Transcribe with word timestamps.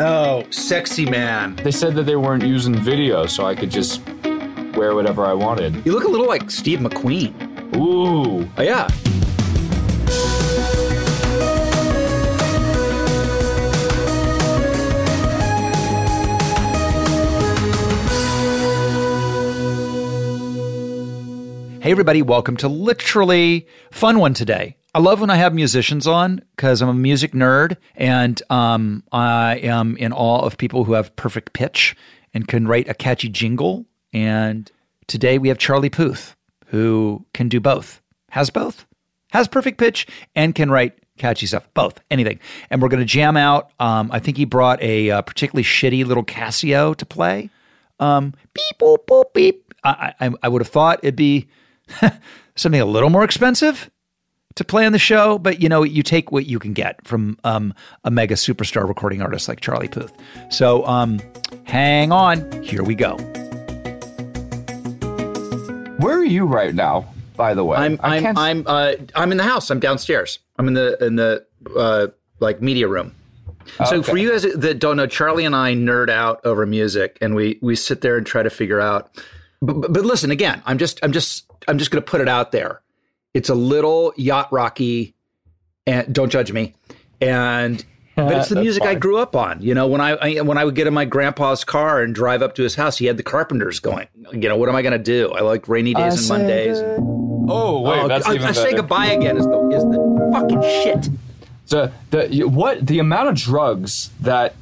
Oh, 0.00 0.44
sexy 0.50 1.04
man. 1.10 1.56
They 1.56 1.72
said 1.72 1.96
that 1.96 2.04
they 2.04 2.14
weren't 2.14 2.44
using 2.44 2.72
video, 2.72 3.26
so 3.26 3.44
I 3.44 3.56
could 3.56 3.68
just 3.68 4.00
wear 4.76 4.94
whatever 4.94 5.26
I 5.26 5.32
wanted. 5.32 5.84
You 5.84 5.92
look 5.92 6.04
a 6.04 6.08
little 6.08 6.28
like 6.28 6.52
Steve 6.52 6.78
McQueen. 6.78 7.34
Ooh. 7.76 8.48
Oh, 8.56 8.62
yeah. 8.62 8.88
Hey, 21.80 21.90
everybody, 21.90 22.22
welcome 22.22 22.56
to 22.58 22.68
literally 22.68 23.66
fun 23.90 24.20
one 24.20 24.34
today. 24.34 24.77
I 24.94 25.00
love 25.00 25.20
when 25.20 25.28
I 25.28 25.36
have 25.36 25.54
musicians 25.54 26.06
on 26.06 26.40
because 26.56 26.80
I'm 26.80 26.88
a 26.88 26.94
music 26.94 27.32
nerd 27.32 27.76
and 27.94 28.40
um, 28.48 29.04
I 29.12 29.56
am 29.56 29.98
in 29.98 30.14
awe 30.14 30.40
of 30.40 30.56
people 30.56 30.84
who 30.84 30.94
have 30.94 31.14
perfect 31.14 31.52
pitch 31.52 31.94
and 32.32 32.48
can 32.48 32.66
write 32.66 32.88
a 32.88 32.94
catchy 32.94 33.28
jingle. 33.28 33.84
And 34.14 34.70
today 35.06 35.36
we 35.36 35.48
have 35.48 35.58
Charlie 35.58 35.90
Puth, 35.90 36.36
who 36.68 37.26
can 37.34 37.50
do 37.50 37.60
both, 37.60 38.00
has 38.30 38.48
both, 38.48 38.86
has 39.32 39.46
perfect 39.46 39.76
pitch, 39.78 40.06
and 40.34 40.54
can 40.54 40.70
write 40.70 40.98
catchy 41.18 41.44
stuff. 41.44 41.68
Both, 41.74 42.00
anything. 42.10 42.40
And 42.70 42.80
we're 42.80 42.88
going 42.88 43.00
to 43.00 43.06
jam 43.06 43.36
out. 43.36 43.70
Um, 43.78 44.08
I 44.10 44.20
think 44.20 44.38
he 44.38 44.46
brought 44.46 44.82
a, 44.82 45.10
uh 45.10 45.22
particularly 45.22 45.64
shitty 45.64 46.06
little 46.06 46.24
Casio 46.24 46.96
to 46.96 47.04
play. 47.04 47.50
Um, 48.00 48.32
beep, 48.54 48.78
boop, 48.80 49.04
boop, 49.06 49.34
beep. 49.34 49.74
I, 49.84 50.14
I, 50.18 50.30
I 50.42 50.48
would 50.48 50.62
have 50.62 50.68
thought 50.68 51.00
it'd 51.02 51.14
be 51.14 51.48
something 52.56 52.80
a 52.80 52.86
little 52.86 53.10
more 53.10 53.24
expensive 53.24 53.90
to 54.58 54.64
play 54.64 54.84
on 54.86 54.92
the 54.92 54.98
show, 54.98 55.38
but 55.38 55.60
you 55.60 55.68
know, 55.68 55.82
you 55.82 56.02
take 56.02 56.30
what 56.30 56.46
you 56.46 56.58
can 56.58 56.72
get 56.74 57.04
from 57.06 57.38
um, 57.44 57.74
a 58.04 58.10
mega 58.10 58.34
superstar 58.34 58.86
recording 58.86 59.22
artist 59.22 59.48
like 59.48 59.60
Charlie 59.60 59.88
Puth. 59.88 60.12
So 60.50 60.86
um, 60.86 61.20
hang 61.64 62.12
on, 62.12 62.62
here 62.62 62.82
we 62.82 62.94
go. 62.94 63.16
Where 65.98 66.16
are 66.18 66.24
you 66.24 66.44
right 66.46 66.74
now, 66.74 67.06
by 67.36 67.54
the 67.54 67.64
way? 67.64 67.76
I'm 67.76 67.98
I 68.02 68.16
I'm 68.16 68.22
can't- 68.22 68.38
I'm 68.38 68.64
uh, 68.66 68.92
I'm 69.16 69.32
in 69.32 69.38
the 69.38 69.44
house. 69.44 69.68
I'm 69.70 69.80
downstairs. 69.80 70.38
I'm 70.58 70.68
in 70.68 70.74
the 70.74 70.96
in 71.04 71.16
the 71.16 71.44
uh, 71.76 72.06
like 72.40 72.62
media 72.62 72.86
room. 72.86 73.14
So 73.86 73.96
Okay. 73.98 74.10
for 74.10 74.16
you 74.16 74.30
guys 74.30 74.42
that 74.42 74.78
don't 74.78 74.96
know, 74.96 75.06
Charlie 75.06 75.44
and 75.44 75.54
I 75.56 75.74
nerd 75.74 76.08
out 76.08 76.40
over 76.46 76.64
music, 76.66 77.18
and 77.20 77.34
we 77.34 77.58
we 77.62 77.74
sit 77.76 78.00
there 78.00 78.16
and 78.16 78.24
try 78.26 78.42
to 78.42 78.50
figure 78.50 78.80
out. 78.80 79.10
But, 79.60 79.74
but, 79.80 79.92
but 79.92 80.04
listen, 80.04 80.30
again, 80.30 80.62
I'm 80.66 80.78
just 80.78 81.00
I'm 81.02 81.12
just 81.12 81.44
I'm 81.66 81.78
just 81.78 81.90
going 81.90 82.02
to 82.02 82.08
put 82.10 82.20
it 82.20 82.28
out 82.28 82.52
there. 82.52 82.80
It's 83.34 83.48
a 83.48 83.54
little 83.54 84.12
yacht 84.16 84.52
rocky, 84.52 85.14
and 85.86 86.12
don't 86.14 86.30
judge 86.30 86.52
me. 86.52 86.74
And 87.20 87.84
but 88.16 88.32
it's 88.36 88.48
the 88.48 88.56
That's 88.56 88.64
music 88.64 88.82
I 88.84 88.94
grew 88.94 89.18
up 89.18 89.36
on. 89.36 89.62
You 89.62 89.74
know, 89.74 89.86
when 89.86 90.00
I, 90.00 90.10
I 90.12 90.40
when 90.40 90.58
I 90.58 90.64
would 90.64 90.74
get 90.74 90.86
in 90.86 90.94
my 90.94 91.04
grandpa's 91.04 91.62
car 91.64 92.02
and 92.02 92.14
drive 92.14 92.42
up 92.42 92.54
to 92.56 92.62
his 92.62 92.74
house, 92.74 92.98
he 92.98 93.06
had 93.06 93.16
the 93.16 93.22
Carpenters 93.22 93.78
going. 93.80 94.08
You 94.32 94.48
know, 94.48 94.56
what 94.56 94.68
am 94.68 94.74
I 94.76 94.82
going 94.82 94.92
to 94.92 94.98
do? 94.98 95.30
I 95.32 95.40
like 95.42 95.68
rainy 95.68 95.94
days 95.94 96.28
and 96.30 96.40
Mondays. 96.40 96.78
Oh 97.50 97.80
wait, 97.82 97.98
Oh, 98.00 98.08
that's 98.08 98.26
I, 98.26 98.34
even 98.34 98.44
I 98.44 98.48
better. 98.48 98.60
say 98.60 98.74
goodbye 98.74 99.06
again 99.06 99.36
is 99.36 99.44
the 99.44 99.68
is 99.70 99.82
the 99.84 100.30
fucking 100.32 100.62
shit. 100.62 101.08
The, 101.68 101.92
the 102.10 102.44
what 102.44 102.86
the 102.86 102.98
amount 102.98 103.28
of 103.28 103.34
drugs 103.36 104.10
that 104.20 104.54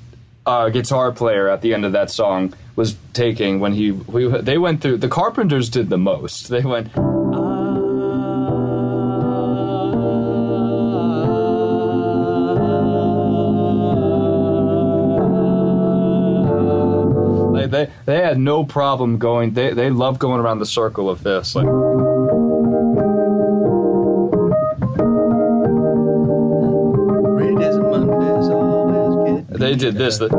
uh, 0.44 0.68
guitar 0.68 1.12
player 1.12 1.48
at 1.48 1.62
the 1.62 1.72
end 1.72 1.84
of 1.84 1.92
that 1.92 2.10
song 2.10 2.52
was 2.76 2.96
taking 3.12 3.58
when 3.58 3.72
he 3.72 3.90
we, 3.92 4.28
they 4.40 4.58
went 4.58 4.82
through 4.82 4.98
the 4.98 5.08
Carpenters 5.08 5.68
did 5.70 5.88
the 5.88 5.98
most. 5.98 6.48
They 6.48 6.62
went. 6.62 6.88
They, 18.06 18.16
they 18.16 18.22
had 18.22 18.38
no 18.38 18.64
problem 18.64 19.18
going. 19.18 19.52
They, 19.52 19.72
they 19.72 19.90
love 19.90 20.18
going 20.18 20.40
around 20.40 20.60
the 20.60 20.66
circle 20.66 21.10
of 21.10 21.20
fifths. 21.20 21.54
Like 21.54 21.66
they 29.58 29.74
did 29.74 29.94
this. 29.96 30.18
That 30.18 30.30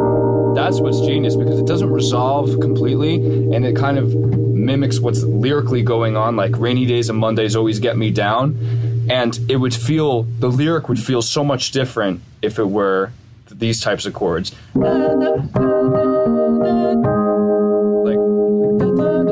that's 0.56 0.80
what's 0.80 1.02
genius 1.02 1.36
because 1.36 1.60
it 1.60 1.68
doesn't 1.68 1.92
resolve 1.92 2.60
completely, 2.60 3.16
and 3.16 3.66
it 3.66 3.76
kind 3.76 3.98
of 3.98 4.16
mimics 4.16 5.00
what's 5.00 5.24
lyrically 5.24 5.84
going 5.84 6.18
on. 6.18 6.36
Like 6.36 6.58
rainy 6.58 6.86
days 6.86 7.10
and 7.10 7.20
Mondays 7.20 7.56
always 7.56 7.80
get 7.80 7.98
me 7.98 8.12
down, 8.12 9.08
and 9.10 9.38
it 9.50 9.58
would 9.58 9.74
feel 9.74 10.24
the 10.24 10.50
lyric 10.50 10.90
would 10.90 11.00
feel 11.00 11.22
so 11.22 11.44
much 11.44 11.72
different 11.72 12.22
if 12.42 12.60
it 12.60 12.68
were 12.68 13.12
these 13.50 13.82
types 13.82 14.06
of 14.06 14.14
chords. 14.14 14.54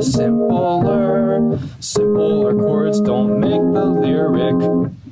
Simpler, 0.05 1.59
simpler 1.79 2.53
chords 2.53 3.01
don't 3.01 3.39
make 3.39 3.51
the 3.51 3.85
lyric. 3.85 4.57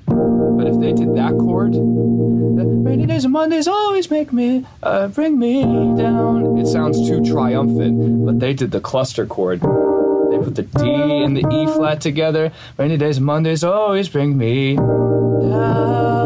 But 0.06 0.68
if 0.68 0.80
they 0.80 0.94
did 0.94 1.16
that 1.16 1.32
chord, 1.38 1.74
rainy 1.74 3.06
days 3.06 3.24
and 3.26 3.34
Mondays 3.34 3.68
always 3.68 4.10
make 4.12 4.32
me, 4.32 4.66
uh, 4.84 5.08
bring 5.08 5.40
me 5.40 5.64
down. 5.64 6.58
It 6.58 6.68
sounds 6.68 7.08
too 7.08 7.24
triumphant. 7.26 8.26
But 8.26 8.40
they 8.40 8.54
did 8.54 8.72
the 8.72 8.80
cluster 8.80 9.26
chord. 9.26 9.62
They 9.62 10.38
put 10.40 10.56
the 10.56 10.64
D 10.64 10.84
and 11.24 11.36
the 11.36 11.48
E 11.50 11.68
flat 11.68 12.02
together. 12.02 12.52
Rainy 12.78 12.98
days 12.98 13.18
and 13.18 13.26
Mondays 13.26 13.64
always 13.64 14.10
bring 14.10 14.38
me 14.38 14.76
down. 14.76 16.24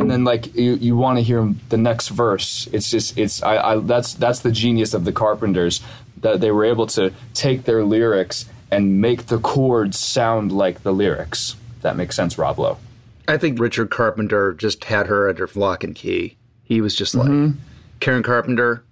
And 0.00 0.10
then 0.10 0.24
like 0.24 0.54
you, 0.54 0.74
you 0.74 0.96
want 0.96 1.18
to 1.18 1.22
hear 1.22 1.54
the 1.68 1.76
next 1.76 2.08
verse. 2.08 2.68
It's 2.72 2.90
just 2.90 3.16
it's 3.18 3.42
I, 3.42 3.56
I 3.58 3.76
that's 3.78 4.14
that's 4.14 4.40
the 4.40 4.50
genius 4.50 4.94
of 4.94 5.04
the 5.04 5.12
Carpenters 5.12 5.80
that 6.20 6.40
they 6.40 6.50
were 6.50 6.64
able 6.64 6.86
to 6.88 7.12
take 7.34 7.64
their 7.64 7.84
lyrics 7.84 8.46
and 8.70 9.00
make 9.00 9.26
the 9.26 9.38
chords 9.38 9.98
sound 9.98 10.52
like 10.52 10.82
the 10.82 10.92
lyrics. 10.92 11.56
If 11.76 11.82
that 11.82 11.96
makes 11.96 12.14
sense, 12.16 12.38
Rob 12.38 12.58
Lowe. 12.58 12.78
I 13.26 13.36
think 13.38 13.58
Richard 13.58 13.90
Carpenter 13.90 14.52
just 14.52 14.84
had 14.84 15.06
her 15.06 15.28
under 15.28 15.48
lock 15.54 15.82
and 15.84 15.94
key. 15.94 16.36
He 16.62 16.80
was 16.80 16.94
just 16.94 17.14
like 17.14 17.28
Mm-hmm. 17.28 17.58
Karen 18.00 18.22
Carpenter. 18.22 18.84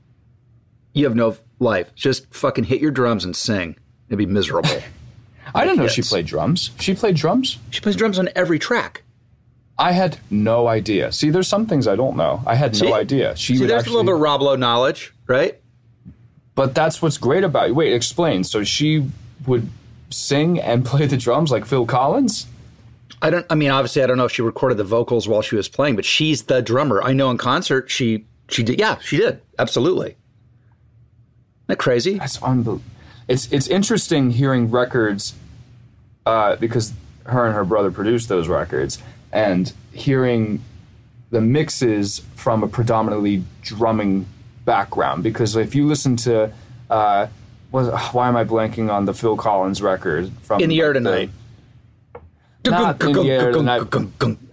You 0.93 1.05
have 1.05 1.17
no 1.17 1.37
life. 1.59 1.94
Just 1.94 2.33
fucking 2.34 2.65
hit 2.65 2.81
your 2.81 2.91
drums 2.91 3.25
and 3.25 3.34
sing. 3.37 3.77
It'd 4.09 4.19
be 4.19 4.27
miserable. 4.27 4.71
I 5.55 5.65
didn't 5.65 5.78
know 5.78 5.88
she 5.88 6.03
played 6.03 6.27
drums. 6.27 6.71
She 6.78 6.94
played 6.94 7.17
drums? 7.17 7.59
she 7.71 7.81
plays 7.81 7.97
drums 7.97 8.19
on 8.19 8.28
every 8.37 8.59
track. 8.59 9.03
I 9.78 9.93
had 9.93 10.19
no 10.28 10.67
idea. 10.67 11.12
See, 11.12 11.31
there's 11.31 11.47
some 11.49 11.67
things 11.67 11.87
I 11.87 11.94
don't 11.97 12.17
know. 12.17 12.43
I 12.47 12.55
had 12.56 12.75
See? 12.77 12.87
no 12.87 12.94
idea. 12.94 13.37
She 13.37 13.55
See, 13.55 13.61
would 13.61 13.71
there's 13.71 13.81
actually, 13.83 13.93
a 13.93 13.97
little 13.99 14.12
bit 14.12 14.15
of 14.17 14.21
Rob 14.21 14.43
Lowe 14.43 14.56
knowledge, 14.56 15.15
right? 15.28 15.58
But 16.59 16.75
that's 16.75 17.01
what's 17.01 17.19
great 17.19 17.45
about 17.45 17.69
it. 17.69 17.73
Wait, 17.77 17.93
explain. 17.93 18.43
So 18.43 18.65
she 18.65 19.09
would 19.47 19.71
sing 20.11 20.59
and 20.59 20.85
play 20.93 21.07
the 21.07 21.17
drums 21.17 21.53
like 21.53 21.65
Phil 21.65 21.87
Collins? 21.87 22.49
I 23.23 23.31
don't. 23.31 23.47
I 23.49 23.55
mean, 23.55 23.71
obviously, 23.71 24.03
I 24.03 24.09
don't 24.09 24.17
know 24.17 24.25
if 24.25 24.33
she 24.33 24.43
recorded 24.43 24.77
the 24.77 24.83
vocals 24.83 25.29
while 25.29 25.41
she 25.41 25.55
was 25.55 25.69
playing, 25.69 25.95
but 25.95 26.05
she's 26.05 26.43
the 26.43 26.61
drummer. 26.61 27.01
I 27.01 27.13
know 27.13 27.31
in 27.31 27.39
concert 27.39 27.93
she 27.93 28.25
she 28.49 28.65
did. 28.65 28.81
Yeah, 28.81 28.99
she 28.99 29.19
did. 29.19 29.41
Absolutely. 29.57 30.09
Isn't 30.09 30.19
that 31.69 31.79
crazy? 31.79 32.19
That's 32.19 32.43
unbelievable. 32.43 32.83
It's 33.29 33.53
it's 33.53 33.69
interesting 33.69 34.31
hearing 34.31 34.69
records 34.69 35.35
uh, 36.27 36.57
because 36.57 36.93
her 37.27 37.47
and 37.47 37.55
her 37.55 37.65
brother 37.65 37.93
produced 37.93 38.29
those 38.29 38.49
records, 38.49 38.99
and 39.31 39.73
hearing 39.93 40.61
the 41.31 41.41
mixes 41.41 42.23
from 42.35 42.65
a 42.65 42.69
predominantly 42.69 43.45
drumming 43.63 44.27
background. 44.73 45.23
Because 45.23 45.56
if 45.56 45.75
you 45.75 45.87
listen 45.87 46.17
to, 46.29 46.53
uh, 46.91 47.27
was 47.73 47.89
why 48.12 48.29
am 48.29 48.37
I 48.37 48.45
blanking 48.45 48.91
on 48.93 49.05
the 49.06 49.15
Phil 49.15 49.37
Collins 49.37 49.81
record 49.83 50.31
from 50.43 50.61
In 50.61 50.69
the 50.69 50.81
air 50.81 50.95
like, 50.95 51.03
tonight. 51.03 51.31
Not 52.67 53.03
in 53.03 53.12
the 53.12 53.31
air 53.31 53.53
tonight. 53.53 53.83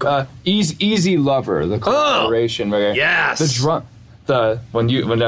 Uh, 0.01 0.25
easy, 0.45 0.75
easy 0.85 1.17
lover, 1.17 1.65
the 1.67 1.79
collaboration. 1.79 2.71
right? 2.71 2.83
Oh, 2.83 2.93
yes. 2.93 3.39
the 3.39 3.61
drum, 3.61 3.85
the 4.25 4.59
when 4.71 4.89
you 4.89 5.07
when 5.07 5.19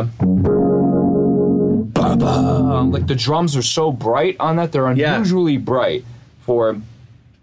um, 1.99 2.91
like 2.91 3.07
the 3.07 3.15
drums 3.15 3.55
are 3.55 3.61
so 3.61 3.91
bright 3.91 4.37
on 4.39 4.55
that 4.55 4.71
they're 4.71 4.91
Yeah. 4.93 5.15
unusually 5.15 5.57
bright 5.57 6.05
for 6.41 6.77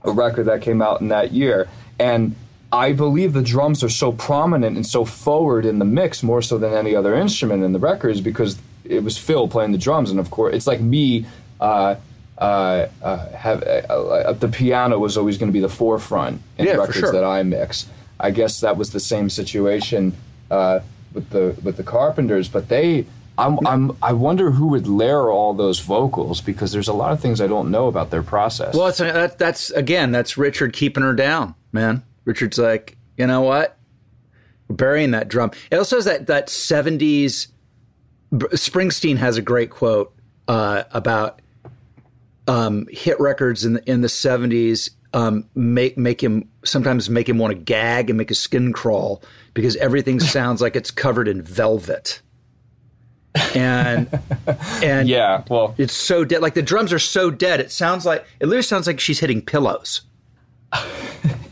a 0.03 0.11
record 0.11 0.47
that 0.47 0.63
came 0.63 0.81
out 0.81 1.01
in 1.01 1.09
that 1.09 1.33
year, 1.33 1.69
and 1.99 2.35
I 2.75 2.93
believe 2.93 3.35
the 3.35 3.43
drums 3.43 3.85
are 3.85 3.89
so 3.89 4.11
prominent 4.11 4.77
and 4.77 4.85
so 4.85 5.05
forward 5.05 5.65
in 5.65 5.79
the 5.79 5.85
mix 5.85 6.25
more 6.25 6.43
so 6.43 6.59
than 6.59 6.73
any 6.75 6.97
other 6.97 7.15
instrument 7.15 7.63
in 7.63 7.73
the 7.73 7.79
records 7.79 8.21
because 8.21 8.59
it 8.85 9.05
was 9.05 9.17
Phil 9.17 9.47
playing 9.47 9.71
the 9.71 9.79
drums, 9.79 10.11
and 10.11 10.19
of 10.19 10.31
course 10.31 10.55
it's 10.55 10.67
like 10.67 10.81
me. 10.81 11.25
Uh, 11.61 11.95
uh, 12.37 12.89
uh, 13.01 13.29
have 13.29 13.63
uh, 13.63 13.95
uh, 13.95 14.33
the 14.33 14.49
piano 14.49 14.99
was 14.99 15.17
always 15.17 15.39
going 15.39 15.49
to 15.49 15.53
be 15.53 15.61
the 15.61 15.69
forefront 15.69 16.43
in 16.59 16.67
Yeah, 16.67 16.73
the 16.73 16.79
records 16.81 16.99
sure. 16.99 17.13
that 17.13 17.23
I 17.23 17.45
mix. 17.45 17.87
I 18.19 18.33
guess 18.33 18.61
that 18.61 18.77
was 18.77 18.91
the 18.91 18.99
same 18.99 19.31
situation 19.31 20.17
uh, 20.51 20.81
with 21.13 21.31
the 21.31 21.57
with 21.63 21.77
the 21.77 21.85
Carpenters, 21.85 22.49
but 22.49 22.69
they. 22.69 23.07
I'm, 23.37 23.59
I'm, 23.67 23.97
I 24.01 24.13
wonder 24.13 24.53
who 24.53 24.69
would 24.69 24.87
layer 24.87 25.29
all 25.29 25.55
those 25.55 25.81
vocals 25.81 26.41
because 26.41 26.71
there's 26.71 26.87
a 26.87 26.93
lot 26.93 27.11
of 27.11 27.19
things 27.19 27.41
I 27.41 27.49
don't 27.49 27.69
know 27.69 27.89
about 27.89 28.11
their 28.11 28.23
process. 28.23 28.77
Well, 28.77 28.87
it's, 28.87 28.99
that, 28.99 29.41
that's 29.41 29.73
again, 29.73 30.13
that's 30.13 30.37
Richard 30.37 30.73
keeping 30.73 31.03
her 31.03 31.15
down, 31.15 31.57
man. 31.73 32.05
Richard's 32.25 32.59
like, 32.59 32.97
you 33.17 33.27
know 33.27 33.43
what? 33.43 33.79
burying 34.69 35.13
that 35.13 35.29
drum. 35.29 35.51
It 35.71 35.77
also 35.77 35.97
has 35.97 36.05
that 36.05 36.27
that 36.27 36.49
seventies. 36.49 37.49
Springsteen 38.33 39.17
has 39.19 39.37
a 39.37 39.43
great 39.43 39.71
quote 39.71 40.13
uh, 40.49 40.85
about 40.91 41.41
um, 42.49 42.87
hit 42.91 43.19
records 43.21 43.65
in 43.65 43.75
the 43.75 43.91
in 43.91 44.01
the 44.01 44.09
seventies 44.09 44.91
um, 45.13 45.49
make 45.55 45.97
make 45.97 46.23
him 46.23 46.49
sometimes 46.65 47.09
make 47.09 47.29
him 47.29 47.39
want 47.39 47.53
to 47.53 47.59
gag 47.59 48.11
and 48.11 48.19
make 48.19 48.29
his 48.29 48.39
skin 48.39 48.73
crawl 48.73 49.23
because 49.55 49.77
everything 49.77 50.21
sounds 50.21 50.61
like 50.61 50.77
it's 50.77 50.91
covered 50.91 51.29
in 51.29 51.43
velvet. 51.43 52.21
And 53.55 54.09
and 54.83 55.09
Yeah, 55.09 55.43
well, 55.49 55.75
it's 55.77 55.93
so 55.93 56.25
dead. 56.25 56.41
Like 56.41 56.55
the 56.55 56.63
drums 56.63 56.93
are 56.93 57.01
so 57.01 57.31
dead. 57.31 57.61
It 57.61 57.73
sounds 57.73 58.07
like 58.07 58.25
it 58.41 58.47
literally 58.47 58.63
sounds 58.63 58.87
like 58.87 59.01
she's 59.01 59.21
hitting 59.21 59.43
pillows. 59.43 60.03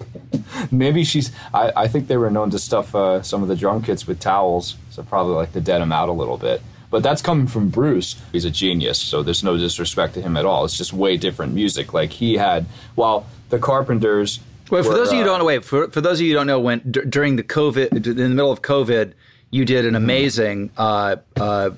maybe 0.72 1.04
she's. 1.04 1.30
I, 1.52 1.72
I 1.76 1.88
think 1.88 2.08
they 2.08 2.16
were 2.16 2.30
known 2.30 2.50
to 2.50 2.58
stuff 2.58 2.94
uh, 2.94 3.22
some 3.22 3.42
of 3.42 3.48
the 3.48 3.56
drum 3.56 3.82
kits 3.82 4.06
with 4.06 4.18
towels, 4.18 4.76
so 4.90 5.02
probably 5.02 5.34
like 5.34 5.52
to 5.52 5.60
dead 5.60 5.80
him 5.80 5.92
out 5.92 6.08
a 6.08 6.12
little 6.12 6.38
bit. 6.38 6.62
But 6.90 7.02
that's 7.02 7.22
coming 7.22 7.46
from 7.46 7.68
Bruce. 7.70 8.20
He's 8.32 8.44
a 8.44 8.50
genius, 8.50 8.98
so 8.98 9.22
there's 9.22 9.42
no 9.42 9.56
disrespect 9.56 10.14
to 10.14 10.22
him 10.22 10.36
at 10.36 10.44
all. 10.44 10.64
It's 10.64 10.76
just 10.76 10.92
way 10.92 11.16
different 11.16 11.54
music. 11.54 11.94
Like 11.94 12.10
he 12.10 12.34
had, 12.34 12.66
while 12.94 13.26
the 13.50 13.58
Carpenters. 13.58 14.40
Wait, 14.70 14.84
for 14.84 14.90
were, 14.90 14.96
those 14.96 15.08
of 15.08 15.14
you 15.14 15.20
who 15.20 15.28
uh, 15.28 15.32
don't 15.32 15.38
know, 15.38 15.44
wait 15.44 15.64
for 15.64 15.88
for 15.88 16.00
those 16.00 16.20
of 16.20 16.26
you 16.26 16.32
who 16.32 16.38
don't 16.38 16.46
know, 16.46 16.60
when 16.60 16.80
d- 16.80 17.02
during 17.08 17.36
the 17.36 17.42
COVID, 17.42 18.06
in 18.06 18.16
the 18.16 18.28
middle 18.28 18.52
of 18.52 18.62
COVID, 18.62 19.12
you 19.50 19.64
did 19.64 19.84
an 19.86 19.94
amazing 19.94 20.70
uh, 20.76 21.16
uh, 21.36 21.70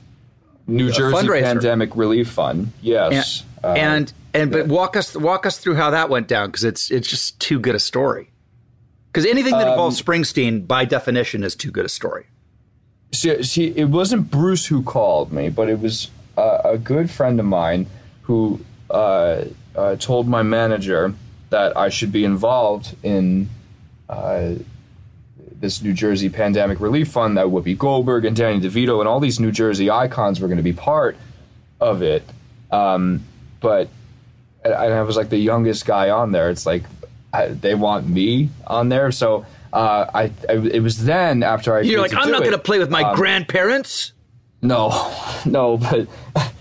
New 0.67 0.91
Jersey. 0.91 1.29
Pandemic 1.29 1.95
Relief 1.97 2.31
Fund. 2.31 2.73
Yes. 2.81 3.45
and 3.63 3.65
Uh, 3.65 3.75
and, 3.75 4.13
and 4.35 4.53
but 4.53 4.67
walk 4.67 4.97
us 4.97 5.17
walk 5.17 5.47
us 5.47 5.59
through 5.59 5.75
how 5.77 5.91
that 5.91 6.11
went 6.11 6.29
down 6.29 6.49
because 6.49 6.65
it's 6.65 6.91
it's 6.91 7.09
just 7.09 7.39
too 7.41 7.59
good 7.59 7.75
a 7.75 7.79
story. 7.79 8.31
Because 9.15 9.31
anything 9.31 9.53
that 9.53 9.69
involves 9.69 10.03
Springsteen, 10.03 10.67
by 10.67 10.85
definition, 10.85 11.45
is 11.45 11.55
too 11.55 11.71
good 11.71 11.85
a 11.85 11.89
story. 11.89 12.27
see, 13.13 13.45
see, 13.45 13.67
it 13.77 13.85
wasn't 13.85 14.29
Bruce 14.29 14.67
who 14.67 14.83
called 14.83 15.33
me, 15.33 15.51
but 15.51 15.69
it 15.69 15.79
was 15.79 16.11
uh, 16.37 16.63
a 16.65 16.77
good 16.77 17.09
friend 17.09 17.39
of 17.39 17.47
mine 17.47 17.87
who 18.23 18.61
uh, 18.91 19.45
uh, 19.77 19.95
told 20.01 20.27
my 20.27 20.43
manager 20.43 21.15
that 21.51 21.77
I 21.77 21.91
should 21.91 22.11
be 22.11 22.25
involved 22.25 22.97
in 23.05 23.51
uh, 24.09 24.55
this 25.61 25.81
New 25.81 25.93
Jersey 25.93 26.29
Pandemic 26.29 26.81
Relief 26.81 27.07
Fund. 27.07 27.37
That 27.37 27.47
Whoopi 27.47 27.79
Goldberg 27.79 28.25
and 28.25 28.35
Danny 28.35 28.61
DeVito 28.61 28.99
and 28.99 29.09
all 29.09 29.21
these 29.21 29.39
New 29.39 29.53
Jersey 29.53 29.93
icons 29.93 30.41
were 30.41 30.49
going 30.49 30.57
to 30.57 30.65
be 30.65 30.73
part 30.73 31.17
of 31.81 32.03
it. 32.03 32.25
Um, 32.73 33.23
but 33.61 33.89
and 34.65 34.75
I 34.75 35.03
was 35.03 35.17
like 35.17 35.29
the 35.29 35.39
youngest 35.39 35.87
guy 35.87 36.11
on 36.11 36.33
there. 36.33 36.51
It's 36.51 36.67
like 36.67 36.83
I, 37.35 37.49
they 37.49 37.75
want 37.75 38.09
me 38.09 38.51
on 38.67 38.89
there, 38.89 39.11
so. 39.13 39.45
Uh, 39.73 40.09
I, 40.15 40.23
I 40.49 40.53
it 40.53 40.85
was 40.85 41.05
then 41.05 41.43
after 41.43 41.77
I 41.77 41.81
You're 41.81 42.01
like, 42.01 42.15
I'm 42.15 42.31
not 42.31 42.43
going 42.43 42.53
to 42.53 42.59
play 42.59 42.79
with 42.79 42.91
my 42.91 43.03
um, 43.03 43.17
grandparents. 43.17 44.13
no, 44.63 45.13
no, 45.45 45.79
but 45.79 46.07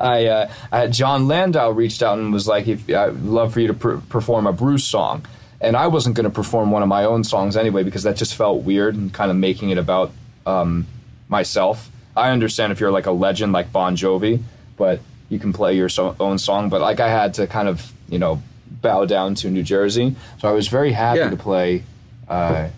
I, 0.00 0.26
uh, 0.26 0.50
I 0.72 0.86
Jon 0.88 1.28
Landau 1.28 1.70
reached 1.70 2.02
out 2.02 2.18
and 2.18 2.32
was 2.32 2.48
like, 2.48 2.66
"If 2.66 2.88
I'd 2.88 3.20
love 3.20 3.52
for 3.52 3.60
you 3.60 3.68
to 3.68 3.74
per- 3.74 3.98
perform 3.98 4.46
a 4.46 4.52
Bruce 4.52 4.84
song," 4.84 5.26
and 5.60 5.76
I 5.76 5.88
wasn't 5.88 6.16
going 6.16 6.24
to 6.24 6.30
perform 6.30 6.70
one 6.70 6.82
of 6.82 6.88
my 6.88 7.04
own 7.04 7.22
songs 7.22 7.56
anyway 7.56 7.82
because 7.82 8.02
that 8.04 8.16
just 8.16 8.34
felt 8.34 8.62
weird 8.64 8.96
and 8.96 9.12
kind 9.12 9.30
of 9.30 9.36
making 9.36 9.70
it 9.70 9.78
about 9.78 10.10
um, 10.46 10.86
myself. 11.28 11.90
I 12.16 12.30
understand 12.30 12.72
if 12.72 12.80
you're 12.80 12.90
like 12.90 13.06
a 13.06 13.12
legend 13.12 13.52
like 13.52 13.72
Bon 13.72 13.94
Jovi, 13.94 14.42
but 14.76 15.00
you 15.28 15.38
can 15.38 15.52
play 15.52 15.76
your 15.76 15.88
so- 15.88 16.16
own 16.18 16.38
song. 16.38 16.70
But 16.70 16.80
like 16.80 16.98
I 16.98 17.08
had 17.08 17.34
to 17.34 17.46
kind 17.46 17.68
of 17.68 17.92
you 18.08 18.18
know 18.18 18.42
bow 18.70 19.04
down 19.04 19.34
to 19.36 19.50
New 19.50 19.62
Jersey, 19.62 20.14
so 20.40 20.48
I 20.48 20.52
was 20.52 20.68
very 20.68 20.92
happy 20.92 21.18
Yeah. 21.20 21.30
to 21.30 21.36
play. 21.36 21.82
Uh, 22.28 22.68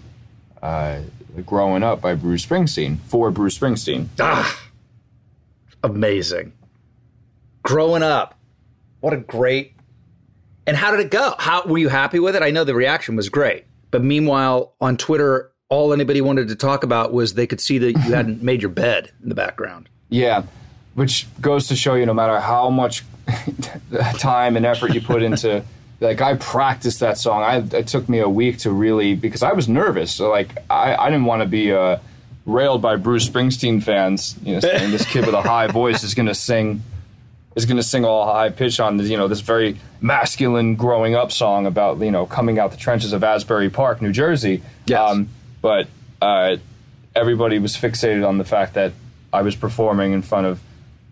uh, 0.62 1.00
Growing 1.46 1.82
Up 1.82 2.00
by 2.00 2.14
Bruce 2.14 2.44
Springsteen 2.44 2.98
for 3.06 3.30
Bruce 3.30 3.58
Springsteen. 3.58 4.08
Ah, 4.20 4.60
amazing. 5.82 6.52
Growing 7.62 8.02
up, 8.02 8.38
what 9.00 9.12
a 9.12 9.16
great. 9.18 9.72
And 10.66 10.76
how 10.76 10.90
did 10.90 11.00
it 11.00 11.10
go? 11.10 11.34
How 11.38 11.64
were 11.66 11.78
you 11.78 11.88
happy 11.88 12.18
with 12.18 12.36
it? 12.36 12.42
I 12.42 12.50
know 12.50 12.64
the 12.64 12.74
reaction 12.74 13.16
was 13.16 13.28
great, 13.28 13.64
but 13.90 14.02
meanwhile, 14.02 14.74
on 14.80 14.96
Twitter, 14.96 15.50
all 15.68 15.92
anybody 15.92 16.20
wanted 16.20 16.48
to 16.48 16.54
talk 16.56 16.84
about 16.84 17.12
was 17.12 17.34
they 17.34 17.46
could 17.46 17.60
see 17.60 17.78
that 17.78 17.92
you 17.92 17.98
hadn't 18.14 18.42
made 18.42 18.62
your 18.62 18.70
bed 18.70 19.10
in 19.22 19.28
the 19.28 19.34
background. 19.34 19.88
Yeah, 20.08 20.44
which 20.94 21.26
goes 21.40 21.66
to 21.68 21.76
show 21.76 21.94
you 21.94 22.04
no 22.06 22.14
matter 22.14 22.38
how 22.40 22.68
much 22.70 23.04
time 24.18 24.56
and 24.56 24.66
effort 24.66 24.94
you 24.94 25.00
put 25.00 25.22
into 25.22 25.64
like 26.02 26.20
I 26.20 26.34
practiced 26.34 27.00
that 27.00 27.16
song. 27.16 27.43
I 27.43 27.56
it 27.76 27.87
took 27.87 28.08
me 28.08 28.19
a 28.19 28.28
week 28.28 28.58
to 28.58 28.70
really 28.70 29.14
because 29.14 29.43
I 29.43 29.52
was 29.52 29.69
nervous. 29.69 30.12
So 30.12 30.31
like 30.31 30.50
I, 30.69 30.94
I 30.96 31.10
didn't 31.10 31.26
want 31.26 31.43
to 31.43 31.49
be 31.49 31.72
uh, 31.72 31.99
railed 32.44 32.82
by 32.82 32.96
Bruce 32.96 33.28
Springsteen 33.28 33.82
fans. 33.82 34.37
You 34.43 34.54
know, 34.54 34.60
saying 34.60 34.90
this 34.90 35.06
kid 35.06 35.25
with 35.25 35.34
a 35.34 35.43
high 35.43 35.66
voice 35.81 36.02
is 36.02 36.14
going 36.14 36.26
to 36.26 36.34
sing 36.34 36.82
is 37.54 37.66
to 37.66 37.82
sing 37.82 38.04
all 38.04 38.26
high 38.26 38.49
pitch 38.49 38.81
on 38.81 38.99
you 38.99 39.16
know 39.16 39.28
this 39.28 39.40
very 39.40 39.78
masculine 40.00 40.75
growing 40.75 41.14
up 41.14 41.31
song 41.31 41.66
about 41.66 41.99
you 42.00 42.10
know 42.10 42.26
coming 42.26 42.58
out 42.58 42.72
the 42.72 42.76
trenches 42.76 43.12
of 43.12 43.22
Asbury 43.22 43.70
Park, 43.70 44.02
New 44.02 44.12
Jersey. 44.12 44.62
Yes. 44.87 44.98
but 45.60 45.87
uh, 46.20 46.56
everybody 47.14 47.58
was 47.58 47.76
fixated 47.76 48.26
on 48.26 48.38
the 48.38 48.44
fact 48.44 48.75
that 48.75 48.93
I 49.32 49.43
was 49.43 49.55
performing 49.55 50.12
in 50.12 50.22
front 50.22 50.46
of 50.46 50.60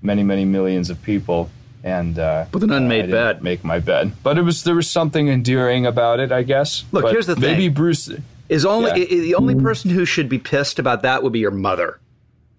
many, 0.02 0.22
many 0.22 0.44
millions 0.44 0.90
of 0.90 1.02
people, 1.02 1.50
and 1.84 2.18
uh, 2.18 2.46
With 2.52 2.62
an 2.62 2.70
unmade 2.72 3.10
bed. 3.10 3.42
Make 3.42 3.64
my 3.64 3.78
bed, 3.78 4.12
but 4.22 4.36
it 4.38 4.42
was 4.42 4.64
there 4.64 4.74
was 4.74 4.88
something 4.90 5.28
endearing 5.28 5.86
about 5.86 6.20
it, 6.20 6.30
I 6.32 6.42
guess. 6.42 6.84
Look, 6.92 7.02
But 7.04 7.12
here's 7.12 7.26
the 7.26 7.34
thing: 7.34 7.42
Maybe. 7.52 7.68
Bruce. 7.68 8.10
Is 8.48 8.66
only 8.66 8.90
Yeah. 8.90 9.04
i- 9.16 9.20
the 9.20 9.34
only 9.36 9.54
person 9.54 9.90
who 9.90 10.04
should 10.04 10.28
be 10.28 10.38
pissed 10.38 10.78
about 10.80 11.02
that 11.02 11.22
would 11.22 11.32
be 11.32 11.38
your 11.38 11.52
mother. 11.52 12.00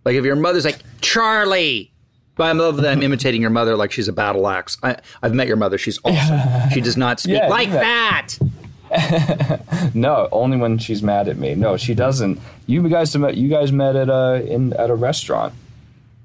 Like 0.05 0.15
if 0.15 0.23
your 0.23 0.35
mother's 0.37 0.63
like 0.65 0.79
Charlie, 1.01 1.91
but 2.37 2.45
I 2.45 2.51
love 2.53 2.77
that 2.77 2.91
I'm 2.91 3.03
imitating 3.03 3.41
your 3.41 3.49
mother 3.51 3.75
like 3.75 3.91
she's 3.91 4.07
a 4.07 4.13
battle 4.13 4.47
axe. 4.47 4.77
I, 4.81 4.95
I've 5.21 5.33
met 5.33 5.47
your 5.47 5.57
mother; 5.57 5.77
she's 5.77 5.99
awesome. 6.05 6.69
She 6.71 6.79
does 6.81 6.95
not 6.97 7.19
speak 7.19 7.35
Yeah, 7.35 7.47
like 7.47 7.67
yeah. 7.69 7.79
that. 7.81 8.37
No, 9.93 10.27
only 10.31 10.57
when 10.57 10.77
she's 10.77 11.01
mad 11.03 11.27
at 11.27 11.37
me. 11.37 11.55
No, 11.55 11.77
she 11.77 11.93
doesn't. 11.93 12.39
You 12.67 12.87
guys 12.89 13.15
met. 13.17 13.35
You 13.37 13.47
guys 13.49 13.71
met 13.71 13.95
at 13.95 14.09
a 14.09 14.45
in 14.49 14.73
at 14.73 14.89
a 14.89 14.95
restaurant. 14.95 15.53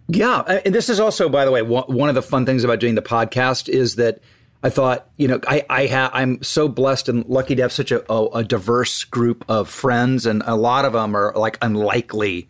Yeah, 0.09 0.41
and 0.65 0.75
this 0.75 0.89
is 0.89 1.01
also, 1.01 1.29
by 1.29 1.45
the 1.45 1.51
way, 1.51 1.63
one 1.63 2.09
of 2.09 2.15
the 2.15 2.23
fun 2.23 2.47
things 2.47 2.63
about 2.63 2.79
doing 2.79 2.95
the 2.95 3.03
podcast 3.03 3.69
is 3.69 3.97
that 3.97 4.21
I 4.63 4.71
thought, 4.71 5.09
you 5.17 5.29
know, 5.29 5.41
I 5.47 5.65
I 5.69 5.87
ha- 5.87 6.11
I'm 6.13 6.43
so 6.43 6.69
blessed 6.69 7.09
and 7.09 7.25
lucky 7.27 7.57
to 7.57 7.63
have 7.63 7.73
such 7.73 7.91
a, 7.93 8.11
a, 8.13 8.27
a 8.39 8.45
diverse 8.45 9.05
group 9.05 9.45
of 9.49 9.69
friends, 9.69 10.27
and 10.27 10.43
a 10.47 10.55
lot 10.55 10.85
of 10.85 10.93
them 10.93 11.17
are 11.17 11.33
like 11.37 11.59
unlikely 11.61 12.49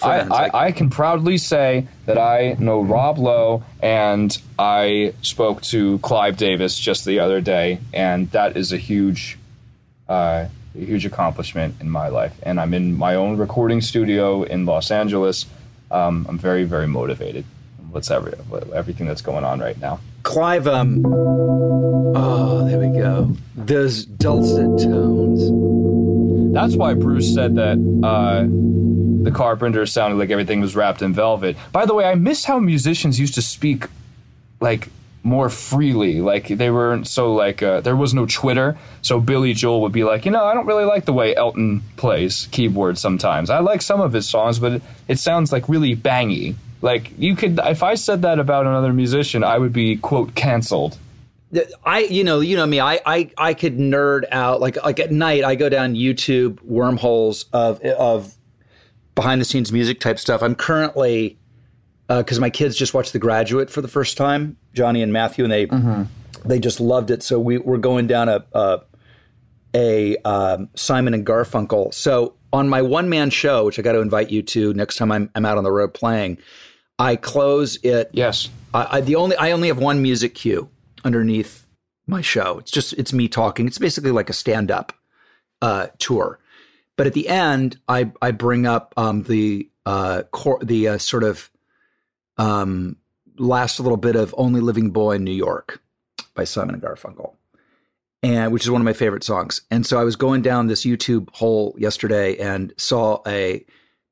I, 0.00 0.06
friends. 0.18 0.30
Like- 0.30 0.54
I, 0.54 0.66
I 0.66 0.72
can 0.72 0.90
proudly 0.90 1.38
say 1.38 1.88
that 2.06 2.18
I 2.18 2.56
know 2.58 2.80
Rob 2.80 3.18
Lowe, 3.18 3.64
and 3.82 4.36
I 4.58 5.14
spoke 5.22 5.62
to 5.62 5.98
Clive 5.98 6.36
Davis 6.36 6.78
just 6.78 7.04
the 7.04 7.18
other 7.20 7.40
day, 7.40 7.80
and 7.92 8.30
that 8.30 8.56
is 8.56 8.72
a 8.72 8.78
huge, 8.78 9.38
uh, 10.08 10.46
a 10.74 10.78
huge 10.78 11.04
accomplishment 11.04 11.74
in 11.80 11.90
my 11.90 12.08
life. 12.08 12.32
And 12.44 12.60
I'm 12.60 12.74
in 12.74 12.96
my 12.96 13.16
own 13.16 13.36
recording 13.36 13.80
studio 13.80 14.44
in 14.44 14.66
Los 14.66 14.90
Angeles. 14.90 15.46
Um, 15.92 16.26
I'm 16.28 16.38
very, 16.38 16.64
very 16.64 16.86
motivated. 16.86 17.44
What's 17.90 18.10
every, 18.10 18.32
everything 18.74 19.06
that's 19.06 19.20
going 19.20 19.44
on 19.44 19.60
right 19.60 19.78
now? 19.78 20.00
Clive, 20.22 20.66
um, 20.66 21.02
oh, 21.04 22.66
there 22.66 22.78
we 22.78 22.98
go. 22.98 23.36
Those 23.54 24.06
dulcet 24.06 24.82
tones. 24.82 26.54
That's 26.54 26.76
why 26.76 26.94
Bruce 26.94 27.34
said 27.34 27.56
that 27.56 27.76
uh, 28.02 28.44
the 29.24 29.30
Carpenters 29.30 29.92
sounded 29.92 30.16
like 30.16 30.30
everything 30.30 30.60
was 30.60 30.74
wrapped 30.74 31.02
in 31.02 31.12
velvet. 31.12 31.56
By 31.72 31.84
the 31.84 31.94
way, 31.94 32.06
I 32.06 32.14
miss 32.14 32.44
how 32.44 32.58
musicians 32.58 33.20
used 33.20 33.34
to 33.34 33.42
speak 33.42 33.86
like 34.60 34.88
more 35.22 35.48
freely. 35.48 36.20
Like 36.20 36.48
they 36.48 36.70
weren't 36.70 37.06
so 37.06 37.32
like 37.34 37.62
uh, 37.62 37.80
there 37.80 37.96
was 37.96 38.14
no 38.14 38.26
Twitter, 38.26 38.76
so 39.02 39.20
Billy 39.20 39.54
Joel 39.54 39.80
would 39.82 39.92
be 39.92 40.04
like, 40.04 40.24
you 40.24 40.30
know, 40.30 40.44
I 40.44 40.54
don't 40.54 40.66
really 40.66 40.84
like 40.84 41.04
the 41.04 41.12
way 41.12 41.34
Elton 41.34 41.82
plays 41.96 42.48
keyboard 42.50 42.98
sometimes. 42.98 43.50
I 43.50 43.60
like 43.60 43.82
some 43.82 44.00
of 44.00 44.12
his 44.12 44.28
songs, 44.28 44.58
but 44.58 44.72
it, 44.72 44.82
it 45.08 45.18
sounds 45.18 45.52
like 45.52 45.68
really 45.68 45.94
bangy. 45.96 46.54
Like 46.80 47.12
you 47.18 47.36
could, 47.36 47.60
if 47.64 47.82
I 47.82 47.94
said 47.94 48.22
that 48.22 48.38
about 48.38 48.66
another 48.66 48.92
musician, 48.92 49.44
I 49.44 49.58
would 49.58 49.72
be 49.72 49.96
quote 49.96 50.34
canceled. 50.34 50.98
I, 51.84 52.00
you 52.00 52.24
know, 52.24 52.40
you 52.40 52.56
know 52.56 52.66
me. 52.66 52.80
I, 52.80 52.98
I, 53.04 53.30
I 53.36 53.54
could 53.54 53.76
nerd 53.76 54.24
out 54.32 54.60
like, 54.60 54.82
like 54.82 54.98
at 54.98 55.12
night. 55.12 55.44
I 55.44 55.54
go 55.54 55.68
down 55.68 55.94
YouTube 55.94 56.60
wormholes 56.62 57.44
of 57.52 57.80
of 57.82 58.34
behind 59.14 59.40
the 59.40 59.44
scenes 59.44 59.70
music 59.70 60.00
type 60.00 60.18
stuff. 60.18 60.42
I'm 60.42 60.54
currently 60.54 61.36
because 62.18 62.38
my 62.40 62.50
kids 62.50 62.76
just 62.76 62.94
watched 62.94 63.12
The 63.12 63.18
Graduate 63.18 63.70
for 63.70 63.80
the 63.80 63.88
first 63.88 64.16
time, 64.16 64.56
Johnny 64.74 65.02
and 65.02 65.12
Matthew, 65.12 65.44
and 65.44 65.52
they 65.52 65.66
they 66.44 66.58
just 66.58 66.80
loved 66.80 67.10
it. 67.10 67.22
So 67.22 67.38
we 67.38 67.58
we're 67.58 67.78
going 67.78 68.06
down 68.06 68.28
a 68.28 68.44
a, 68.52 68.80
a 69.74 70.16
um, 70.18 70.68
Simon 70.74 71.14
and 71.14 71.24
Garfunkel. 71.26 71.94
So 71.94 72.34
on 72.52 72.68
my 72.68 72.82
one 72.82 73.08
man 73.08 73.30
show, 73.30 73.64
which 73.64 73.78
I 73.78 73.82
got 73.82 73.92
to 73.92 74.00
invite 74.00 74.30
you 74.30 74.42
to 74.42 74.74
next 74.74 74.96
time 74.96 75.10
I'm 75.12 75.30
I'm 75.34 75.44
out 75.44 75.58
on 75.58 75.64
the 75.64 75.72
road 75.72 75.94
playing, 75.94 76.38
I 76.98 77.16
close 77.16 77.76
it 77.82 78.10
Yes. 78.12 78.48
I, 78.74 78.98
I 78.98 79.00
the 79.00 79.16
only 79.16 79.36
I 79.36 79.52
only 79.52 79.68
have 79.68 79.78
one 79.78 80.02
music 80.02 80.34
cue 80.34 80.68
underneath 81.04 81.66
my 82.06 82.20
show. 82.20 82.58
It's 82.58 82.70
just 82.70 82.92
it's 82.94 83.12
me 83.12 83.28
talking. 83.28 83.66
It's 83.66 83.78
basically 83.78 84.10
like 84.10 84.28
a 84.28 84.34
stand 84.34 84.70
up 84.70 84.92
uh, 85.62 85.86
tour, 85.98 86.40
But 86.96 87.06
at 87.06 87.12
the 87.14 87.28
end, 87.28 87.78
I 87.88 88.10
I 88.20 88.32
bring 88.32 88.66
up 88.66 88.92
um, 88.96 89.22
the 89.22 89.70
uh, 89.86 90.24
cor- 90.32 90.58
the 90.62 90.88
uh, 90.88 90.98
sort 90.98 91.22
of 91.22 91.50
um, 92.38 92.96
last 93.38 93.80
little 93.80 93.96
bit 93.96 94.16
of 94.16 94.34
"Only 94.36 94.60
Living 94.60 94.90
Boy 94.90 95.16
in 95.16 95.24
New 95.24 95.30
York" 95.32 95.82
by 96.34 96.44
Simon 96.44 96.74
and 96.74 96.82
Garfunkel, 96.82 97.34
and 98.22 98.52
which 98.52 98.64
is 98.64 98.70
one 98.70 98.80
of 98.80 98.84
my 98.84 98.92
favorite 98.92 99.24
songs. 99.24 99.62
And 99.70 99.86
so 99.86 100.00
I 100.00 100.04
was 100.04 100.16
going 100.16 100.42
down 100.42 100.66
this 100.66 100.84
YouTube 100.84 101.30
hole 101.34 101.74
yesterday 101.78 102.36
and 102.38 102.72
saw 102.76 103.22
a 103.26 103.64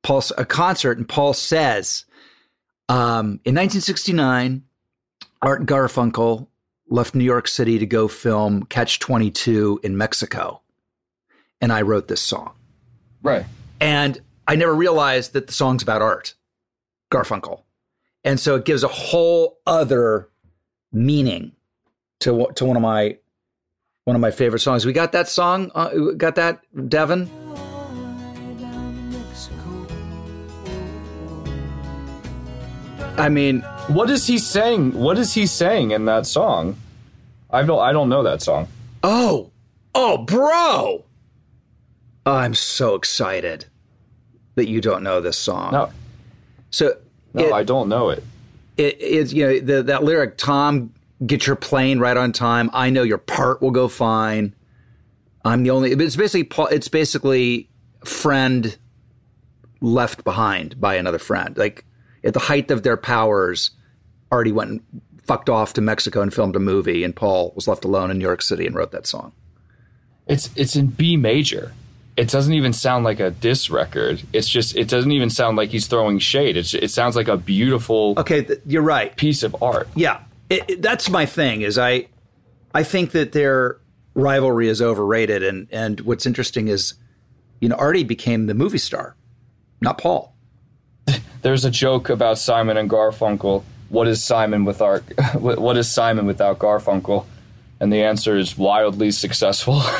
Paul 0.03 0.23
a 0.37 0.45
concert, 0.45 0.97
and 0.97 1.07
Paul 1.07 1.33
says, 1.33 2.05
um, 2.89 3.39
in 3.45 3.55
1969, 3.55 4.63
Art 5.41 5.65
Garfunkel 5.65 6.47
left 6.89 7.15
New 7.15 7.23
York 7.23 7.47
City 7.47 7.79
to 7.79 7.85
go 7.85 8.07
film 8.07 8.63
Catch 8.65 8.99
22 8.99 9.79
in 9.83 9.97
Mexico, 9.97 10.61
and 11.61 11.71
I 11.71 11.83
wrote 11.83 12.07
this 12.07 12.21
song. 12.21 12.53
Right. 13.23 13.45
And 13.79 14.19
I 14.47 14.55
never 14.55 14.75
realized 14.75 15.33
that 15.33 15.47
the 15.47 15.53
song's 15.53 15.83
about 15.83 16.01
Art 16.01 16.35
Garfunkel. 17.11 17.61
And 18.23 18.39
so 18.39 18.55
it 18.55 18.65
gives 18.65 18.83
a 18.83 18.87
whole 18.87 19.59
other 19.65 20.29
meaning 20.91 21.53
to 22.19 22.47
to 22.55 22.65
one 22.65 22.75
of 22.75 22.81
my 22.83 23.17
one 24.05 24.15
of 24.15 24.21
my 24.21 24.31
favorite 24.31 24.59
songs. 24.59 24.85
We 24.85 24.93
got 24.93 25.11
that 25.13 25.27
song. 25.27 25.71
Uh, 25.73 25.89
got 26.17 26.35
that, 26.35 26.61
Devin. 26.89 27.29
I 33.17 33.29
mean, 33.29 33.61
What 33.87 34.09
is 34.09 34.25
he 34.25 34.37
saying? 34.37 34.93
What 34.93 35.17
is 35.17 35.33
he 35.33 35.45
saying 35.45 35.91
in 35.91 36.05
that 36.05 36.25
song? 36.25 36.77
I 37.49 37.63
don't. 37.63 37.79
I 37.79 37.91
don't 37.91 38.07
know 38.09 38.23
that 38.23 38.41
song. 38.41 38.67
oh, 39.03 39.51
oh, 39.93 40.17
bro! 40.19 41.03
I'm 42.25 42.53
so 42.53 42.95
excited 42.95 43.65
that 44.55 44.69
you 44.69 44.79
don't 44.79 45.03
know 45.03 45.19
this 45.19 45.37
song. 45.37 45.73
No, 45.73 45.89
So 46.69 46.95
no, 47.33 47.45
it- 47.47 47.53
I 47.53 47.63
don't 47.63 47.89
know 47.89 48.09
it. 48.09 48.23
it 48.77 48.99
is 48.99 49.33
you 49.33 49.45
know 49.47 49.59
the, 49.59 49.83
that 49.83 50.03
lyric 50.03 50.37
tom 50.37 50.93
get 51.25 51.45
your 51.47 51.55
plane 51.55 51.99
right 51.99 52.17
on 52.17 52.31
time 52.31 52.69
i 52.73 52.89
know 52.89 53.03
your 53.03 53.17
part 53.19 53.61
will 53.61 53.71
go 53.71 53.87
fine 53.87 54.53
i'm 55.45 55.63
the 55.63 55.69
only 55.69 55.91
it's 55.91 56.15
basically 56.15 56.43
Paul- 56.43 56.67
it's 56.67 56.87
basically 56.87 57.69
friend 58.05 58.77
left 59.81 60.23
behind 60.23 60.79
by 60.79 60.95
another 60.95 61.19
friend 61.19 61.57
like 61.57 61.85
at 62.23 62.33
the 62.33 62.39
height 62.39 62.69
of 62.71 62.83
their 62.83 62.97
powers 62.97 63.71
already 64.31 64.51
went 64.51 64.69
and 64.71 64.81
fucked 65.23 65.49
off 65.49 65.73
to 65.73 65.81
mexico 65.81 66.21
and 66.21 66.33
filmed 66.33 66.55
a 66.55 66.59
movie 66.59 67.03
and 67.03 67.15
paul 67.15 67.51
was 67.55 67.67
left 67.67 67.83
alone 67.85 68.09
in 68.11 68.17
new 68.17 68.25
york 68.25 68.41
city 68.41 68.65
and 68.65 68.75
wrote 68.75 68.91
that 68.91 69.05
song 69.07 69.31
It's 70.27 70.49
it's 70.55 70.75
in 70.75 70.87
B 70.87 71.17
major. 71.17 71.73
It 72.17 72.27
doesn't 72.29 72.53
even 72.53 72.73
sound 72.73 73.05
like 73.05 73.19
a 73.19 73.31
diss 73.31 73.69
record. 73.69 74.21
It's 74.33 74.49
just 74.49 74.75
it 74.75 74.87
doesn't 74.89 75.11
even 75.11 75.29
sound 75.29 75.55
like 75.57 75.69
he's 75.69 75.87
throwing 75.87 76.19
shade. 76.19 76.57
It's 76.57 76.73
it 76.73 76.91
sounds 76.91 77.15
like 77.15 77.27
a 77.29 77.37
beautiful 77.37 78.15
okay 78.17 78.43
th- 78.43 78.59
you're 78.65 78.81
right 78.81 79.15
piece 79.15 79.43
of 79.43 79.55
art. 79.61 79.87
Yeah, 79.95 80.19
it, 80.49 80.63
it- 80.69 80.81
that's 80.81 81.09
my 81.09 81.25
thing. 81.25 81.61
Is 81.61 81.77
I, 81.77 82.07
I 82.75 82.83
think 82.83 83.11
that 83.11 83.31
their 83.31 83.77
rivalry 84.13 84.67
is 84.67 84.81
overrated, 84.81 85.41
and 85.41 85.67
and 85.71 86.01
what's 86.01 86.25
interesting 86.25 86.67
is, 86.67 86.95
you 87.61 87.69
know, 87.69 87.75
Artie 87.75 88.03
became 88.03 88.47
the 88.47 88.53
movie 88.53 88.77
star, 88.77 89.15
not 89.79 89.97
Paul. 89.97 90.35
There's 91.43 91.63
a 91.65 91.71
joke 91.71 92.09
about 92.09 92.37
Simon 92.37 92.75
and 92.77 92.89
Garfunkel. 92.89 93.63
What 93.87 94.07
is 94.09 94.21
Simon 94.23 94.65
without 94.65 95.01
what 95.35 95.59
what 95.59 95.77
is 95.77 95.89
Simon 95.89 96.25
without 96.25 96.59
Garfunkel? 96.59 97.25
And 97.79 97.91
the 97.91 98.03
answer 98.03 98.37
is 98.37 98.57
wildly 98.57 99.11
successful. 99.11 99.81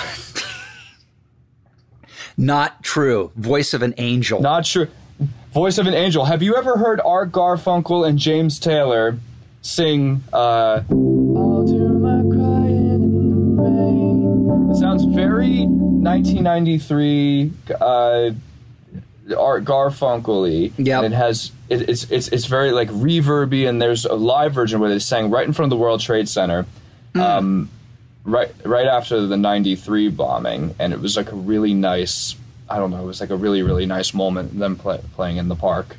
Not 2.41 2.83
true. 2.83 3.31
Voice 3.35 3.75
of 3.75 3.83
an 3.83 3.93
angel. 3.99 4.41
Not 4.41 4.65
true. 4.65 4.87
Voice 5.53 5.77
of 5.77 5.85
an 5.85 5.93
angel. 5.93 6.25
Have 6.25 6.41
you 6.41 6.55
ever 6.55 6.77
heard 6.77 6.99
Art 7.05 7.31
Garfunkel 7.31 8.07
and 8.07 8.17
James 8.17 8.57
Taylor 8.59 9.19
sing 9.61 10.23
uh 10.33 10.81
I'll 10.89 11.65
do 11.67 11.87
my 11.99 12.21
crying 12.35 12.95
in 12.95 13.55
the 13.55 13.61
rain. 13.61 14.71
It 14.71 14.75
sounds 14.77 15.05
very 15.05 15.65
1993 15.67 17.53
uh 17.79 18.31
Art 19.37 19.63
Garfunkel-y. 19.63 20.71
Yep. 20.77 21.03
And 21.03 21.13
it 21.13 21.17
has 21.17 21.51
it, 21.69 21.87
it's 21.87 22.09
it's 22.09 22.27
it's 22.29 22.45
very 22.45 22.71
like 22.71 22.89
reverby 22.89 23.69
and 23.69 23.79
there's 23.79 24.05
a 24.05 24.15
live 24.15 24.53
version 24.53 24.79
where 24.79 24.89
they 24.89 24.97
sang 24.97 25.29
right 25.29 25.45
in 25.45 25.53
front 25.53 25.71
of 25.71 25.77
the 25.77 25.81
World 25.81 26.01
Trade 26.01 26.27
Center. 26.27 26.65
Um 27.13 27.69
right 28.23 28.51
right 28.63 28.87
after 28.87 29.25
the 29.25 29.37
93 29.37 30.09
bombing 30.09 30.75
and 30.79 30.93
it 30.93 30.99
was 30.99 31.17
like 31.17 31.31
a 31.31 31.35
really 31.35 31.73
nice 31.73 32.35
I 32.69 32.77
don't 32.77 32.91
know, 32.91 33.03
it 33.03 33.05
was 33.05 33.19
like 33.19 33.31
a 33.31 33.35
really 33.35 33.63
really 33.63 33.85
nice 33.85 34.13
moment 34.13 34.57
them 34.57 34.77
play, 34.77 35.01
playing 35.13 35.37
in 35.37 35.49
the 35.49 35.55
park. 35.55 35.97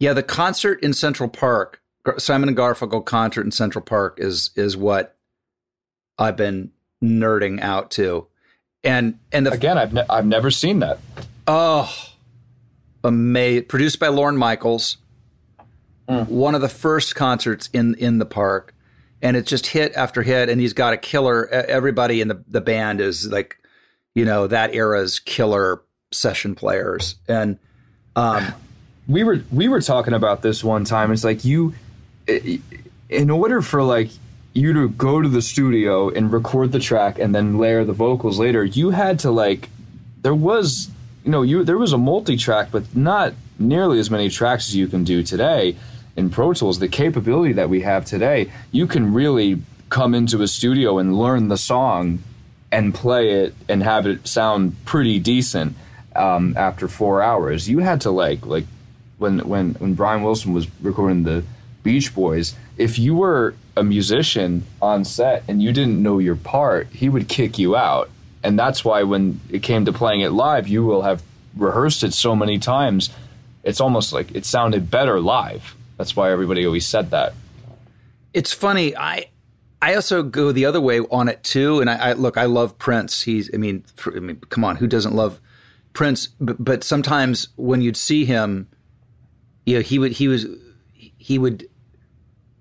Yeah, 0.00 0.12
the 0.14 0.22
concert 0.22 0.82
in 0.82 0.94
Central 0.94 1.28
Park, 1.28 1.82
Simon 2.18 2.48
and 2.48 2.56
Garfunkel 2.56 3.04
concert 3.04 3.44
in 3.44 3.50
Central 3.50 3.84
Park 3.84 4.18
is 4.18 4.50
is 4.56 4.76
what 4.76 5.16
I've 6.18 6.36
been 6.36 6.70
nerding 7.02 7.60
out 7.60 7.90
to, 7.92 8.26
and 8.82 9.18
and 9.32 9.46
the 9.46 9.52
Again, 9.52 9.76
I've 9.76 9.92
ne- 9.92 10.06
I've 10.08 10.26
never 10.26 10.50
seen 10.50 10.78
that. 10.78 10.98
Oh, 11.46 11.92
amazing! 13.04 13.66
Produced 13.66 13.98
by 13.98 14.08
Lorne 14.08 14.36
Michaels. 14.36 14.98
Hmm. 16.08 16.22
One 16.22 16.54
of 16.54 16.62
the 16.62 16.68
first 16.70 17.14
concerts 17.14 17.68
in 17.72 17.94
in 17.96 18.18
the 18.18 18.26
park, 18.26 18.74
and 19.22 19.36
it's 19.36 19.48
just 19.48 19.66
hit 19.66 19.92
after 19.94 20.22
hit. 20.22 20.48
And 20.48 20.60
he's 20.60 20.72
got 20.72 20.92
a 20.92 20.96
killer. 20.96 21.48
Everybody 21.48 22.20
in 22.20 22.28
the 22.28 22.42
the 22.48 22.60
band 22.60 23.00
is 23.00 23.26
like, 23.26 23.56
you 24.14 24.24
know, 24.24 24.46
that 24.46 24.74
era's 24.74 25.18
killer 25.18 25.82
session 26.12 26.54
players. 26.54 27.16
And 27.28 27.58
um, 28.16 28.54
we 29.08 29.24
were 29.24 29.42
we 29.50 29.68
were 29.68 29.80
talking 29.80 30.14
about 30.14 30.42
this 30.42 30.62
one 30.62 30.84
time. 30.84 31.12
It's 31.12 31.24
like 31.24 31.44
you, 31.44 31.74
in 32.26 33.30
order 33.30 33.62
for 33.62 33.82
like 33.82 34.10
you 34.54 34.72
to 34.72 34.88
go 34.90 35.20
to 35.22 35.28
the 35.28 35.42
studio 35.42 36.08
and 36.08 36.32
record 36.32 36.72
the 36.72 36.80
track 36.80 37.18
and 37.18 37.34
then 37.34 37.58
layer 37.58 37.84
the 37.84 37.92
vocals 37.92 38.38
later, 38.38 38.64
you 38.64 38.90
had 38.90 39.18
to 39.20 39.30
like 39.30 39.68
there 40.22 40.34
was 40.34 40.90
you 41.24 41.30
know 41.30 41.42
you 41.42 41.64
there 41.64 41.78
was 41.78 41.92
a 41.92 41.98
multi-track, 41.98 42.70
but 42.70 42.94
not 42.94 43.34
nearly 43.58 43.98
as 43.98 44.10
many 44.10 44.28
tracks 44.28 44.68
as 44.68 44.76
you 44.76 44.86
can 44.86 45.02
do 45.02 45.22
today 45.22 45.76
in 46.18 46.28
Pro 46.30 46.52
Tools. 46.52 46.80
The 46.80 46.88
capability 46.88 47.52
that 47.54 47.70
we 47.70 47.82
have 47.82 48.04
today, 48.04 48.50
you 48.72 48.88
can 48.88 49.14
really 49.14 49.62
come 49.88 50.16
into 50.16 50.42
a 50.42 50.48
studio 50.48 50.98
and 50.98 51.16
learn 51.16 51.46
the 51.46 51.56
song 51.56 52.18
and 52.72 52.92
play 52.92 53.30
it 53.44 53.54
and 53.68 53.84
have 53.84 54.04
it 54.04 54.26
sound 54.26 54.74
pretty 54.84 55.20
decent 55.20 55.76
um, 56.16 56.54
after 56.56 56.88
four 56.88 57.22
hours. 57.22 57.68
You 57.68 57.78
had 57.78 58.00
to 58.00 58.10
like 58.10 58.44
like 58.44 58.66
when 59.18 59.38
when 59.48 59.74
when 59.74 59.94
Brian 59.94 60.24
Wilson 60.24 60.52
was 60.52 60.66
recording 60.82 61.22
the 61.22 61.44
Beach 61.84 62.12
Boys, 62.12 62.56
if 62.76 62.98
you 62.98 63.14
were 63.14 63.54
a 63.76 63.84
musician 63.84 64.64
on 64.82 65.04
set 65.04 65.44
and 65.46 65.62
you 65.62 65.72
didn't 65.72 66.02
know 66.02 66.18
your 66.18 66.36
part, 66.36 66.88
he 66.88 67.08
would 67.08 67.28
kick 67.28 67.60
you 67.60 67.76
out. 67.76 68.10
And 68.42 68.58
that's 68.58 68.84
why 68.84 69.04
when 69.04 69.40
it 69.50 69.62
came 69.62 69.84
to 69.84 69.92
playing 69.92 70.22
it 70.22 70.30
live, 70.30 70.66
you 70.66 70.84
will 70.84 71.02
have 71.02 71.22
rehearsed 71.56 72.02
it 72.02 72.12
so 72.12 72.34
many 72.34 72.58
times. 72.58 73.10
It's 73.62 73.80
almost 73.80 74.12
like 74.12 74.34
it 74.34 74.44
sounded 74.44 74.90
better 74.90 75.20
live. 75.20 75.76
That's 75.98 76.16
why 76.16 76.30
everybody 76.32 76.64
always 76.64 76.86
said 76.86 77.10
that. 77.10 77.34
it's 78.32 78.52
funny. 78.52 78.96
I 78.96 79.30
I 79.80 79.94
also 79.94 80.22
go 80.22 80.52
the 80.52 80.64
other 80.64 80.80
way 80.80 81.00
on 81.00 81.28
it 81.28 81.42
too. 81.42 81.80
And 81.80 81.88
I, 81.90 82.10
I 82.10 82.12
look, 82.14 82.36
I 82.36 82.44
love 82.44 82.78
Prince. 82.78 83.22
He's, 83.22 83.50
I 83.54 83.58
mean, 83.58 83.84
for, 83.94 84.16
I 84.16 84.20
mean, 84.20 84.40
come 84.48 84.64
on, 84.64 84.76
who 84.76 84.86
doesn't 84.86 85.14
love 85.14 85.40
Prince? 85.92 86.28
But, 86.40 86.62
but 86.62 86.84
sometimes 86.84 87.48
when 87.56 87.80
you'd 87.80 87.96
see 87.96 88.24
him, 88.24 88.68
you 89.66 89.76
know, 89.76 89.80
he 89.80 89.98
would 89.98 90.12
he 90.12 90.28
was 90.28 90.46
he 90.94 91.38
would 91.38 91.68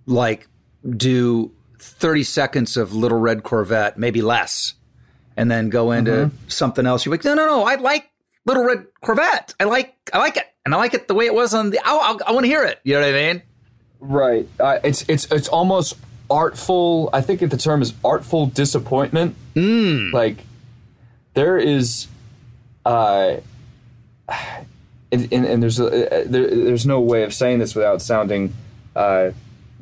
like 0.06 0.48
do 0.96 1.52
thirty 1.80 2.24
seconds 2.24 2.76
of 2.78 2.94
Little 2.94 3.20
Red 3.20 3.44
Corvette, 3.44 3.98
maybe 3.98 4.22
less, 4.22 4.74
and 5.36 5.50
then 5.50 5.70
go 5.70 5.92
into 5.92 6.12
mm-hmm. 6.12 6.50
something 6.50 6.86
else. 6.86 7.06
You're 7.06 7.14
like, 7.14 7.24
no, 7.24 7.34
no, 7.34 7.46
no, 7.46 7.64
I 7.64 7.76
like 7.76 8.10
Little 8.48 8.64
Red 8.64 8.88
Corvette. 9.02 9.54
I 9.60 9.66
like 9.66 9.94
I 10.14 10.20
like 10.20 10.38
it, 10.38 10.46
and 10.66 10.74
I 10.74 10.78
like 10.78 10.94
it 10.94 11.08
the 11.08 11.14
way 11.14 11.26
it 11.26 11.36
was 11.36 11.54
on 11.54 11.70
the. 11.70 11.80
I, 11.86 11.92
I, 11.92 12.18
I 12.28 12.32
want 12.32 12.46
to 12.46 12.48
hear 12.48 12.64
it. 12.64 12.80
You 12.84 12.94
know 12.94 13.02
what 13.02 13.10
I 13.10 13.12
mean? 13.12 13.42
Right. 14.00 14.48
Uh, 14.60 14.80
it's 14.84 15.04
it's 15.10 15.30
it's 15.32 15.50
almost 15.50 15.98
artful. 16.30 17.10
I 17.12 17.22
think 17.22 17.42
the 17.42 17.58
term 17.58 17.82
is 17.82 17.94
artful 18.06 18.48
disappointment. 18.48 19.36
Mm. 19.54 20.14
Like 20.14 20.38
there 21.34 21.58
is, 21.58 22.08
uh, 22.86 23.38
and, 25.12 25.34
and, 25.34 25.46
and 25.46 25.62
there's 25.62 25.80
a, 25.80 26.22
uh, 26.22 26.24
there, 26.26 26.50
there's 26.50 26.86
no 26.86 27.02
way 27.02 27.24
of 27.24 27.34
saying 27.34 27.60
this 27.60 27.76
without 27.76 28.02
sounding 28.02 28.54
uh, 28.96 29.32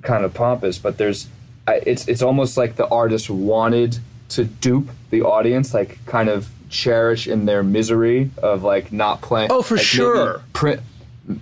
kind 0.02 0.26
of 0.26 0.34
pompous, 0.34 0.80
but 0.80 0.98
there's 0.98 1.28
I 1.68 1.84
it's 1.86 2.08
it's 2.08 2.24
almost 2.24 2.58
like 2.58 2.78
the 2.78 2.88
artist 2.88 3.30
wanted 3.30 4.00
to 4.30 4.44
dupe 4.44 4.90
the 5.12 5.22
audience, 5.22 5.72
like 5.72 6.04
kind 6.08 6.30
of 6.30 6.50
cherish 6.70 7.28
in 7.28 7.46
their 7.46 7.64
misery 7.64 8.32
of 8.42 8.64
like 8.64 8.92
not 8.92 9.22
playing. 9.22 9.52
Oh, 9.52 9.62
for 9.62 9.76
like 9.76 9.86
sure. 9.86 10.42
Prin- 10.54 10.82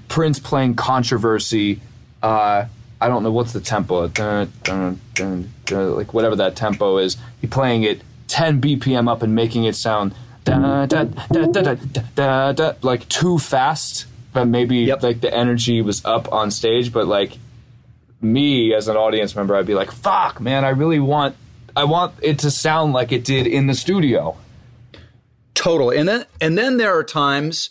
Prince 0.07 0.39
playing 0.39 0.75
controversy. 0.75 1.81
Uh, 2.21 2.65
I 3.01 3.07
don't 3.09 3.23
know 3.23 3.31
what's 3.31 3.51
the 3.51 3.59
tempo, 3.59 4.07
dun, 4.07 4.51
dun, 4.63 4.99
dun, 5.15 5.49
like 5.95 6.13
whatever 6.13 6.37
that 6.37 6.55
tempo 6.55 6.97
is. 6.97 7.17
He 7.41 7.47
playing 7.47 7.83
it 7.83 8.01
10 8.29 8.61
BPM 8.61 9.09
up 9.11 9.21
and 9.21 9.35
making 9.35 9.65
it 9.65 9.75
sound 9.75 10.13
da 10.45 10.85
da, 10.85 12.51
da 12.53 12.73
like 12.81 13.07
too 13.09 13.39
fast, 13.39 14.05
but 14.33 14.45
maybe 14.45 14.77
Yep. 14.79 15.03
like 15.03 15.21
the 15.21 15.33
energy 15.33 15.81
was 15.81 16.03
up 16.05 16.31
on 16.31 16.49
stage, 16.51 16.93
but 16.93 17.07
like 17.07 17.37
me 18.21 18.73
as 18.73 18.87
an 18.87 18.95
audience 18.95 19.35
member, 19.35 19.55
I'd 19.55 19.65
be 19.65 19.75
like, 19.75 19.91
"Fuck, 19.91 20.39
man, 20.39 20.63
I 20.63 20.69
really 20.69 20.99
want, 20.99 21.35
I 21.75 21.83
want 21.83 22.13
it 22.21 22.39
to 22.39 22.51
sound 22.51 22.93
like 22.93 23.11
it 23.11 23.23
did 23.25 23.47
in 23.47 23.67
the 23.67 23.75
studio." 23.75 24.37
Totally. 25.63 25.97
And 25.97 26.09
then 26.09 26.25
and 26.41 26.57
then 26.57 26.75
there 26.75 26.93
are 26.93 27.05
times 27.05 27.69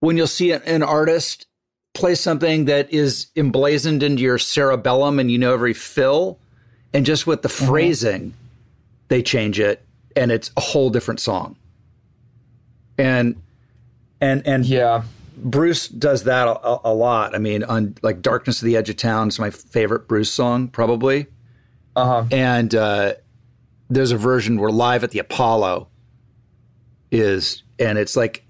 when 0.00 0.16
you'll 0.16 0.26
see 0.26 0.50
an, 0.50 0.82
artist 0.82 1.46
play 1.92 2.16
something 2.16 2.64
that 2.64 2.92
is 2.92 3.28
emblazoned 3.36 4.02
into 4.02 4.20
your 4.20 4.36
cerebellum 4.36 5.20
and 5.20 5.30
you 5.30 5.38
know 5.38 5.54
every 5.54 5.74
fill 5.74 6.40
and 6.92 7.06
just 7.06 7.24
with 7.24 7.42
the 7.42 7.48
phrasing 7.48 8.34
they 9.06 9.22
change 9.22 9.60
it 9.60 9.86
and 10.16 10.32
it's 10.32 10.50
a 10.56 10.60
whole 10.60 10.90
different 10.90 11.20
song. 11.20 11.54
And 12.98 13.40
and 14.20 14.44
and 14.44 14.66
Yeah, 14.66 15.04
Bruce 15.36 15.86
does 15.86 16.24
that 16.24 16.48
a, 16.48 16.80
a 16.82 16.92
lot. 16.92 17.32
I 17.32 17.38
mean, 17.38 17.62
on 17.62 17.94
like 18.02 18.22
"Darkness 18.22 18.60
of 18.60 18.66
the 18.66 18.76
Edge 18.76 18.90
of 18.90 18.96
Town" 18.96 19.28
is 19.28 19.38
my 19.38 19.50
favorite 19.50 20.08
Bruce 20.08 20.32
song, 20.32 20.66
probably. 20.66 21.28
uh 21.94 22.06
huh. 22.06 22.24
And 22.32 22.74
uh, 22.74 23.12
there's 23.88 24.10
a 24.10 24.16
version 24.16 24.58
where 24.58 24.70
"Live 24.70 25.04
at 25.04 25.12
the 25.12 25.20
Apollo" 25.20 25.86
is, 27.14 27.62
and 27.78 27.96
it's 27.98 28.16
like, 28.16 28.44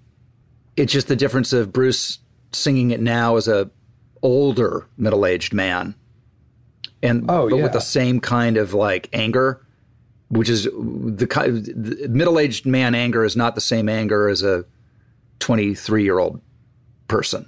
it's 0.76 0.92
just 0.92 1.09
the 1.09 1.16
difference 1.16 1.52
of 1.52 1.73
Bruce 1.73 2.18
singing 2.52 2.90
it 2.90 3.00
now 3.00 3.37
as 3.37 3.47
a 3.47 3.71
older 4.23 4.87
middle-aged 4.97 5.52
man, 5.52 5.94
and 7.02 7.30
Oh, 7.30 7.49
but 7.50 7.56
yeah. 7.56 7.62
with 7.62 7.73
the 7.73 7.80
same 7.80 8.21
kind 8.21 8.56
of 8.56 8.75
like 8.75 9.09
anger, 9.12 9.64
which 10.28 10.49
is 10.49 10.64
the 10.64 11.26
kind 11.28 11.64
the 11.64 12.09
middle-aged 12.09 12.64
man 12.64 12.94
anger 12.94 13.25
is 13.25 13.37
not 13.37 13.54
the 13.54 13.61
same 13.61 13.88
anger 13.88 14.28
as 14.28 14.42
a 14.42 14.64
23-year-old 15.40 16.40
person. 17.06 17.42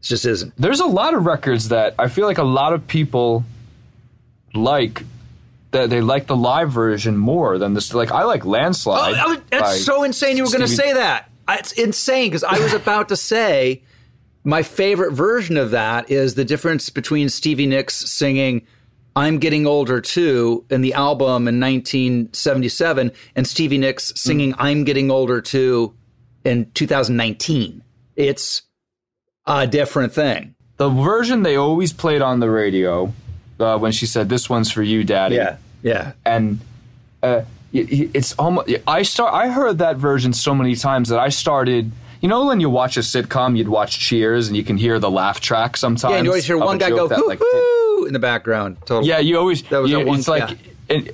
It 0.00 0.06
just 0.06 0.26
isn't. 0.26 0.52
There's 0.56 0.80
a 0.80 0.86
lot 0.86 1.14
of 1.14 1.24
records 1.24 1.70
that 1.70 1.94
I 1.98 2.08
feel 2.08 2.26
like 2.26 2.38
a 2.38 2.44
lot 2.44 2.74
of 2.74 2.86
people 2.86 3.44
like. 4.54 5.02
That 5.72 5.90
they 5.90 6.00
like 6.00 6.26
the 6.26 6.36
live 6.36 6.70
version 6.70 7.16
more 7.16 7.58
than 7.58 7.74
this. 7.74 7.92
Like 7.92 8.10
I 8.10 8.24
like 8.24 8.44
Landslide. 8.44 9.14
Oh, 9.18 9.36
oh, 9.36 9.42
that's 9.50 9.84
so 9.84 10.04
insane! 10.04 10.36
You 10.36 10.44
were 10.44 10.50
going 10.50 10.60
to 10.60 10.68
say 10.68 10.92
that. 10.92 11.30
It's 11.48 11.72
insane 11.72 12.28
because 12.28 12.44
I 12.44 12.58
was 12.58 12.72
about 12.82 13.08
to 13.08 13.16
say 13.16 13.82
my 14.44 14.62
favorite 14.62 15.12
version 15.12 15.56
of 15.56 15.72
that 15.72 16.10
is 16.10 16.34
the 16.34 16.44
difference 16.44 16.88
between 16.88 17.28
Stevie 17.28 17.66
Nicks 17.66 17.94
singing 18.10 18.66
"I'm 19.16 19.38
Getting 19.38 19.66
Older 19.66 20.00
Too" 20.00 20.64
in 20.70 20.82
the 20.82 20.94
album 20.94 21.48
in 21.48 21.60
1977 21.60 23.12
and 23.34 23.46
Stevie 23.46 23.78
Nicks 23.78 24.12
mm. 24.12 24.18
singing 24.18 24.54
"I'm 24.58 24.84
Getting 24.84 25.10
Older 25.10 25.40
Too" 25.40 25.94
in 26.44 26.70
2019. 26.72 27.82
It's 28.14 28.62
a 29.46 29.66
different 29.66 30.12
thing. 30.12 30.54
the 30.76 30.88
version 30.88 31.42
they 31.42 31.56
always 31.56 31.92
played 31.92 32.22
on 32.22 32.40
the 32.40 32.50
radio 32.50 33.12
uh, 33.58 33.78
when 33.78 33.92
she 33.92 34.06
said, 34.06 34.28
"This 34.28 34.48
one's 34.48 34.70
for 34.70 34.82
you, 34.82 35.04
Daddy." 35.04 35.36
yeah. 35.36 35.56
Yeah. 35.82 36.12
And 36.24 36.60
uh, 37.22 37.42
it's 37.72 38.32
almost. 38.34 38.70
I 38.86 39.02
start. 39.02 39.34
I 39.34 39.48
heard 39.48 39.78
that 39.78 39.96
version 39.96 40.32
so 40.32 40.54
many 40.54 40.74
times 40.74 41.08
that 41.10 41.18
I 41.18 41.28
started. 41.28 41.92
You 42.20 42.28
know, 42.28 42.46
when 42.46 42.60
you 42.60 42.70
watch 42.70 42.96
a 42.96 43.00
sitcom, 43.00 43.56
you'd 43.56 43.68
watch 43.68 43.98
Cheers, 43.98 44.48
and 44.48 44.56
you 44.56 44.64
can 44.64 44.78
hear 44.78 44.98
the 44.98 45.10
laugh 45.10 45.40
track 45.40 45.76
sometimes. 45.76 46.10
Yeah, 46.10 46.16
and 46.16 46.24
you 46.24 46.30
always 46.30 46.46
hear 46.46 46.58
one 46.58 46.78
guy 46.78 46.90
go 46.90 47.06
that, 47.06 47.18
"hoo 47.18 47.28
like, 47.28 47.40
in 48.06 48.12
the 48.12 48.18
background. 48.18 48.78
Totally. 48.80 49.08
Yeah, 49.08 49.18
you 49.18 49.38
always. 49.38 49.62
That 49.64 49.78
was 49.78 49.90
you, 49.90 50.04
one- 50.04 50.18
it's 50.18 50.28
like, 50.28 50.50
yeah. 50.50 50.96
and, 50.96 51.10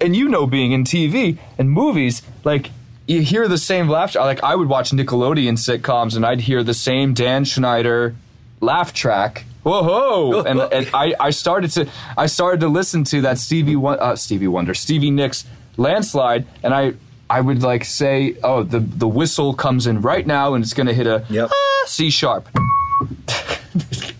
and 0.00 0.16
you 0.16 0.28
know, 0.28 0.46
being 0.46 0.72
in 0.72 0.84
TV 0.84 1.38
and 1.58 1.70
movies, 1.70 2.22
like 2.44 2.70
you 3.06 3.22
hear 3.22 3.48
the 3.48 3.58
same 3.58 3.88
laugh. 3.88 4.12
track. 4.12 4.24
Like 4.24 4.44
I 4.44 4.54
would 4.54 4.68
watch 4.68 4.90
Nickelodeon 4.90 5.54
sitcoms, 5.54 6.14
and 6.14 6.24
I'd 6.26 6.40
hear 6.40 6.62
the 6.62 6.74
same 6.74 7.14
Dan 7.14 7.44
Schneider 7.44 8.14
laugh 8.60 8.92
track. 8.92 9.44
Whoa, 9.64 10.42
and, 10.42 10.60
and 10.60 10.90
I, 10.94 11.14
I 11.18 11.30
started 11.30 11.70
to, 11.72 11.88
I 12.16 12.26
started 12.26 12.60
to 12.60 12.68
listen 12.68 13.02
to 13.04 13.22
that 13.22 13.38
Stevie, 13.38 13.76
uh, 13.76 14.14
Stevie 14.14 14.46
Wonder, 14.46 14.74
Stevie 14.74 15.10
Nicks 15.10 15.44
landslide, 15.76 16.46
and 16.62 16.74
I, 16.74 16.94
I 17.30 17.40
would 17.40 17.62
like 17.62 17.84
say, 17.84 18.36
oh, 18.44 18.62
the 18.62 18.80
the 18.80 19.08
whistle 19.08 19.54
comes 19.54 19.86
in 19.86 20.02
right 20.02 20.26
now, 20.26 20.54
and 20.54 20.62
it's 20.62 20.74
going 20.74 20.86
to 20.86 20.94
hit 20.94 21.06
a 21.06 21.24
Yep. 21.30 21.50
ah, 21.52 21.84
C 21.86 22.10
sharp. 22.10 22.48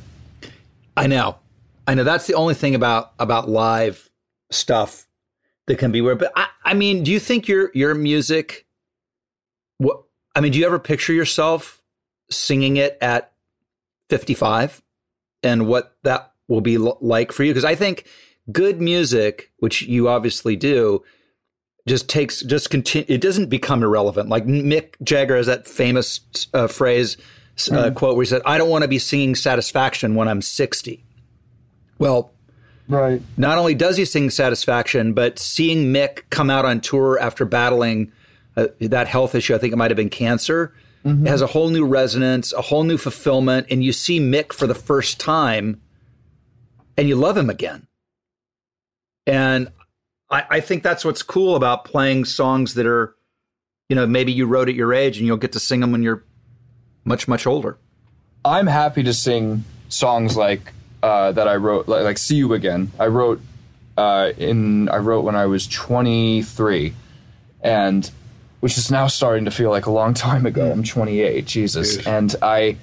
I 0.96 1.07
know. 1.07 1.37
I 1.87 1.94
know 1.94 2.04
that's 2.04 2.26
the 2.26 2.35
only 2.35 2.54
thing 2.54 2.74
about 2.74 3.12
about 3.18 3.48
live 3.48 4.09
stuff 4.50 5.07
that 5.66 5.78
can 5.78 5.92
be 5.92 6.00
weird. 6.00 6.18
But 6.18 6.33
I, 6.35 6.48
I 6.64 6.74
mean, 6.74 7.02
do 7.02 7.12
you 7.12 7.20
think 7.20 7.46
your 7.46 7.70
your 7.74 7.94
music 7.94 8.66
what 9.78 10.04
I 10.35 10.40
mean, 10.40 10.52
do 10.52 10.59
you 10.59 10.66
ever 10.66 10.78
picture 10.78 11.12
yourself 11.12 11.83
singing 12.30 12.76
it 12.78 12.96
at 13.00 13.33
55 14.09 14.83
and 15.44 15.66
what 15.66 15.96
that 16.02 16.33
will 16.48 16.61
be 16.61 16.76
l- 16.76 16.98
like 17.00 17.30
for 17.33 17.44
you? 17.44 17.50
Because 17.52 17.64
I 17.64 17.74
think 17.74 18.07
good 18.50 18.80
music, 18.80 19.50
which 19.59 19.83
you 19.83 20.09
obviously 20.09 20.57
do, 20.57 21.02
just 21.87 22.09
takes 22.09 22.40
just 22.42 22.70
continue. 22.70 23.07
It 23.09 23.20
doesn't 23.20 23.50
become 23.50 23.83
irrelevant. 23.83 24.28
Like 24.28 24.46
Mick 24.46 24.94
Jagger 25.02 25.37
has 25.37 25.46
that 25.46 25.66
famous 25.68 26.20
uh, 26.54 26.66
phrase 26.66 27.16
uh, 27.70 27.90
quote 27.90 28.16
where 28.16 28.24
he 28.24 28.28
said, 28.28 28.42
"I 28.46 28.59
don't 28.59 28.70
want 28.70 28.83
to 28.83 28.88
be 28.88 28.98
singing 28.98 29.35
Satisfaction 29.35 30.14
when 30.14 30.26
I'm 30.28 30.42
60." 30.42 31.04
Well, 31.98 32.33
Right. 32.88 33.22
not 33.38 33.57
only 33.57 33.74
does 33.74 33.96
he 33.96 34.04
sing 34.04 34.28
Satisfaction, 34.28 35.14
but 35.14 35.38
seeing 35.38 35.92
Mick 35.92 36.22
come 36.30 36.50
out 36.50 36.64
on 36.66 36.80
tour 36.80 37.18
after 37.18 37.44
battling 37.46 38.12
uh, 38.57 38.66
that 38.80 39.07
health 39.07 39.35
issue, 39.35 39.54
I 39.54 39.59
think 39.59 39.72
it 39.72 39.76
might 39.76 39.90
have 39.90 39.96
been 39.96 40.11
cancer, 40.11 40.74
it 41.04 41.26
has 41.26 41.42
a 41.42 41.46
whole 41.46 41.68
new 41.68 41.84
resonance, 41.84 42.52
a 42.54 42.62
whole 42.62 42.82
new 42.82 42.96
fulfillment, 42.96 43.66
and 43.70 43.84
you 43.84 43.92
see 43.92 44.20
Mick 44.20 44.54
for 44.54 44.66
the 44.66 44.74
first 44.74 45.20
time, 45.20 45.82
and 46.96 47.08
you 47.08 47.16
love 47.16 47.36
him 47.36 47.50
again. 47.50 47.86
And 49.26 49.70
I, 50.30 50.44
I 50.48 50.60
think 50.60 50.82
that's 50.82 51.04
what's 51.04 51.22
cool 51.22 51.56
about 51.56 51.84
playing 51.84 52.24
songs 52.24 52.72
that 52.74 52.86
are, 52.86 53.14
you 53.90 53.96
know, 53.96 54.06
maybe 54.06 54.32
you 54.32 54.46
wrote 54.46 54.70
at 54.70 54.74
your 54.74 54.94
age, 54.94 55.18
and 55.18 55.26
you'll 55.26 55.36
get 55.36 55.52
to 55.52 55.60
sing 55.60 55.80
them 55.80 55.92
when 55.92 56.02
you're 56.02 56.24
much 57.04 57.28
much 57.28 57.46
older. 57.46 57.76
I'm 58.42 58.66
happy 58.66 59.02
to 59.02 59.12
sing 59.12 59.64
songs 59.90 60.38
like 60.38 60.72
uh, 61.02 61.32
that 61.32 61.48
I 61.48 61.56
wrote, 61.56 61.86
like, 61.86 62.04
like 62.04 62.16
"See 62.16 62.36
You 62.36 62.54
Again." 62.54 62.90
I 62.98 63.08
wrote 63.08 63.42
uh, 63.98 64.32
in 64.38 64.88
I 64.88 64.96
wrote 64.96 65.24
when 65.24 65.36
I 65.36 65.44
was 65.46 65.66
23, 65.66 66.94
and 67.60 68.10
which 68.64 68.79
is 68.79 68.90
now 68.90 69.07
starting 69.07 69.44
to 69.44 69.50
feel 69.50 69.68
like 69.68 69.85
a 69.85 69.90
long 69.90 70.14
time 70.14 70.46
ago. 70.46 70.72
I'm 70.72 70.83
28, 70.83 71.44
Jesus, 71.44 71.98
and 72.07 72.35
I, 72.40 72.79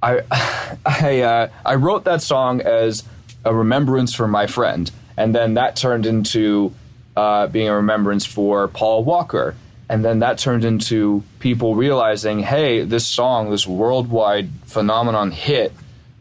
I, 0.00 0.20
I, 0.86 1.20
uh, 1.22 1.48
I 1.64 1.74
wrote 1.74 2.04
that 2.04 2.22
song 2.22 2.60
as 2.60 3.02
a 3.44 3.52
remembrance 3.52 4.14
for 4.14 4.28
my 4.28 4.46
friend, 4.46 4.88
and 5.16 5.34
then 5.34 5.54
that 5.54 5.74
turned 5.74 6.06
into 6.06 6.72
uh, 7.16 7.48
being 7.48 7.66
a 7.66 7.74
remembrance 7.74 8.24
for 8.24 8.68
Paul 8.68 9.02
Walker. 9.02 9.56
And 9.88 10.04
then 10.04 10.20
that 10.20 10.38
turned 10.38 10.64
into 10.64 11.24
people 11.40 11.74
realizing, 11.74 12.38
hey, 12.38 12.84
this 12.84 13.04
song, 13.04 13.50
this 13.50 13.66
worldwide 13.66 14.48
phenomenon 14.66 15.32
hit 15.32 15.72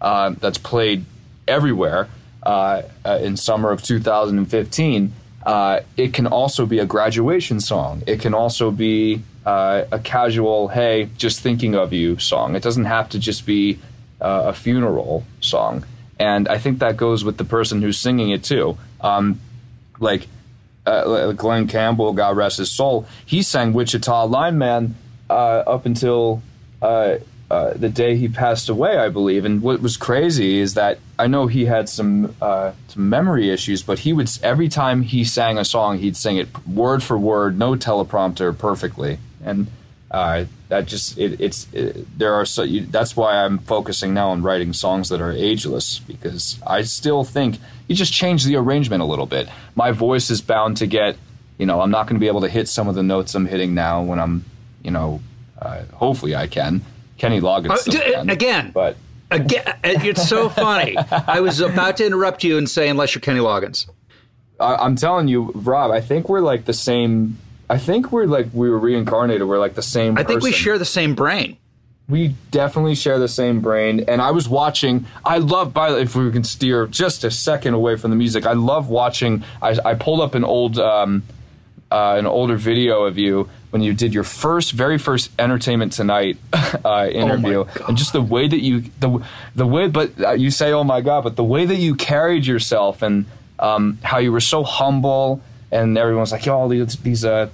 uh, 0.01 0.31
that's 0.31 0.57
played 0.57 1.05
everywhere 1.47 2.07
uh, 2.41 2.81
uh, 3.05 3.19
in 3.21 3.37
summer 3.37 3.69
of 3.69 3.83
2015, 3.83 5.13
uh, 5.45 5.81
it 5.95 6.13
can 6.13 6.27
also 6.27 6.65
be 6.65 6.79
a 6.79 6.85
graduation 6.85 7.59
song. 7.59 8.01
It 8.07 8.19
can 8.19 8.33
also 8.33 8.71
be 8.71 9.21
uh, 9.45 9.85
a 9.91 9.99
casual, 9.99 10.69
hey, 10.69 11.09
just 11.17 11.41
thinking 11.41 11.75
of 11.75 11.93
you 11.93 12.17
song. 12.17 12.55
It 12.55 12.63
doesn't 12.63 12.85
have 12.85 13.09
to 13.09 13.19
just 13.19 13.45
be 13.45 13.79
uh, 14.19 14.43
a 14.47 14.53
funeral 14.53 15.23
song. 15.41 15.85
And 16.17 16.47
I 16.47 16.57
think 16.57 16.79
that 16.79 16.97
goes 16.97 17.23
with 17.23 17.37
the 17.37 17.45
person 17.45 17.81
who's 17.81 17.97
singing 17.97 18.31
it 18.31 18.43
too. 18.43 18.77
Um, 19.01 19.39
like 19.99 20.27
uh, 20.85 21.31
Glen 21.33 21.67
Campbell, 21.67 22.13
God 22.13 22.37
rest 22.37 22.57
his 22.57 22.71
soul, 22.71 23.05
he 23.25 23.43
sang 23.43 23.73
Wichita 23.73 24.25
Lineman 24.25 24.95
uh, 25.29 25.33
up 25.33 25.85
until 25.85 26.41
uh, 27.49 27.73
the 27.75 27.89
day 27.89 28.15
he 28.15 28.27
passed 28.27 28.69
away, 28.69 28.97
I 28.97 29.09
believe. 29.09 29.45
And 29.45 29.61
what 29.61 29.81
was 29.81 29.97
crazy 29.97 30.59
is 30.59 30.73
that 30.73 30.97
I 31.19 31.27
know 31.27 31.45
he 31.45 31.65
had 31.65 31.87
some 31.87 32.35
uh, 32.41 32.71
some 32.87 33.09
memory 33.09 33.51
issues, 33.51 33.83
but 33.83 33.99
he 33.99 34.13
would 34.13 34.29
every 34.41 34.67
time 34.67 35.03
he 35.03 35.23
sang 35.23 35.57
a 35.57 35.65
song, 35.65 35.99
he'd 35.99 36.17
sing 36.17 36.37
it 36.37 36.47
word 36.67 37.03
for 37.03 37.17
word, 37.17 37.59
no 37.59 37.73
teleprompter, 37.73 38.57
perfectly. 38.57 39.19
And 39.43 39.67
uh, 40.09 40.45
that 40.69 40.87
just 40.87 41.17
it, 41.19 41.39
it's 41.39 41.67
it, 41.71 42.07
there 42.17 42.33
are 42.33 42.45
so 42.45 42.63
you, 42.63 42.85
that's 42.85 43.15
why 43.15 43.35
I'm 43.43 43.59
focusing 43.59 44.13
now 44.13 44.29
on 44.29 44.41
writing 44.41 44.73
songs 44.73 45.09
that 45.09 45.21
are 45.21 45.31
ageless 45.31 45.99
because 45.99 46.59
I 46.65 46.81
still 46.81 47.23
think 47.23 47.57
you 47.87 47.95
just 47.95 48.13
change 48.13 48.45
the 48.45 48.55
arrangement 48.55 49.03
a 49.03 49.05
little 49.05 49.25
bit. 49.27 49.49
My 49.75 49.91
voice 49.91 50.31
is 50.31 50.41
bound 50.41 50.77
to 50.77 50.87
get 50.87 51.17
you 51.57 51.65
know 51.65 51.81
I'm 51.81 51.91
not 51.91 52.07
going 52.07 52.15
to 52.15 52.19
be 52.19 52.27
able 52.27 52.41
to 52.41 52.49
hit 52.49 52.67
some 52.67 52.87
of 52.87 52.95
the 52.95 53.03
notes 53.03 53.35
I'm 53.35 53.45
hitting 53.45 53.75
now 53.75 54.01
when 54.01 54.19
I'm 54.19 54.45
you 54.83 54.91
know 54.91 55.21
uh, 55.59 55.83
hopefully 55.93 56.35
I 56.35 56.47
can. 56.47 56.81
Kenny 57.17 57.39
Loggins 57.41 57.87
Uh, 57.87 57.91
d- 58.25 58.31
again. 58.31 58.71
but 58.73 58.97
Again, 59.31 59.75
it's 59.83 60.27
so 60.29 60.49
funny. 60.49 60.95
I 60.97 61.39
was 61.39 61.59
about 61.59 61.97
to 61.97 62.05
interrupt 62.05 62.43
you 62.43 62.57
and 62.59 62.69
say, 62.69 62.87
unless 62.89 63.15
you're 63.15 63.21
Kenny 63.21 63.39
Loggins. 63.39 63.87
I, 64.59 64.75
I'm 64.75 64.95
telling 64.95 65.27
you, 65.27 65.51
Rob, 65.55 65.89
I 65.91 65.99
think 65.99 66.29
we're 66.29 66.41
like 66.41 66.65
the 66.65 66.73
same 66.73 67.37
I 67.67 67.79
think 67.79 68.11
we're 68.11 68.27
like 68.27 68.47
we 68.53 68.69
were 68.69 68.77
reincarnated. 68.77 69.47
We're 69.47 69.57
like 69.57 69.73
the 69.73 69.81
same. 69.81 70.17
I 70.17 70.23
think 70.23 70.43
we 70.43 70.51
share 70.51 70.77
the 70.77 70.85
same 70.85 71.15
brain. 71.15 71.57
we 72.07 72.35
definitely 72.51 72.93
share 72.93 73.17
the 73.17 73.27
same 73.27 73.61
brain 73.61 74.05
and 74.07 74.21
i 74.21 74.29
was 74.29 74.47
watching 74.47 75.07
i 75.25 75.39
love 75.39 75.73
by 75.73 75.89
if 75.97 76.15
we 76.15 76.31
can 76.31 76.43
steer 76.43 76.85
just 76.85 77.23
a 77.23 77.31
second 77.31 77.73
away 77.73 77.95
from 77.95 78.11
the 78.11 78.15
music 78.15 78.45
i 78.45 78.53
love 78.53 78.89
watching 78.89 79.43
i, 79.59 79.75
I 79.83 79.95
pulled 79.95 80.21
up 80.21 80.35
an 80.35 80.43
old 80.43 80.77
um, 80.77 81.23
uh, 81.91 82.15
an 82.19 82.27
older 82.27 82.57
video 82.57 83.05
of 83.05 83.17
you 83.17 83.49
when 83.75 83.81
you 83.81 83.93
did 83.93 84.13
your 84.13 84.23
first 84.23 84.71
very 84.71 84.97
first 84.97 85.29
entertainment 85.37 85.91
tonight 85.91 86.37
uh, 86.85 87.09
interview 87.11 87.65
God. 87.65 87.89
and 87.89 87.97
just 87.97 88.13
the 88.13 88.21
way 88.21 88.47
that 88.47 88.61
you 88.61 88.85
the 89.01 89.21
the 89.53 89.67
way 89.67 89.89
but 89.89 90.11
uh, 90.21 90.31
you 90.31 90.49
say 90.49 90.71
oh 90.71 90.85
my 90.85 91.01
god 91.01 91.25
but 91.25 91.35
the 91.35 91.43
way 91.43 91.65
that 91.65 91.75
you 91.75 91.93
carried 91.93 92.45
yourself 92.45 93.01
and 93.01 93.25
um, 93.59 93.97
how 94.01 94.19
you 94.19 94.31
were 94.31 94.39
so 94.39 94.63
humble 94.63 95.41
and 95.71 95.97
everyone's 95.97 96.31
like 96.31 96.45
yo 96.45 96.57
all 96.57 96.69
these 96.69 96.95
these 96.97 97.25
uh 97.25 97.49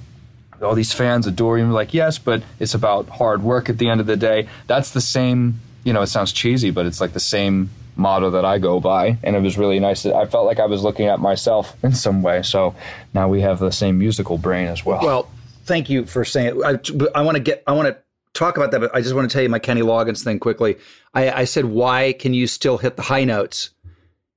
all 0.62 0.76
these 0.76 0.94
fans 0.94 1.28
adore 1.28 1.58
you. 1.58 1.66
Like, 1.72 1.94
yes, 1.94 2.18
but 2.18 2.44
it's 2.60 2.74
about 2.74 3.10
hard 3.10 3.44
work 3.44 3.70
at 3.70 3.78
the 3.78 3.90
end 3.90 4.02
of 4.02 4.08
the 4.08 4.18
day. 4.18 4.48
That's 4.68 4.92
the 4.92 5.02
same, 5.02 5.60
you 5.84 5.94
know, 5.94 6.02
it 6.02 6.08
sounds 6.08 6.32
cheesy, 6.32 6.72
but 6.72 6.86
it's 6.86 7.02
like 7.02 7.14
the 7.14 7.20
same 7.20 7.70
motto 7.96 8.32
that 8.32 8.46
I 8.46 8.60
go 8.60 8.80
by. 8.80 9.18
And 9.24 9.36
it 9.36 9.42
was 9.42 9.58
really 9.58 9.80
nice. 9.80 10.04
To, 10.04 10.16
I 10.16 10.26
felt 10.26 10.46
like 10.46 10.60
I 10.60 10.66
was 10.66 10.84
looking 10.84 11.08
at 11.08 11.20
myself 11.20 11.76
in 11.84 11.94
some 11.94 12.22
way. 12.22 12.44
So 12.44 12.76
now 13.14 13.28
we 13.28 13.42
have 13.42 13.60
the 13.60 13.72
same 13.72 13.98
musical 13.98 14.38
brain 14.38 14.68
as 14.68 14.86
well. 14.86 15.02
Well, 15.02 15.30
thank 15.66 15.90
you 15.90 16.06
for 16.06 16.26
saying. 16.26 16.62
I, 16.64 16.80
I 17.16 17.22
want 17.22 17.38
to 17.38 17.44
get. 17.44 17.64
I 17.68 17.74
want 17.74 17.88
to 17.88 17.98
talk 18.34 18.58
about 18.58 18.72
that, 18.72 18.80
but 18.80 18.96
I 18.96 19.02
just 19.02 19.14
want 19.14 19.30
to 19.30 19.34
tell 19.34 19.44
you 19.44 19.50
my 19.50 19.60
Kenny 19.60 19.82
Loggins 19.82 20.24
thing 20.24 20.40
quickly. 20.40 20.78
I, 21.14 21.32
I 21.32 21.44
said, 21.46 21.66
"Why 21.66 22.14
can 22.14 22.34
you 22.34 22.48
still 22.48 22.78
hit 22.78 22.96
the 22.96 23.04
high 23.04 23.24
notes?" 23.24 23.72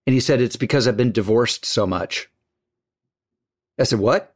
And 0.06 0.14
he 0.14 0.20
said, 0.20 0.40
"It's 0.40 0.56
because 0.56 0.87
I've 0.87 0.96
been 0.96 1.12
divorced 1.12 1.64
so 1.64 1.87
much." 1.87 2.28
I 3.78 3.84
said, 3.84 3.98
"What?" 3.98 4.34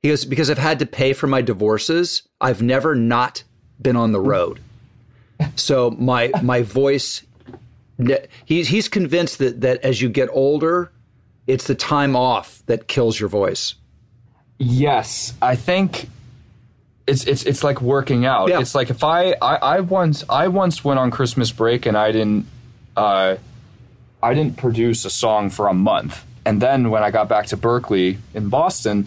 He 0.00 0.08
goes, 0.08 0.24
"Because 0.24 0.50
I've 0.50 0.58
had 0.58 0.78
to 0.80 0.86
pay 0.86 1.12
for 1.12 1.26
my 1.26 1.42
divorces. 1.42 2.22
I've 2.40 2.62
never 2.62 2.94
not 2.94 3.44
been 3.80 3.96
on 3.96 4.12
the 4.12 4.20
hmm. 4.20 4.28
road, 4.28 4.60
so 5.56 5.90
my 5.90 6.30
my 6.42 6.62
voice." 6.62 7.22
He's 8.46 8.68
he's 8.68 8.88
convinced 8.88 9.38
that 9.38 9.60
that 9.60 9.80
as 9.82 10.00
you 10.02 10.08
get 10.08 10.28
older, 10.32 10.90
it's 11.46 11.66
the 11.66 11.74
time 11.74 12.16
off 12.16 12.62
that 12.66 12.88
kills 12.88 13.20
your 13.20 13.28
voice. 13.28 13.74
Yes, 14.58 15.34
I 15.42 15.56
think 15.56 16.08
it's 17.06 17.24
it's 17.24 17.44
it's 17.44 17.64
like 17.64 17.80
working 17.80 18.26
out. 18.26 18.48
Yeah. 18.48 18.60
It's 18.60 18.74
like 18.74 18.90
if 18.90 19.02
I, 19.02 19.32
I 19.42 19.56
I 19.56 19.80
once 19.80 20.24
I 20.28 20.48
once 20.48 20.84
went 20.84 20.98
on 20.98 21.10
Christmas 21.10 21.50
break 21.50 21.86
and 21.86 21.96
I 21.96 22.12
didn't 22.12 22.46
uh 22.96 23.36
I 24.22 24.34
didn't 24.34 24.56
produce 24.56 25.04
a 25.04 25.10
song 25.10 25.50
for 25.50 25.68
a 25.68 25.74
month. 25.74 26.24
And 26.44 26.60
then 26.60 26.90
when 26.90 27.02
I 27.02 27.10
got 27.10 27.28
back 27.28 27.46
to 27.46 27.56
Berklee 27.56 28.18
in 28.34 28.48
Boston 28.48 29.06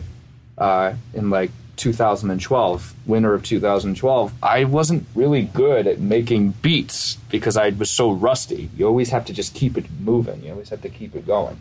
uh 0.57 0.93
in 1.13 1.29
like 1.29 1.51
2012, 1.77 2.93
winter 3.05 3.33
of 3.33 3.43
2012, 3.43 4.33
I 4.41 4.63
wasn't 4.63 5.05
really 5.13 5.43
good 5.43 5.87
at 5.87 5.99
making 5.99 6.51
beats 6.61 7.15
because 7.29 7.57
I 7.57 7.69
was 7.69 7.89
so 7.89 8.11
rusty. 8.11 8.69
You 8.77 8.87
always 8.87 9.09
have 9.09 9.25
to 9.25 9.33
just 9.33 9.53
keep 9.53 9.77
it 9.77 9.85
moving. 9.99 10.41
You 10.43 10.51
always 10.51 10.69
have 10.69 10.81
to 10.81 10.89
keep 10.89 11.15
it 11.15 11.27
going. 11.27 11.57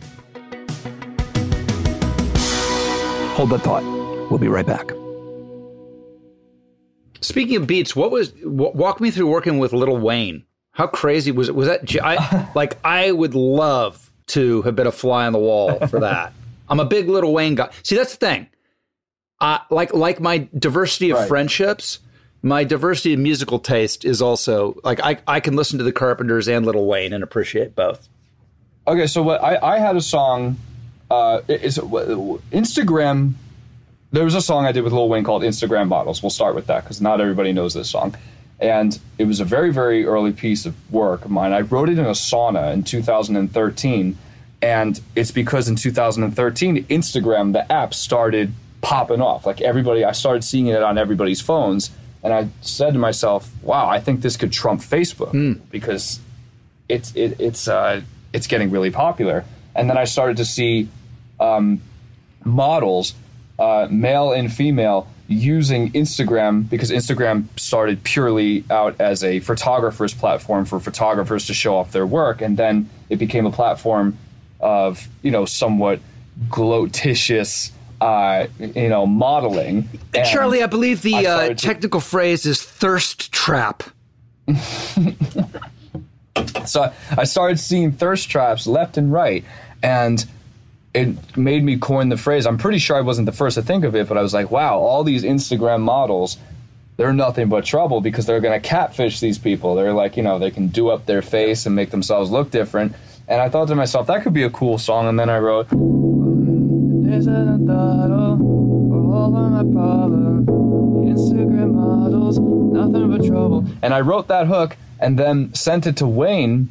Hold 3.35 3.49
that 3.49 3.61
thought. 3.61 3.83
We'll 4.29 4.39
be 4.39 4.47
right 4.47 4.65
back. 4.65 4.91
Speaking 7.25 7.57
of 7.57 7.67
beats, 7.67 7.95
what 7.95 8.11
was 8.11 8.33
walk 8.43 8.99
me 9.01 9.11
through 9.11 9.27
working 9.27 9.57
with 9.59 9.73
Lil 9.73 9.97
Wayne? 9.97 10.43
How 10.71 10.87
crazy 10.87 11.31
was 11.31 11.49
it? 11.49 11.55
Was 11.55 11.67
that 11.67 11.89
I 12.03 12.49
like 12.55 12.77
I 12.85 13.11
would 13.11 13.35
love 13.35 14.11
to 14.27 14.61
have 14.63 14.75
been 14.75 14.87
a 14.87 14.91
fly 14.91 15.25
on 15.27 15.33
the 15.33 15.39
wall 15.39 15.85
for 15.87 15.99
that. 16.01 16.33
I'm 16.69 16.79
a 16.79 16.85
big 16.85 17.07
Lil 17.07 17.31
Wayne 17.31 17.55
guy. 17.55 17.69
See, 17.83 17.95
that's 17.95 18.15
the 18.15 18.25
thing. 18.25 18.47
Uh, 19.39 19.59
like 19.69 19.93
like 19.93 20.19
my 20.19 20.47
diversity 20.57 21.09
of 21.11 21.17
Right. 21.19 21.27
friendships, 21.27 21.99
my 22.41 22.63
diversity 22.63 23.13
of 23.13 23.19
musical 23.19 23.59
taste 23.59 24.05
is 24.05 24.21
also 24.21 24.79
like 24.83 24.99
I 25.03 25.17
I 25.27 25.39
can 25.39 25.55
listen 25.55 25.77
to 25.77 25.83
the 25.83 25.91
Carpenters 25.91 26.47
and 26.47 26.65
Lil 26.65 26.85
Wayne 26.85 27.13
and 27.13 27.23
appreciate 27.23 27.75
both. 27.75 28.07
Okay, 28.87 29.07
so 29.07 29.23
what 29.23 29.43
I, 29.43 29.57
I 29.75 29.79
had 29.79 29.95
a 29.95 30.01
song. 30.01 30.57
Uh, 31.11 31.41
is 31.47 31.77
Instagram. 31.77 33.33
There 34.11 34.23
was 34.23 34.35
a 34.35 34.41
song 34.41 34.65
I 34.65 34.71
did 34.71 34.83
with 34.83 34.93
Lil 34.93 35.09
Wayne 35.09 35.23
called 35.23 35.43
Instagram 35.43 35.87
Models. 35.87 36.23
We'll 36.23 36.29
start 36.29 36.55
with 36.55 36.67
that 36.67 36.83
because 36.83 37.01
not 37.01 37.19
everybody 37.19 37.51
knows 37.51 37.73
this 37.73 37.89
song, 37.89 38.15
and 38.59 38.97
it 39.17 39.25
was 39.25 39.39
a 39.39 39.45
very 39.45 39.71
very 39.73 40.05
early 40.05 40.31
piece 40.31 40.65
of 40.65 40.75
work 40.91 41.25
of 41.25 41.31
mine. 41.31 41.53
I 41.53 41.61
wrote 41.61 41.89
it 41.89 41.99
in 41.99 42.05
a 42.05 42.11
sauna 42.11 42.73
in 42.73 42.83
2013, 42.83 44.17
and 44.61 45.01
it's 45.15 45.31
because 45.31 45.67
in 45.67 45.75
2013 45.75 46.85
Instagram 46.85 47.53
the 47.53 47.69
app 47.71 47.93
started 47.93 48.53
popping 48.81 49.21
off. 49.21 49.45
Like 49.45 49.61
everybody, 49.61 50.05
I 50.05 50.13
started 50.13 50.43
seeing 50.43 50.67
it 50.67 50.81
on 50.81 50.97
everybody's 50.97 51.41
phones, 51.41 51.91
and 52.23 52.33
I 52.33 52.47
said 52.61 52.93
to 52.93 52.99
myself, 52.99 53.51
"Wow, 53.63 53.89
I 53.89 53.99
think 53.99 54.21
this 54.21 54.37
could 54.37 54.53
trump 54.53 54.81
Facebook 54.81 55.59
because 55.69 56.19
it's 56.87 57.13
it, 57.15 57.39
it's 57.39 57.67
uh, 57.67 58.01
it's 58.33 58.47
getting 58.47 58.69
really 58.71 58.91
popular. 58.91 59.45
And 59.73 59.89
then 59.89 59.97
I 59.97 60.05
started 60.05 60.37
to 60.37 60.45
see 60.45 60.87
um, 61.39 61.81
models, 62.43 63.13
uh, 63.59 63.87
male 63.89 64.31
and 64.31 64.51
female, 64.51 65.07
using 65.27 65.91
Instagram 65.93 66.69
because 66.69 66.91
Instagram 66.91 67.45
started 67.59 68.03
purely 68.03 68.63
out 68.69 68.99
as 68.99 69.23
a 69.23 69.39
photographer's 69.39 70.13
platform 70.13 70.65
for 70.65 70.79
photographers 70.79 71.47
to 71.47 71.53
show 71.53 71.75
off 71.75 71.91
their 71.91 72.05
work, 72.05 72.41
and 72.41 72.57
then 72.57 72.89
it 73.09 73.17
became 73.17 73.45
a 73.45 73.51
platform 73.51 74.17
of 74.59 75.07
you 75.21 75.31
know 75.31 75.45
somewhat 75.45 75.99
glotitious. 76.49 77.71
Uh, 78.01 78.47
you 78.59 78.89
know, 78.89 79.05
modeling. 79.07 79.87
And 80.13 80.27
Charlie, 80.27 80.61
I 80.61 80.67
believe 80.67 81.01
the 81.01 81.15
I 81.15 81.19
uh, 81.19 81.21
started 81.23 81.57
to- 81.57 81.65
technical 81.65 81.99
phrase 82.01 82.45
is 82.45 82.61
thirst 82.61 83.31
trap. 83.31 83.83
So 86.65 86.91
I 87.17 87.23
started 87.23 87.59
seeing 87.59 87.91
thirst 87.91 88.29
traps 88.29 88.67
left 88.67 88.97
and 88.97 89.11
right, 89.11 89.45
and 89.81 90.25
it 90.95 91.37
made 91.37 91.63
me 91.63 91.77
coin 91.77 92.07
the 92.07 92.15
phrase. 92.15 92.45
I'm 92.45 92.57
pretty 92.57 92.79
sure 92.79 92.95
I 92.95 93.01
wasn't 93.01 93.25
the 93.25 93.33
first 93.33 93.55
to 93.55 93.61
think 93.61 93.83
of 93.83 93.95
it, 93.95 94.07
but 94.07 94.17
I 94.17 94.21
was 94.21 94.33
like, 94.33 94.49
wow, 94.49 94.79
all 94.79 95.03
these 95.03 95.23
Instagram 95.23 95.81
models, 95.81 96.37
they're 96.95 97.11
nothing 97.11 97.49
but 97.49 97.65
trouble 97.65 97.99
because 97.99 98.25
they're 98.25 98.39
going 98.39 98.59
to 98.59 98.65
catfish 98.65 99.19
these 99.19 99.37
people. 99.37 99.75
They're 99.75 99.91
like, 99.91 100.15
you 100.15 100.23
know, 100.23 100.39
they 100.39 100.51
can 100.51 100.69
do 100.69 100.87
up 100.87 101.05
their 101.05 101.21
face 101.21 101.65
and 101.65 101.75
make 101.75 101.91
themselves 101.91 102.31
look 102.31 102.49
different. 102.49 102.95
And 103.27 103.41
I 103.41 103.49
thought 103.49 103.67
to 103.67 103.75
myself, 103.75 104.07
that 104.07 104.23
could 104.23 104.31
be 104.31 104.43
a 104.43 104.49
cool 104.49 104.77
song. 104.77 105.09
And 105.09 105.19
then 105.19 105.29
I 105.29 105.39
wrote, 105.39 105.67
There's 105.69 107.27
all 109.15 109.35
of 109.35 109.51
my 109.51 109.63
problems. 109.73 110.47
Instagram 110.47 111.73
models, 111.73 112.39
nothing 112.39 113.11
but 113.11 113.25
trouble. 113.25 113.65
And 113.81 113.93
I 113.93 113.99
wrote 113.99 114.29
that 114.29 114.47
hook 114.47 114.77
and 115.01 115.19
then 115.19 115.53
sent 115.53 115.87
it 115.87 115.97
to 115.97 116.07
Wayne 116.07 116.69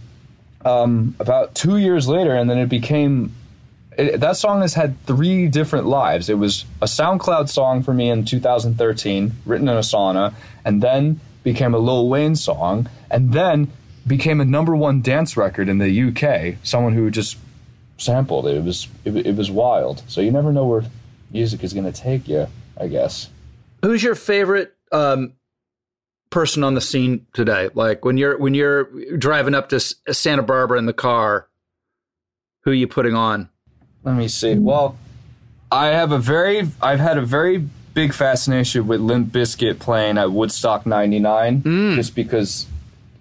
um, 0.64 1.14
about 1.20 1.54
two 1.54 1.76
years 1.76 2.08
later, 2.08 2.34
and 2.34 2.48
then 2.48 2.56
it 2.56 2.70
became. 2.70 3.34
It, 3.96 4.20
that 4.20 4.36
song 4.36 4.60
has 4.60 4.74
had 4.74 5.00
three 5.06 5.48
different 5.48 5.86
lives. 5.86 6.28
It 6.28 6.38
was 6.38 6.64
a 6.82 6.86
SoundCloud 6.86 7.48
song 7.48 7.82
for 7.82 7.94
me 7.94 8.10
in 8.10 8.24
2013, 8.24 9.32
written 9.46 9.68
in 9.68 9.76
a 9.76 9.80
sauna, 9.80 10.34
and 10.64 10.82
then 10.82 11.20
became 11.42 11.74
a 11.74 11.78
Lil 11.78 12.08
Wayne 12.08 12.36
song, 12.36 12.88
and 13.10 13.32
then 13.32 13.70
became 14.06 14.40
a 14.40 14.44
number 14.44 14.74
one 14.74 15.02
dance 15.02 15.36
record 15.36 15.68
in 15.68 15.78
the 15.78 16.02
UK. 16.08 16.56
Someone 16.62 16.94
who 16.94 17.10
just 17.10 17.36
sampled 17.98 18.46
it. 18.46 18.56
It 18.56 18.64
was 18.64 18.88
it, 19.04 19.16
it 19.16 19.36
was 19.36 19.50
wild. 19.50 20.02
So 20.08 20.20
you 20.20 20.30
never 20.30 20.52
know 20.52 20.66
where 20.66 20.84
music 21.30 21.62
is 21.62 21.72
going 21.72 21.90
to 21.90 21.92
take 21.92 22.28
you. 22.28 22.48
I 22.76 22.88
guess. 22.88 23.30
Who's 23.82 24.02
your 24.02 24.14
favorite 24.14 24.74
um, 24.90 25.34
person 26.30 26.64
on 26.64 26.74
the 26.74 26.80
scene 26.80 27.26
today? 27.32 27.70
Like 27.74 28.04
when 28.04 28.16
you're 28.16 28.38
when 28.38 28.54
you're 28.54 28.84
driving 29.16 29.54
up 29.54 29.68
to 29.70 29.80
Santa 29.80 30.42
Barbara 30.42 30.78
in 30.78 30.86
the 30.86 30.92
car, 30.92 31.48
who 32.62 32.72
are 32.72 32.74
you 32.74 32.88
putting 32.88 33.14
on? 33.14 33.48
Let 34.04 34.16
me 34.16 34.28
see. 34.28 34.54
Well, 34.54 34.96
I 35.72 35.88
have 35.88 36.12
a 36.12 36.18
very 36.18 36.68
I've 36.80 37.00
had 37.00 37.18
a 37.18 37.22
very 37.22 37.58
big 37.94 38.12
fascination 38.12 38.86
with 38.86 39.00
Limp 39.00 39.32
Bizkit 39.32 39.78
playing 39.78 40.18
at 40.18 40.30
Woodstock 40.30 40.84
99 40.84 41.62
just 41.96 42.14
because 42.14 42.66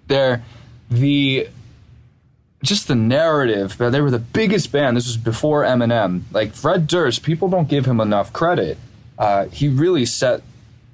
they're 0.08 0.42
the 0.90 1.48
just 2.62 2.88
the 2.88 2.94
narrative 2.94 3.76
but 3.78 3.90
they 3.90 4.00
were 4.00 4.10
the 4.10 4.18
biggest 4.18 4.70
band. 4.72 4.96
This 4.96 5.06
was 5.06 5.16
before 5.16 5.64
Eminem. 5.64 6.22
Like 6.32 6.54
Fred 6.54 6.86
Durst 6.86 7.22
people 7.22 7.48
don't 7.48 7.68
give 7.68 7.86
him 7.86 8.00
enough 8.00 8.32
credit. 8.32 8.78
Uh, 9.18 9.46
he 9.46 9.68
really 9.68 10.06
set 10.06 10.42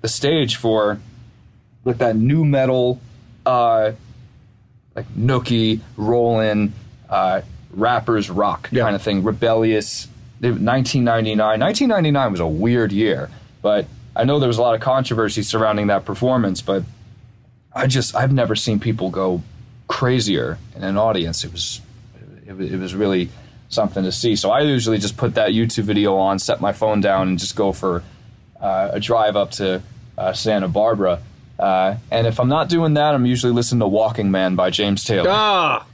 the 0.03 0.09
stage 0.09 0.57
for 0.57 1.01
like 1.85 1.99
that 1.99 2.17
nu 2.17 2.45
metal 2.45 3.01
uh, 3.47 3.93
like 4.95 5.09
Nookie, 5.15 5.81
Rollin, 5.97 6.73
uh, 7.09 7.43
rappers 7.73 8.31
rock 8.31 8.69
Yeah. 8.73 8.85
kind 8.85 8.97
of 8.97 9.03
thing, 9.03 9.23
rebellious. 9.23 10.09
1999. 10.41 11.61
1999 11.61 12.31
was 12.33 12.41
a 12.41 12.47
weird 12.47 12.93
year, 12.93 13.29
but 13.63 13.87
I 14.17 14.25
know 14.25 14.39
there 14.39 14.49
was 14.49 14.59
a 14.59 14.63
lot 14.63 14.75
of 14.75 14.81
controversy 14.81 15.43
surrounding 15.43 15.89
that 15.89 16.05
performance. 16.05 16.61
But 16.63 16.85
I 17.75 17.87
just 17.87 18.15
I've 18.15 18.33
never 18.33 18.57
seen 18.57 18.81
people 18.81 19.11
go 19.11 19.43
crazier 19.87 20.59
in 20.77 20.83
an 20.85 20.97
audience. 20.97 21.45
It 21.45 21.53
was 21.53 21.81
it, 22.47 22.57
was- 22.57 22.73
it 22.73 22.79
was 22.79 22.95
really 22.95 23.29
something 23.69 24.03
to 24.03 24.11
see. 24.13 24.35
So 24.35 24.51
I 24.51 24.63
usually 24.63 24.99
just 24.99 25.17
put 25.17 25.35
that 25.35 25.51
YouTube 25.51 25.85
video 25.85 26.17
on, 26.17 26.39
set 26.39 26.61
my 26.61 26.73
phone 26.73 27.01
down, 27.01 27.29
and 27.29 27.39
just 27.39 27.55
go 27.55 27.71
for 27.73 28.03
uh, 28.61 28.91
a 28.93 28.99
drive 29.01 29.37
up 29.37 29.53
to 29.53 29.81
uh, 30.19 30.33
Santa 30.33 30.67
Barbara. 30.69 31.21
Uh, 31.59 31.97
and 32.11 32.27
if 32.27 32.41
I'm 32.41 32.49
not 32.49 32.69
doing 32.69 32.95
that, 32.95 33.15
I'm 33.15 33.27
usually 33.27 33.53
listening 33.53 33.81
to 33.81 33.87
Walking 33.89 34.31
Man 34.31 34.57
by 34.57 34.71
James 34.71 35.05
Taylor. 35.05 35.29
Ah, 35.31 35.87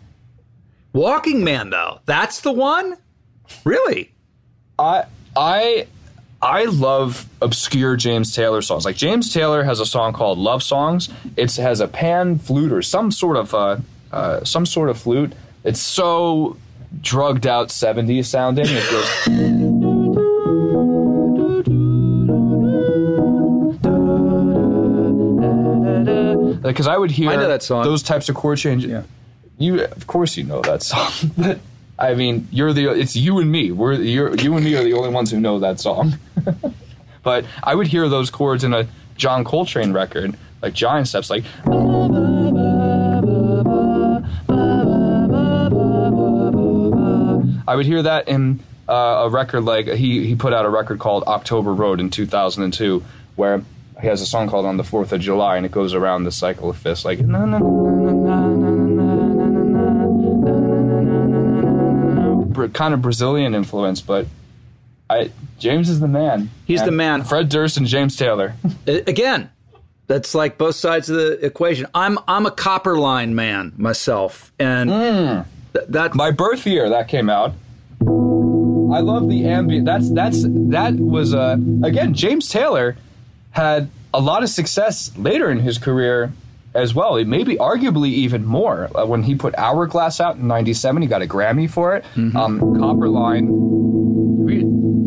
Walking 0.97 1.45
Man 1.45 1.69
though. 1.69 2.01
That's 2.07 2.41
the 2.41 2.53
one. 2.53 2.97
Really? 3.65 4.15
I 4.79 5.05
I 5.37 5.89
I 6.41 6.65
love 6.65 7.29
obscure 7.43 7.97
James 7.97 8.35
Taylor 8.35 8.63
songs. 8.63 8.87
Like 8.87 8.97
James 8.97 9.31
Taylor 9.31 9.63
has 9.63 9.79
a 9.79 9.85
song 9.85 10.15
called 10.15 10.39
"Love 10.39 10.63
Songs." 10.63 11.11
It 11.37 11.55
has 11.57 11.81
a 11.81 11.87
pan 11.87 12.39
flute 12.39 12.73
or 12.73 12.81
some 12.81 13.11
sort 13.11 13.37
of 13.37 13.53
uh, 13.53 13.77
uh, 14.11 14.43
some 14.45 14.65
sort 14.65 14.89
of 14.89 14.97
flute. 14.99 15.35
It's 15.65 15.81
so 15.81 16.57
drugged 17.03 17.47
out 17.47 17.69
'70s 17.69 18.25
sounding. 18.25 18.65
It 18.67 18.91
goes. 18.91 19.27
Because 26.63 26.89
I 26.89 26.97
would 26.99 27.11
hear 27.13 27.31
I 27.31 27.37
know 27.37 27.49
that 27.49 27.63
song. 27.63 27.85
those 27.85 28.03
types 28.03 28.29
of 28.29 28.35
chord 28.35 28.59
changes. 28.59 28.91
Yeah. 28.91 29.03
You, 29.59 29.85
of 29.85 30.07
course, 30.07 30.37
you 30.37 30.45
know 30.45 30.61
that 30.63 30.83
song. 30.83 31.33
But 31.39 31.61
I 31.99 32.15
mean, 32.15 32.47
you're 32.51 32.73
the. 32.73 32.91
It's 32.91 33.17
you 33.17 33.39
and 33.39 33.51
me. 33.51 33.73
We're 33.73 33.95
you're, 33.95 34.37
you 34.37 34.55
and 34.55 34.65
me 34.65 34.75
are 34.75 34.85
the 34.85 34.93
only 34.93 35.09
ones 35.09 35.31
who 35.31 35.41
know 35.41 35.59
that 35.61 35.81
song. 35.81 36.19
but 37.23 37.47
I 37.63 37.75
would 37.75 37.87
hear 37.87 38.09
those 38.09 38.29
chords 38.29 38.65
in 38.65 38.75
a 38.75 38.87
John 39.17 39.45
Coltrane 39.45 39.95
record, 39.95 40.37
like 40.61 40.75
Giant 40.75 41.09
Steps, 41.09 41.31
like. 41.31 41.45
I 47.69 47.75
would 47.75 47.87
hear 47.87 48.03
that 48.03 48.29
in 48.29 48.61
uh, 48.89 48.93
a 48.93 49.31
record 49.31 49.63
like 49.63 49.87
he 49.89 50.27
he 50.27 50.37
put 50.37 50.53
out 50.53 50.67
a 50.67 50.71
record 50.71 50.99
called 50.99 51.25
October 51.25 51.73
Road 51.73 51.99
in 51.99 52.11
2002, 52.11 53.03
where 53.37 53.63
he 54.01 54.07
has 54.07 54.21
a 54.21 54.27
song 54.27 54.51
called 54.51 54.67
On 54.67 54.77
the 54.77 54.85
Fourth 54.85 55.13
of 55.13 55.21
July, 55.23 55.57
and 55.57 55.65
it 55.65 55.73
goes 55.73 55.95
around 55.95 56.25
the 56.25 56.33
cycle 56.33 56.69
of 56.69 56.77
fifths, 56.77 57.07
like. 57.07 57.21
na, 57.21 57.47
na, 57.47 57.59
na, 57.59 58.06
Kind 62.69 62.95
of 62.95 63.03
Brazilian 63.03 63.55
influence, 63.55 64.01
but 64.01 64.27
I 65.09 65.31
James 65.59 65.89
is 65.89 66.01
the 66.01 66.09
man. 66.09 66.51
He's 66.65 66.83
the 66.83 66.91
man. 66.91 67.25
Fred 67.25 67.49
Durst 67.49 67.77
and 67.77 67.87
James 67.87 68.17
Taylor. 68.17 68.55
Again, 68.87 69.51
that's 70.07 70.35
like 70.35 70.59
both 70.59 70.75
sides 70.75 71.09
of 71.11 71.17
the 71.17 71.45
equation. 71.45 71.87
I'm 71.95 72.19
I'm 72.27 72.47
a 72.47 72.51
Copperline 72.51 73.33
man 73.33 73.73
myself, 73.77 74.53
and 74.59 74.91
th- 75.73 75.87
that 75.89 76.15
My 76.15 76.31
birth 76.31 76.67
year 76.67 76.89
that 76.91 77.09
came 77.09 77.31
out. 77.31 77.53
I 78.01 79.01
love 79.01 79.29
the 79.29 79.47
ambient. 79.47 79.85
That's 79.85 80.11
that's 80.11 80.45
that 80.45 80.95
was 80.95 81.35
uh 81.35 81.57
again 81.83 82.15
James 82.15 82.49
Taylor 82.49 82.97
had 83.51 83.91
a 84.15 84.21
lot 84.21 84.43
of 84.43 84.49
success 84.49 85.17
later 85.17 85.51
in 85.51 85.59
his 85.61 85.79
career 85.79 86.33
as 86.77 86.95
well. 86.95 87.23
Maybe 87.25 87.57
arguably 87.57 88.09
even 88.11 88.45
more 88.45 88.89
uh, 88.97 89.07
when 89.07 89.23
he 89.23 89.35
put 89.35 89.55
Hourglass 89.59 90.21
out 90.21 90.37
in 90.37 90.47
'97. 90.47 91.03
He 91.03 91.09
got 91.09 91.23
a 91.23 91.27
Grammy 91.27 91.69
for 91.69 91.97
it. 91.97 92.05
Um, 92.17 92.61
Copperline. 92.61 93.49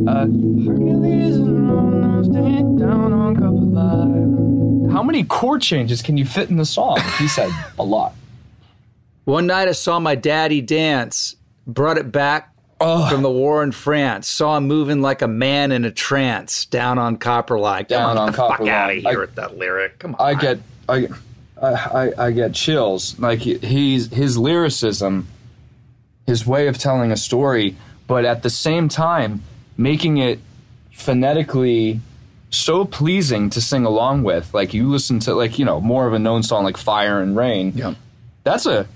Uh, 0.07 0.25
Hercules 0.65 1.35
and 1.37 1.69
Romeo 1.69 2.23
stayed 2.23 2.79
down 2.79 3.13
on 3.13 3.35
Copperline. 3.35 4.91
How 4.91 5.03
many 5.03 5.23
chord 5.23 5.61
changes 5.61 6.01
can 6.01 6.17
you 6.17 6.25
fit 6.25 6.49
in 6.49 6.57
the 6.57 6.65
song? 6.65 6.99
He 7.17 7.27
said 7.27 7.49
a 7.77 7.83
lot. 7.83 8.13
One 9.25 9.45
night 9.47 9.67
I 9.67 9.73
saw 9.73 9.99
my 9.99 10.15
daddy 10.15 10.61
dance, 10.61 11.35
brought 11.67 11.97
it 11.97 12.11
back 12.11 12.51
from 12.79 13.21
the 13.21 13.29
war 13.29 13.61
in 13.61 13.71
France. 13.71 14.27
Saw 14.27 14.57
him 14.57 14.67
moving 14.67 15.01
like 15.01 15.21
a 15.21 15.27
man 15.27 15.71
in 15.71 15.85
a 15.85 15.91
trance 15.91 16.65
down 16.65 16.97
on 16.97 17.17
Copperline. 17.17 17.79
Come 17.87 18.15
Down 18.15 18.17
on, 18.17 18.25
the 18.27 18.33
fuck 18.33 18.61
out 18.61 18.89
of 18.89 18.97
here 18.97 19.09
I- 19.09 19.15
with 19.17 19.35
that 19.35 19.57
lyric. 19.57 19.99
Come 19.99 20.15
on. 20.15 20.27
I 20.27 20.33
get 20.39 20.59
I, 20.87 21.07
I 21.61 21.73
I 21.73 22.25
I 22.27 22.31
get 22.31 22.53
chills. 22.53 23.17
Like 23.19 23.39
he's 23.39 24.11
his 24.11 24.37
lyricism, 24.37 25.27
his 26.25 26.45
way 26.45 26.67
of 26.67 26.77
telling 26.77 27.11
a 27.11 27.17
story, 27.17 27.75
but 28.07 28.25
at 28.25 28.43
the 28.43 28.49
same 28.49 28.89
time 28.89 29.43
making 29.77 30.17
it 30.17 30.39
phonetically 30.91 32.01
so 32.49 32.83
pleasing 32.83 33.49
to 33.51 33.61
sing 33.61 33.85
along 33.85 34.23
with. 34.23 34.53
Like 34.53 34.73
you 34.73 34.89
listen 34.89 35.19
to 35.21 35.33
like 35.33 35.59
you 35.59 35.65
know 35.65 35.79
more 35.79 36.07
of 36.07 36.13
a 36.13 36.19
known 36.19 36.43
song 36.43 36.63
like 36.63 36.77
Fire 36.77 37.21
and 37.21 37.35
Rain. 37.35 37.73
Yeah. 37.75 37.95
That's 38.43 38.65
a 38.65 38.87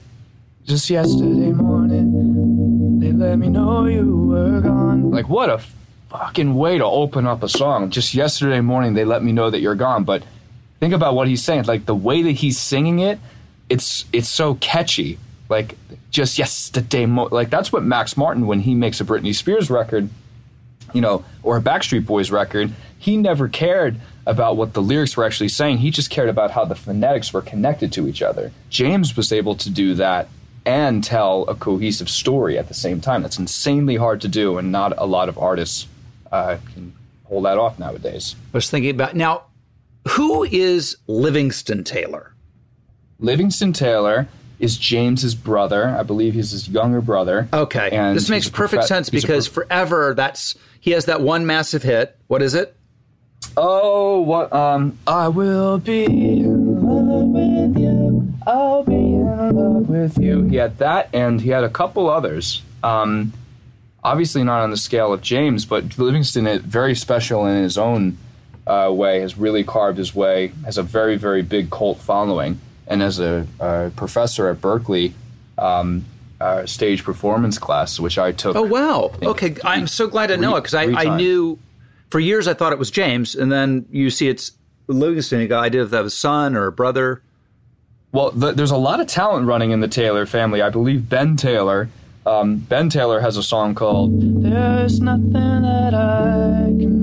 just 0.65 0.89
yesterday 0.89 1.51
morning 1.51 2.99
they 2.99 3.11
let 3.11 3.37
me 3.37 3.49
know 3.49 3.85
you 3.85 4.27
were 4.27 4.61
gone. 4.61 5.11
Like 5.11 5.27
what 5.29 5.49
a 5.49 5.61
fucking 6.09 6.55
way 6.55 6.77
to 6.77 6.85
open 6.85 7.25
up 7.25 7.43
a 7.43 7.49
song. 7.49 7.89
Just 7.89 8.13
yesterday 8.13 8.61
morning 8.61 8.93
they 8.93 9.05
let 9.05 9.23
me 9.23 9.31
know 9.31 9.49
that 9.49 9.59
you're 9.59 9.75
gone, 9.75 10.03
but 10.03 10.23
think 10.83 10.93
about 10.93 11.15
what 11.15 11.29
he's 11.29 11.41
saying. 11.41 11.63
Like 11.63 11.85
the 11.85 11.95
way 11.95 12.23
that 12.23 12.31
he's 12.31 12.59
singing 12.59 12.99
it, 12.99 13.17
it's 13.69 14.03
it's 14.11 14.27
so 14.27 14.55
catchy. 14.55 15.17
Like 15.47 15.77
just 16.09 16.37
yesterday, 16.37 17.05
mo- 17.05 17.29
like 17.31 17.49
that's 17.49 17.71
what 17.71 17.83
Max 17.83 18.17
Martin 18.17 18.47
when 18.47 18.59
he 18.59 18.75
makes 18.75 18.99
a 18.99 19.05
Britney 19.05 19.33
Spears 19.33 19.69
record, 19.69 20.09
you 20.93 20.99
know, 20.99 21.23
or 21.41 21.55
a 21.55 21.61
Backstreet 21.61 22.05
Boys 22.05 22.31
record, 22.31 22.73
he 22.99 23.15
never 23.15 23.47
cared 23.47 23.97
about 24.25 24.57
what 24.57 24.73
the 24.73 24.81
lyrics 24.81 25.15
were 25.15 25.23
actually 25.23 25.47
saying. 25.47 25.77
He 25.77 25.89
just 25.89 26.09
cared 26.09 26.27
about 26.27 26.51
how 26.51 26.65
the 26.65 26.75
phonetics 26.75 27.31
were 27.31 27.41
connected 27.41 27.93
to 27.93 28.07
each 28.09 28.21
other. 28.21 28.51
James 28.69 29.15
was 29.15 29.31
able 29.31 29.55
to 29.55 29.69
do 29.69 29.93
that 29.95 30.27
and 30.65 31.01
tell 31.01 31.43
a 31.43 31.55
cohesive 31.55 32.09
story 32.09 32.57
at 32.57 32.67
the 32.67 32.73
same 32.73 32.99
time. 32.99 33.21
That's 33.21 33.39
insanely 33.39 33.95
hard 33.95 34.19
to 34.21 34.27
do, 34.27 34.57
and 34.57 34.69
not 34.71 34.97
a 34.97 35.05
lot 35.05 35.29
of 35.29 35.37
artists 35.37 35.87
uh, 36.29 36.57
can 36.73 36.93
pull 37.25 37.41
that 37.43 37.57
off 37.57 37.79
nowadays. 37.79 38.35
I 38.53 38.57
was 38.57 38.69
thinking 38.69 38.91
about 38.91 39.15
now. 39.15 39.43
Who 40.09 40.43
is 40.43 40.97
Livingston 41.07 41.83
Taylor? 41.83 42.33
Livingston 43.19 43.73
Taylor 43.73 44.27
is 44.59 44.77
James's 44.77 45.35
brother. 45.35 45.89
I 45.89 46.03
believe 46.03 46.33
he's 46.33 46.51
his 46.51 46.67
younger 46.69 47.01
brother. 47.01 47.47
Okay, 47.53 47.89
And 47.91 48.15
this 48.15 48.29
makes 48.29 48.49
perfect 48.49 48.83
profe- 48.83 48.87
sense 48.87 49.09
because 49.09 49.47
prof- 49.47 49.67
forever 49.67 50.13
that's 50.13 50.55
he 50.79 50.91
has 50.91 51.05
that 51.05 51.21
one 51.21 51.45
massive 51.45 51.83
hit. 51.83 52.17
What 52.27 52.41
is 52.41 52.53
it? 52.53 52.75
oh, 53.57 54.21
what 54.21 54.51
um, 54.53 54.97
I 55.05 55.27
will 55.27 55.77
be 55.77 56.05
in 56.05 56.81
love 56.81 57.27
with 57.27 57.77
you. 57.77 58.33
I'll 58.47 58.83
be 58.83 58.93
in 58.93 59.55
love 59.55 59.89
with 59.89 60.17
you. 60.17 60.43
He 60.43 60.55
had 60.55 60.77
that, 60.79 61.09
and 61.13 61.41
he 61.41 61.49
had 61.49 61.63
a 61.63 61.69
couple 61.69 62.09
others. 62.09 62.61
Um, 62.83 63.33
obviously 64.03 64.43
not 64.43 64.61
on 64.61 64.71
the 64.71 64.77
scale 64.77 65.13
of 65.13 65.21
James, 65.21 65.65
but 65.65 65.97
Livingston 65.97 66.47
is 66.47 66.61
very 66.61 66.95
special 66.95 67.45
in 67.45 67.63
his 67.63 67.77
own 67.77 68.17
uh, 68.67 68.91
way. 68.93 69.19
Has 69.21 69.37
really 69.37 69.63
carved 69.63 69.97
his 69.97 70.13
way. 70.15 70.51
Has 70.65 70.77
a 70.77 70.83
very 70.83 71.15
very 71.17 71.41
big 71.41 71.69
cult 71.69 71.99
following, 71.99 72.59
and 72.87 73.01
as 73.03 73.19
a, 73.19 73.45
uh 73.59 73.89
professor 73.95 74.49
at 74.49 74.61
Berklee. 74.61 75.13
Um, 75.57 76.05
uh, 76.41 76.65
stage 76.65 77.05
performance 77.05 77.57
class, 77.57 78.01
which 78.01 78.17
I 78.17 78.33
took. 78.33 78.55
Oh 78.57 78.63
wow! 78.63 79.11
think 79.13 79.31
Okay, 79.31 79.49
three- 79.51 79.61
I'm 79.63 79.87
so 79.87 80.07
glad 80.07 80.27
to 80.27 80.35
know 80.35 80.57
it 80.57 80.61
because 80.61 80.73
I, 80.73 80.83
I 80.91 81.15
knew 81.15 81.57
for 82.09 82.19
years 82.19 82.49
I 82.49 82.53
thought 82.53 82.73
it 82.73 82.79
was 82.79 82.91
James, 82.91 83.33
and 83.35 83.49
then 83.49 83.85
you 83.91 84.09
see 84.09 84.27
it's 84.27 84.51
Livingston. 84.87 85.39
You 85.39 85.47
go, 85.47 85.57
I 85.57 85.69
did 85.69 85.81
if 85.83 85.91
that 85.91 86.03
was 86.03 86.13
a 86.13 86.17
son 86.17 86.57
or 86.57 86.65
a 86.67 86.71
brother. 86.71 87.21
Well, 88.11 88.31
th- 88.31 88.55
there's 88.55 88.71
a 88.71 88.77
lot 88.77 88.99
of 88.99 89.07
talent 89.07 89.47
running 89.47 89.71
in 89.71 89.79
the 89.79 89.87
Taylor 89.87 90.25
family. 90.25 90.61
I 90.61 90.69
believe 90.69 91.07
Ben 91.07 91.37
Taylor. 91.37 91.87
Um, 92.25 92.57
ben 92.57 92.89
Taylor 92.89 93.21
has 93.21 93.37
a 93.37 93.43
song 93.43 93.73
called 93.73 94.43
"There's 94.43 94.99
Nothing 94.99 95.31
That 95.31 95.93
I 95.93 96.65
Can 96.77 96.77
Do 96.79 97.02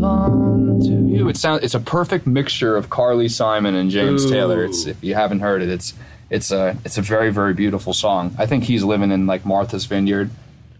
Belong 0.00 0.80
to 0.80 1.16
You." 1.16 1.28
It 1.28 1.36
sounds 1.36 1.62
it's 1.64 1.74
a 1.74 1.80
perfect 1.80 2.26
mixture 2.26 2.76
of 2.76 2.90
Carly 2.90 3.28
Simon 3.28 3.74
and 3.74 3.90
James 3.90 4.24
Ooh. 4.24 4.30
Taylor. 4.30 4.64
It's 4.64 4.86
if 4.86 5.02
you 5.02 5.14
haven't 5.14 5.40
heard 5.40 5.62
it, 5.62 5.68
it's 5.68 5.94
it's 6.30 6.50
a 6.50 6.76
it's 6.84 6.98
a 6.98 7.02
very 7.02 7.30
very 7.30 7.54
beautiful 7.54 7.92
song. 7.92 8.34
I 8.38 8.46
think 8.46 8.64
he's 8.64 8.84
living 8.84 9.10
in 9.10 9.26
like 9.26 9.44
Martha's 9.44 9.86
Vineyard 9.86 10.30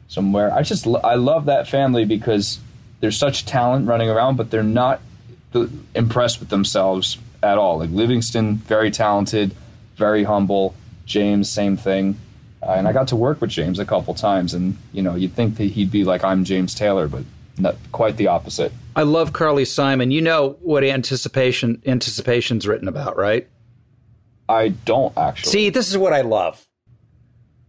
somewhere. 0.08 0.52
I 0.52 0.62
just 0.62 0.86
I 0.86 1.14
love 1.14 1.46
that 1.46 1.68
family 1.68 2.04
because 2.04 2.60
there's 3.00 3.16
such 3.16 3.44
talent 3.44 3.86
running 3.86 4.08
around, 4.08 4.36
but 4.36 4.50
they're 4.50 4.62
not 4.62 5.00
impressed 5.94 6.40
with 6.40 6.48
themselves 6.48 7.18
at 7.42 7.58
all. 7.58 7.78
Like 7.78 7.90
Livingston, 7.90 8.56
very 8.56 8.90
talented, 8.90 9.54
very 9.96 10.24
humble. 10.24 10.74
James, 11.06 11.50
same 11.50 11.76
thing. 11.76 12.18
Uh, 12.62 12.72
and 12.72 12.88
I 12.88 12.92
got 12.92 13.08
to 13.08 13.16
work 13.16 13.40
with 13.40 13.50
James 13.50 13.78
a 13.78 13.84
couple 13.84 14.14
times, 14.14 14.52
and 14.52 14.76
you 14.92 15.02
know, 15.02 15.14
you'd 15.14 15.32
think 15.32 15.56
that 15.56 15.64
he'd 15.64 15.90
be 15.90 16.04
like 16.04 16.24
I'm 16.24 16.44
James 16.44 16.74
Taylor, 16.74 17.08
but 17.08 17.24
not 17.56 17.76
quite 17.92 18.16
the 18.16 18.26
opposite. 18.28 18.72
I 18.98 19.02
love 19.02 19.32
Carly 19.32 19.64
Simon. 19.64 20.10
You 20.10 20.20
know 20.20 20.56
what 20.60 20.82
anticipation 20.82 21.80
anticipation's 21.86 22.66
written 22.66 22.88
about, 22.88 23.16
right? 23.16 23.48
I 24.48 24.70
don't 24.70 25.16
actually. 25.16 25.52
See, 25.52 25.70
this 25.70 25.88
is 25.88 25.96
what 25.96 26.12
I 26.12 26.22
love. 26.22 26.66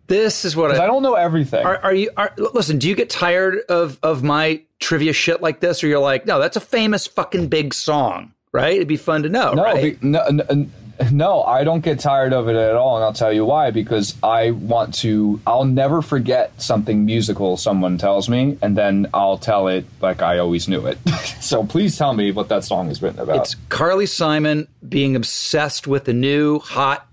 This 0.07 0.43
is 0.43 0.55
what 0.55 0.71
I, 0.71 0.85
I 0.85 0.87
don't 0.87 1.03
know 1.03 1.13
everything. 1.13 1.63
Are, 1.63 1.77
are 1.77 1.93
you? 1.93 2.09
Are, 2.17 2.33
listen, 2.35 2.79
do 2.79 2.89
you 2.89 2.95
get 2.95 3.11
tired 3.11 3.59
of 3.69 3.99
of 4.01 4.23
my 4.23 4.63
trivia 4.79 5.13
shit 5.13 5.39
like 5.39 5.59
this, 5.59 5.83
or 5.83 5.87
you're 5.87 5.99
like, 5.99 6.25
no, 6.25 6.39
that's 6.39 6.57
a 6.57 6.61
famous 6.61 7.05
fucking 7.05 7.47
big 7.47 7.75
song, 7.75 8.33
right? 8.51 8.73
It'd 8.73 8.87
be 8.87 8.97
fun 8.97 9.21
to 9.21 9.29
know, 9.29 9.53
no, 9.53 9.63
right? 9.63 10.01
be, 10.01 10.07
no, 10.07 10.27
no, 10.29 10.67
No, 11.11 11.43
I 11.43 11.63
don't 11.63 11.81
get 11.81 11.99
tired 11.99 12.33
of 12.33 12.49
it 12.49 12.55
at 12.55 12.75
all, 12.75 12.97
and 12.97 13.03
I'll 13.03 13.13
tell 13.13 13.31
you 13.31 13.45
why. 13.45 13.71
Because 13.71 14.15
I 14.21 14.51
want 14.51 14.93
to. 14.95 15.39
I'll 15.47 15.65
never 15.65 16.01
forget 16.01 16.61
something 16.61 17.05
musical 17.05 17.57
someone 17.57 17.97
tells 17.97 18.27
me, 18.27 18.57
and 18.61 18.77
then 18.77 19.07
I'll 19.13 19.37
tell 19.37 19.67
it 19.67 19.85
like 20.01 20.21
I 20.21 20.39
always 20.39 20.67
knew 20.67 20.85
it. 20.87 20.97
so 21.39 21.63
please 21.63 21.97
tell 21.97 22.13
me 22.13 22.31
what 22.31 22.49
that 22.49 22.63
song 22.63 22.89
is 22.89 23.01
written 23.01 23.19
about. 23.19 23.37
It's 23.37 23.55
Carly 23.69 24.05
Simon 24.05 24.67
being 24.87 25.15
obsessed 25.15 25.87
with 25.87 26.05
the 26.05 26.13
new 26.13 26.59
hot, 26.59 27.07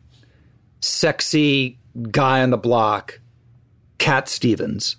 sexy 0.81 1.79
guy 2.11 2.42
on 2.42 2.51
the 2.51 2.59
block, 2.59 3.20
Cat 3.99 4.29
Stevens, 4.29 4.96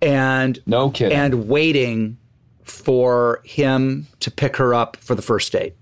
and 0.00 0.60
no 0.66 0.90
kidding. 0.90 1.16
and 1.16 1.48
waiting 1.48 2.18
for 2.64 3.40
him 3.44 4.06
to 4.20 4.30
pick 4.30 4.56
her 4.56 4.74
up 4.74 4.96
for 4.96 5.14
the 5.14 5.22
first 5.22 5.52
date. 5.52 5.76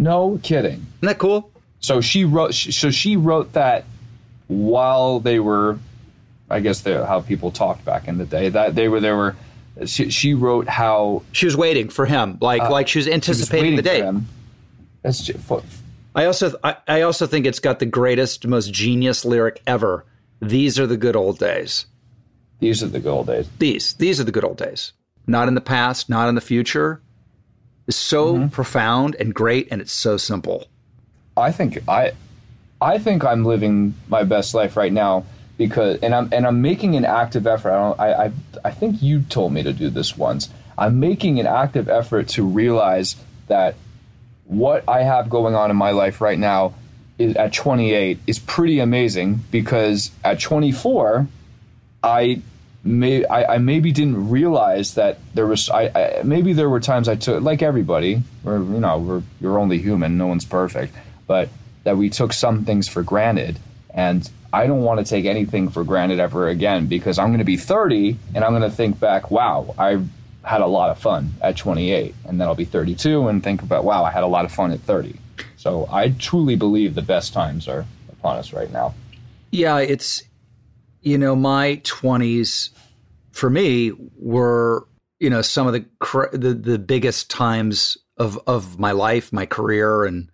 No 0.00 0.40
kidding. 0.42 0.86
Isn't 0.98 1.06
that 1.06 1.18
cool? 1.18 1.52
So 1.80 2.00
she 2.00 2.24
wrote. 2.24 2.54
So 2.54 2.90
she 2.90 3.16
wrote 3.16 3.52
that 3.52 3.84
while 4.48 5.20
they 5.20 5.38
were, 5.38 5.78
I 6.48 6.60
guess, 6.60 6.82
how 6.84 7.20
people 7.20 7.50
talked 7.50 7.84
back 7.84 8.08
in 8.08 8.18
the 8.18 8.26
day. 8.26 8.48
That 8.48 8.74
they 8.74 8.88
were. 8.88 9.00
They 9.00 9.12
were. 9.12 9.36
She, 9.86 10.10
she 10.10 10.34
wrote 10.34 10.68
how 10.68 11.22
She 11.32 11.46
was 11.46 11.56
waiting 11.56 11.88
for 11.88 12.04
him, 12.04 12.36
like 12.40 12.62
uh, 12.62 12.70
like 12.70 12.88
she 12.88 12.98
was 12.98 13.06
she 13.06 13.10
was 13.10 13.14
anticipating 13.14 13.76
the 13.76 13.82
day. 13.82 14.10
That's 15.02 15.22
ju- 15.22 15.34
fu- 15.34 15.62
I 16.14 16.24
also 16.24 16.58
I, 16.62 16.76
I 16.86 17.00
also 17.02 17.26
think 17.26 17.46
it's 17.46 17.60
got 17.60 17.78
the 17.78 17.86
greatest, 17.86 18.46
most 18.46 18.72
genius 18.72 19.24
lyric 19.24 19.62
ever. 19.66 20.04
These 20.42 20.78
are 20.78 20.86
the 20.86 20.96
good 20.96 21.16
old 21.16 21.38
days. 21.38 21.86
These 22.58 22.82
are 22.82 22.88
the 22.88 23.00
good 23.00 23.12
old 23.12 23.28
days. 23.28 23.48
These 23.58 23.94
these 23.94 24.20
are 24.20 24.24
the 24.24 24.32
good 24.32 24.44
old 24.44 24.58
days. 24.58 24.92
Not 25.26 25.48
in 25.48 25.54
the 25.54 25.60
past, 25.60 26.10
not 26.10 26.28
in 26.28 26.34
the 26.34 26.40
future. 26.40 27.00
It's 27.90 27.96
so 27.96 28.36
mm-hmm. 28.36 28.48
profound 28.50 29.16
and 29.18 29.34
great, 29.34 29.66
and 29.72 29.80
it's 29.80 29.90
so 29.90 30.16
simple. 30.16 30.68
I 31.36 31.50
think 31.50 31.76
I, 31.88 32.12
I 32.80 32.98
think 32.98 33.24
I'm 33.24 33.44
living 33.44 33.94
my 34.06 34.22
best 34.22 34.54
life 34.54 34.76
right 34.76 34.92
now 34.92 35.24
because, 35.58 35.98
and 35.98 36.14
I'm 36.14 36.28
and 36.30 36.46
I'm 36.46 36.62
making 36.62 36.94
an 36.94 37.04
active 37.04 37.48
effort. 37.48 37.72
I 37.72 37.78
don't. 37.80 37.98
I 38.00 38.12
I, 38.12 38.32
I 38.66 38.70
think 38.70 39.02
you 39.02 39.22
told 39.22 39.52
me 39.52 39.64
to 39.64 39.72
do 39.72 39.90
this 39.90 40.16
once. 40.16 40.50
I'm 40.78 41.00
making 41.00 41.40
an 41.40 41.48
active 41.48 41.88
effort 41.88 42.28
to 42.28 42.46
realize 42.46 43.16
that 43.48 43.74
what 44.44 44.84
I 44.88 45.02
have 45.02 45.28
going 45.28 45.56
on 45.56 45.68
in 45.72 45.76
my 45.76 45.90
life 45.90 46.20
right 46.20 46.38
now 46.38 46.74
is 47.18 47.34
at 47.34 47.52
28 47.52 48.20
is 48.28 48.38
pretty 48.38 48.78
amazing 48.78 49.40
because 49.50 50.12
at 50.22 50.38
24, 50.38 51.26
I 52.04 52.40
may 52.82 53.24
I, 53.26 53.54
I 53.54 53.58
maybe 53.58 53.92
didn't 53.92 54.30
realize 54.30 54.94
that 54.94 55.18
there 55.34 55.46
was 55.46 55.68
I, 55.68 55.90
I 55.94 56.22
maybe 56.22 56.52
there 56.52 56.70
were 56.70 56.80
times 56.80 57.08
I 57.08 57.14
took 57.14 57.42
like 57.42 57.62
everybody 57.62 58.22
or 58.44 58.58
you 58.58 58.80
know 58.80 58.98
we're 58.98 59.22
you're 59.40 59.58
only 59.58 59.78
human 59.78 60.16
no 60.16 60.26
one's 60.26 60.44
perfect 60.44 60.94
but 61.26 61.48
that 61.84 61.96
we 61.96 62.10
took 62.10 62.32
some 62.32 62.64
things 62.64 62.88
for 62.88 63.02
granted. 63.02 63.58
And 63.92 64.28
I 64.52 64.66
don't 64.66 64.82
want 64.82 64.98
to 64.98 65.08
take 65.08 65.24
anything 65.24 65.68
for 65.68 65.84
granted 65.84 66.20
ever 66.20 66.48
again 66.48 66.86
because 66.86 67.18
I'm 67.18 67.28
going 67.28 67.38
to 67.38 67.44
be 67.44 67.56
30 67.56 68.16
and 68.34 68.44
I'm 68.44 68.50
going 68.50 68.68
to 68.68 68.70
think 68.70 68.98
back 68.98 69.30
wow 69.30 69.74
I 69.78 70.02
had 70.42 70.60
a 70.60 70.66
lot 70.66 70.90
of 70.90 70.98
fun 70.98 71.34
at 71.40 71.56
28 71.56 72.14
and 72.26 72.40
then 72.40 72.48
I'll 72.48 72.54
be 72.54 72.64
32 72.64 73.28
and 73.28 73.42
think 73.42 73.62
about 73.62 73.84
wow 73.84 74.04
I 74.04 74.10
had 74.10 74.24
a 74.24 74.26
lot 74.26 74.44
of 74.44 74.52
fun 74.52 74.72
at 74.72 74.80
30 74.80 75.16
so 75.56 75.88
I 75.90 76.10
truly 76.10 76.56
believe 76.56 76.94
the 76.94 77.02
best 77.02 77.32
times 77.32 77.68
are 77.68 77.86
upon 78.10 78.38
us 78.38 78.52
right 78.52 78.70
now. 78.72 78.94
Yeah, 79.50 79.78
it's 79.78 80.22
you 81.02 81.18
know 81.18 81.34
my 81.34 81.80
twenties 81.84 82.70
for 83.30 83.50
me 83.50 83.92
were 84.16 84.86
you 85.18 85.30
know 85.30 85.42
some 85.42 85.66
of 85.66 85.72
the 85.72 85.84
cr- 85.98 86.30
the 86.32 86.54
the 86.54 86.78
biggest 86.78 87.30
times 87.30 87.98
of 88.16 88.38
of 88.46 88.78
my 88.78 88.92
life, 88.92 89.32
my 89.32 89.46
career, 89.46 90.04
and 90.04 90.30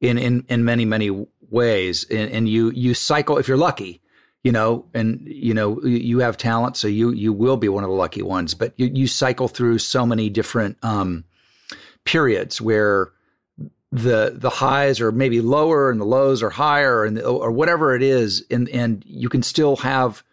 in 0.00 0.18
in 0.18 0.44
in 0.48 0.64
many 0.64 0.84
many 0.84 1.26
ways. 1.50 2.04
And, 2.10 2.30
and 2.30 2.48
you 2.48 2.70
you 2.70 2.94
cycle 2.94 3.38
if 3.38 3.46
you're 3.46 3.56
lucky, 3.56 4.02
you 4.42 4.52
know, 4.52 4.86
and 4.92 5.22
you 5.24 5.54
know 5.54 5.80
you 5.82 6.18
have 6.18 6.36
talent, 6.36 6.76
so 6.76 6.88
you 6.88 7.12
you 7.12 7.32
will 7.32 7.56
be 7.56 7.68
one 7.68 7.84
of 7.84 7.90
the 7.90 7.96
lucky 7.96 8.22
ones. 8.22 8.54
But 8.54 8.74
you 8.76 8.90
you 8.92 9.06
cycle 9.06 9.48
through 9.48 9.78
so 9.78 10.04
many 10.04 10.28
different 10.28 10.76
um, 10.82 11.24
periods 12.04 12.60
where 12.60 13.12
the 13.92 14.32
the 14.34 14.48
highs 14.48 15.00
are 15.00 15.12
maybe 15.12 15.42
lower 15.42 15.90
and 15.90 16.00
the 16.00 16.06
lows 16.06 16.42
are 16.42 16.48
higher 16.50 17.04
and 17.04 17.20
or 17.20 17.52
whatever 17.52 17.94
it 17.94 18.02
is 18.02 18.42
and 18.50 18.68
and 18.70 19.04
you 19.06 19.28
can 19.28 19.42
still 19.42 19.76
have 19.76 20.24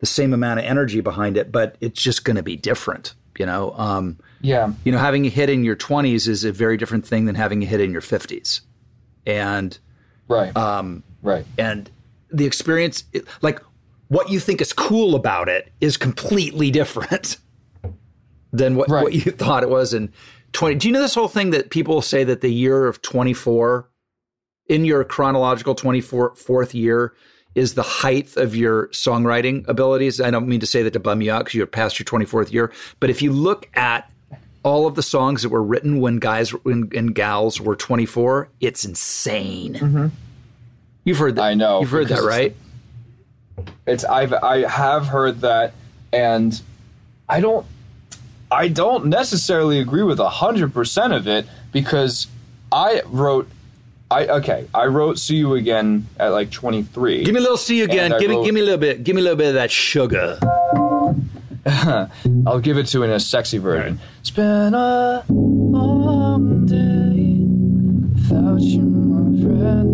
the 0.00 0.06
same 0.06 0.34
amount 0.34 0.60
of 0.60 0.66
energy 0.66 1.00
behind 1.00 1.38
it 1.38 1.50
but 1.50 1.76
it's 1.80 2.00
just 2.00 2.24
going 2.24 2.36
to 2.36 2.42
be 2.42 2.56
different 2.56 3.14
you 3.38 3.46
know? 3.46 3.72
Um 3.76 4.18
yeah. 4.42 4.72
you 4.84 4.92
know 4.92 4.98
having 4.98 5.24
a 5.24 5.30
hit 5.30 5.48
in 5.48 5.64
your 5.64 5.76
20s 5.76 6.28
is 6.28 6.44
a 6.44 6.52
very 6.52 6.76
different 6.76 7.06
thing 7.06 7.24
than 7.24 7.34
having 7.34 7.62
a 7.62 7.66
hit 7.66 7.80
in 7.80 7.90
your 7.90 8.02
50s 8.02 8.60
and 9.26 9.78
right. 10.28 10.54
um 10.54 11.02
right. 11.22 11.46
and 11.56 11.90
the 12.30 12.44
experience 12.44 13.04
like 13.40 13.60
what 14.08 14.30
you 14.30 14.38
think 14.38 14.60
is 14.60 14.74
cool 14.74 15.14
about 15.14 15.48
it 15.48 15.72
is 15.80 15.96
completely 15.96 16.70
different 16.70 17.38
than 18.52 18.76
what, 18.76 18.88
Right. 18.88 19.02
what 19.02 19.12
you 19.12 19.32
thought 19.32 19.62
it 19.62 19.68
was. 19.68 19.92
In 19.94 20.12
20 20.56 20.76
do 20.76 20.88
you 20.88 20.92
know 20.92 21.00
this 21.00 21.14
whole 21.14 21.28
thing 21.28 21.50
that 21.50 21.70
people 21.70 22.00
say 22.02 22.24
that 22.24 22.40
the 22.40 22.52
year 22.52 22.86
of 22.86 23.02
24 23.02 23.88
in 24.68 24.84
your 24.84 25.04
chronological 25.04 25.74
24th 25.74 26.74
year 26.74 27.14
is 27.54 27.74
the 27.74 27.82
height 27.82 28.36
of 28.36 28.54
your 28.56 28.88
songwriting 28.88 29.66
abilities? 29.68 30.20
I 30.20 30.30
don't 30.30 30.48
mean 30.48 30.60
to 30.60 30.66
say 30.66 30.82
that 30.82 30.92
to 30.92 31.00
bum 31.00 31.22
you 31.22 31.32
out 31.32 31.44
because 31.44 31.54
you're 31.54 31.66
past 31.66 31.98
your 31.98 32.04
24th 32.04 32.52
year 32.52 32.72
but 33.00 33.10
if 33.10 33.22
you 33.22 33.32
look 33.32 33.68
at 33.76 34.10
all 34.62 34.86
of 34.86 34.96
the 34.96 35.02
songs 35.02 35.42
that 35.42 35.50
were 35.50 35.62
written 35.62 36.00
when 36.00 36.16
guys 36.16 36.50
when, 36.50 36.90
and 36.94 37.14
gals 37.14 37.60
were 37.60 37.76
24 37.76 38.48
it's 38.60 38.84
insane. 38.84 39.74
Mm-hmm. 39.74 40.06
You've 41.04 41.18
heard 41.18 41.36
that. 41.36 41.44
I 41.44 41.54
know, 41.54 41.80
you've 41.80 41.90
heard 41.90 42.08
that 42.08 42.16
because 42.16 42.24
it's 42.24 42.36
right? 42.36 42.56
It's 43.86 44.04
I've 44.04 44.32
I 44.32 44.68
have 44.68 45.06
heard 45.06 45.40
that, 45.42 45.72
and 46.12 46.60
I 47.28 47.40
don't 47.40 47.64
I 48.50 48.68
don't 48.68 49.06
necessarily 49.06 49.80
agree 49.80 50.02
with 50.02 50.18
hundred 50.18 50.72
percent 50.72 51.12
of 51.12 51.26
it 51.26 51.46
because 51.72 52.26
I 52.70 53.02
wrote 53.06 53.48
I 54.10 54.26
okay 54.26 54.68
I 54.72 54.86
wrote 54.86 55.18
"See 55.18 55.36
You 55.36 55.54
Again" 55.54 56.06
at 56.18 56.28
like 56.28 56.50
twenty 56.50 56.82
three. 56.82 57.24
Give 57.24 57.34
me 57.34 57.40
a 57.40 57.42
little 57.42 57.56
see 57.56 57.78
you 57.78 57.84
again. 57.84 58.12
Give 58.18 58.30
me, 58.30 58.36
wrote- 58.36 58.44
give 58.44 58.54
me 58.54 58.60
a 58.60 58.64
little 58.64 58.78
bit. 58.78 59.02
Give 59.02 59.16
me 59.16 59.20
a 59.20 59.24
little 59.24 59.36
bit 59.36 59.48
of 59.48 59.54
that 59.54 59.70
sugar. 59.70 60.38
I'll 62.46 62.60
give 62.60 62.78
it 62.78 62.86
to 62.88 62.98
you 62.98 63.04
in 63.04 63.10
a 63.10 63.18
sexy 63.18 63.58
version. 63.58 63.98
It's 64.20 64.30
been 64.30 64.74
a 64.74 65.24
long 65.28 66.66
day 66.66 67.40
without 68.14 68.60
you, 68.60 68.82
my 68.82 69.42
friend. 69.42 69.92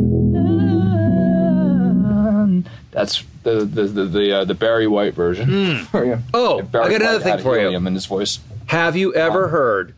That's 2.90 3.24
the 3.42 3.64
the 3.64 3.85
the 3.85 4.05
the, 4.05 4.33
uh, 4.38 4.44
the 4.44 4.55
Barry 4.55 4.87
White 4.87 5.14
version. 5.14 5.85
For 5.87 6.05
you. 6.05 6.18
Oh, 6.35 6.61
I 6.61 6.62
got 6.62 6.92
another 6.92 7.18
White 7.18 7.22
thing 7.22 7.38
for 7.38 7.59
you. 7.59 7.76
in 7.76 7.94
his 7.94 8.07
voice. 8.07 8.40
Have 8.66 8.96
you 8.96 9.14
ever 9.14 9.48
heard 9.48 9.94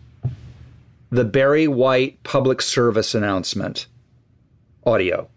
the 1.11 1.24
Barry 1.24 1.68
White 1.68 2.22
public 2.22 2.61
service 2.62 3.14
announcement 3.14 3.87
audio? 4.87 5.28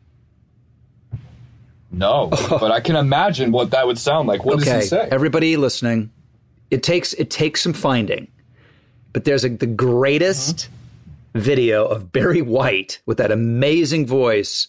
No, 1.91 2.27
but 2.49 2.71
I 2.71 2.79
can 2.79 2.95
imagine 2.95 3.51
what 3.51 3.71
that 3.71 3.87
would 3.87 3.97
sound 3.97 4.27
like. 4.27 4.43
What 4.43 4.59
does 4.59 4.67
okay, 4.67 4.79
he 4.81 4.85
say? 4.85 5.07
everybody 5.11 5.57
listening, 5.57 6.11
it 6.71 6.83
takes 6.83 7.13
it 7.13 7.29
takes 7.29 7.61
some 7.61 7.73
finding, 7.73 8.27
but 9.13 9.23
there's 9.25 9.45
a, 9.45 9.49
the 9.49 9.67
greatest 9.67 10.69
video 11.33 11.85
of 11.85 12.11
Barry 12.11 12.41
White 12.41 12.99
with 13.05 13.17
that 13.17 13.31
amazing 13.31 14.05
voice 14.07 14.67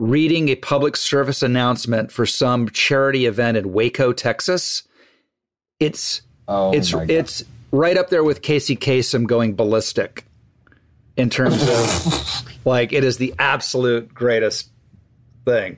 reading 0.00 0.48
a 0.48 0.56
public 0.56 0.96
service 0.96 1.42
announcement 1.42 2.10
for 2.10 2.24
some 2.24 2.70
charity 2.70 3.26
event 3.26 3.58
in 3.58 3.70
Waco, 3.72 4.12
Texas. 4.12 4.82
It's 5.78 6.22
oh, 6.48 6.72
it's 6.72 6.92
it's 6.92 7.44
right 7.70 7.96
up 7.96 8.08
there 8.08 8.24
with 8.24 8.42
Casey 8.42 8.74
Kasem 8.74 9.26
going 9.26 9.54
ballistic 9.54 10.24
in 11.16 11.30
terms 11.30 11.62
of 11.62 12.46
like 12.64 12.92
it 12.92 13.04
is 13.04 13.18
the 13.18 13.34
absolute 13.38 14.12
greatest 14.12 14.70
thing. 15.44 15.76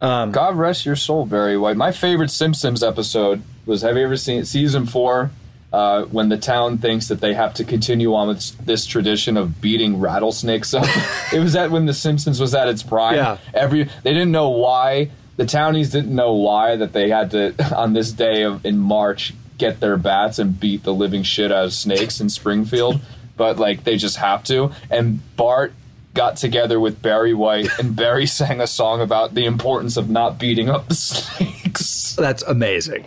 Um, 0.00 0.32
God 0.32 0.56
rest 0.56 0.84
your 0.84 0.96
soul, 0.96 1.24
Barry 1.24 1.56
White. 1.56 1.76
My 1.76 1.92
favorite 1.92 2.30
Simpsons 2.30 2.82
episode 2.82 3.42
was 3.64 3.82
Have 3.82 3.96
you 3.96 4.04
ever 4.04 4.16
seen 4.16 4.44
season 4.44 4.86
four? 4.86 5.30
Uh, 5.74 6.04
when 6.04 6.28
the 6.28 6.38
town 6.38 6.78
thinks 6.78 7.08
that 7.08 7.20
they 7.20 7.34
have 7.34 7.52
to 7.52 7.64
continue 7.64 8.14
on 8.14 8.28
with 8.28 8.56
this 8.64 8.86
tradition 8.86 9.36
of 9.36 9.60
beating 9.60 9.98
rattlesnakes 9.98 10.72
up, 10.72 10.86
it 11.32 11.40
was 11.40 11.56
at 11.56 11.72
when 11.72 11.84
the 11.84 11.92
Simpsons 11.92 12.38
was 12.38 12.54
at 12.54 12.68
its 12.68 12.84
prime. 12.84 13.16
Yeah. 13.16 13.38
Every 13.52 13.82
they 14.04 14.12
didn't 14.12 14.30
know 14.30 14.50
why 14.50 15.10
the 15.36 15.44
townies 15.44 15.90
didn't 15.90 16.14
know 16.14 16.34
why 16.34 16.76
that 16.76 16.92
they 16.92 17.08
had 17.08 17.32
to 17.32 17.54
on 17.76 17.92
this 17.92 18.12
day 18.12 18.44
of 18.44 18.64
in 18.64 18.78
March 18.78 19.34
get 19.58 19.80
their 19.80 19.96
bats 19.96 20.38
and 20.38 20.60
beat 20.60 20.84
the 20.84 20.94
living 20.94 21.24
shit 21.24 21.50
out 21.50 21.64
of 21.64 21.72
snakes 21.72 22.20
in 22.20 22.28
Springfield, 22.28 23.00
but 23.36 23.58
like 23.58 23.82
they 23.82 23.96
just 23.96 24.18
have 24.18 24.44
to. 24.44 24.70
And 24.90 25.18
Bart 25.34 25.72
got 26.14 26.36
together 26.36 26.78
with 26.78 27.02
Barry 27.02 27.34
White, 27.34 27.76
and 27.80 27.96
Barry 27.96 28.26
sang 28.26 28.60
a 28.60 28.68
song 28.68 29.00
about 29.00 29.34
the 29.34 29.44
importance 29.44 29.96
of 29.96 30.08
not 30.08 30.38
beating 30.38 30.70
up 30.70 30.86
the 30.86 30.94
snakes. 30.94 32.14
that's 32.14 32.44
amazing. 32.44 33.06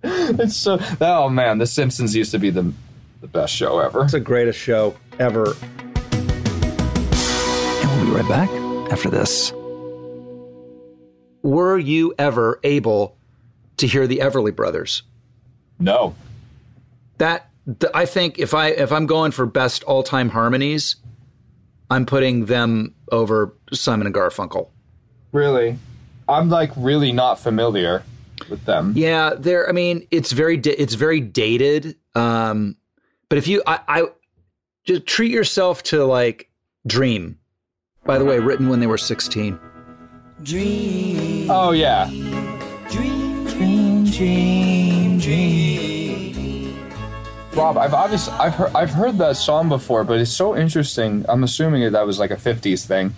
It's 0.04 0.56
so 0.56 0.78
oh 1.00 1.28
man, 1.28 1.58
The 1.58 1.66
Simpsons 1.66 2.14
used 2.14 2.30
to 2.32 2.38
be 2.38 2.50
the 2.50 2.72
the 3.20 3.26
best 3.26 3.54
show 3.54 3.80
ever. 3.80 4.04
It's 4.04 4.12
the 4.12 4.20
greatest 4.20 4.58
show 4.58 4.96
ever. 5.18 5.54
And 6.12 7.90
we'll 7.90 8.04
be 8.04 8.12
right 8.12 8.28
back 8.28 8.48
after 8.92 9.10
this. 9.10 9.52
Were 11.42 11.78
you 11.78 12.14
ever 12.18 12.60
able 12.62 13.16
to 13.78 13.86
hear 13.86 14.06
the 14.06 14.18
Everly 14.18 14.54
Brothers? 14.54 15.02
No. 15.80 16.14
That 17.18 17.48
th- 17.66 17.92
I 17.94 18.04
think 18.06 18.38
if 18.38 18.54
I 18.54 18.68
if 18.68 18.92
I'm 18.92 19.06
going 19.06 19.32
for 19.32 19.46
best 19.46 19.82
all 19.84 20.02
time 20.02 20.28
harmonies, 20.28 20.96
I'm 21.90 22.06
putting 22.06 22.46
them 22.46 22.94
over 23.10 23.54
Simon 23.72 24.06
and 24.06 24.14
Garfunkel. 24.14 24.68
Really? 25.32 25.78
I'm 26.28 26.48
like 26.50 26.70
really 26.76 27.10
not 27.10 27.40
familiar 27.40 28.04
with 28.48 28.64
them. 28.64 28.92
Yeah, 28.96 29.34
they're. 29.36 29.68
I 29.68 29.72
mean, 29.72 30.06
it's 30.10 30.32
very 30.32 30.58
it's 30.58 30.94
very 30.94 31.20
dated. 31.20 31.96
Um, 32.14 32.76
but 33.28 33.38
if 33.38 33.46
you, 33.46 33.62
I, 33.66 33.80
I 33.88 34.04
just 34.84 35.06
treat 35.06 35.30
yourself 35.30 35.82
to 35.84 36.04
like 36.04 36.50
Dream. 36.86 37.38
By 38.04 38.18
the 38.18 38.24
way, 38.24 38.38
written 38.38 38.68
when 38.68 38.80
they 38.80 38.86
were 38.86 38.96
16. 38.96 39.58
Oh 41.50 41.72
yeah. 41.72 42.06
Dream, 42.90 43.44
dream, 43.44 44.04
dream, 44.04 45.18
dream. 45.18 46.88
Rob, 47.52 47.76
I've 47.76 47.92
obviously 47.92 48.32
I've 48.34 48.54
heard 48.54 48.72
I've 48.74 48.90
heard 48.90 49.18
that 49.18 49.36
song 49.36 49.68
before, 49.68 50.04
but 50.04 50.20
it's 50.20 50.32
so 50.32 50.56
interesting. 50.56 51.26
I'm 51.28 51.42
assuming 51.42 51.82
that, 51.82 51.90
that 51.90 52.06
was 52.06 52.18
like 52.18 52.30
a 52.30 52.36
'50s 52.36 52.86
thing. 52.86 53.14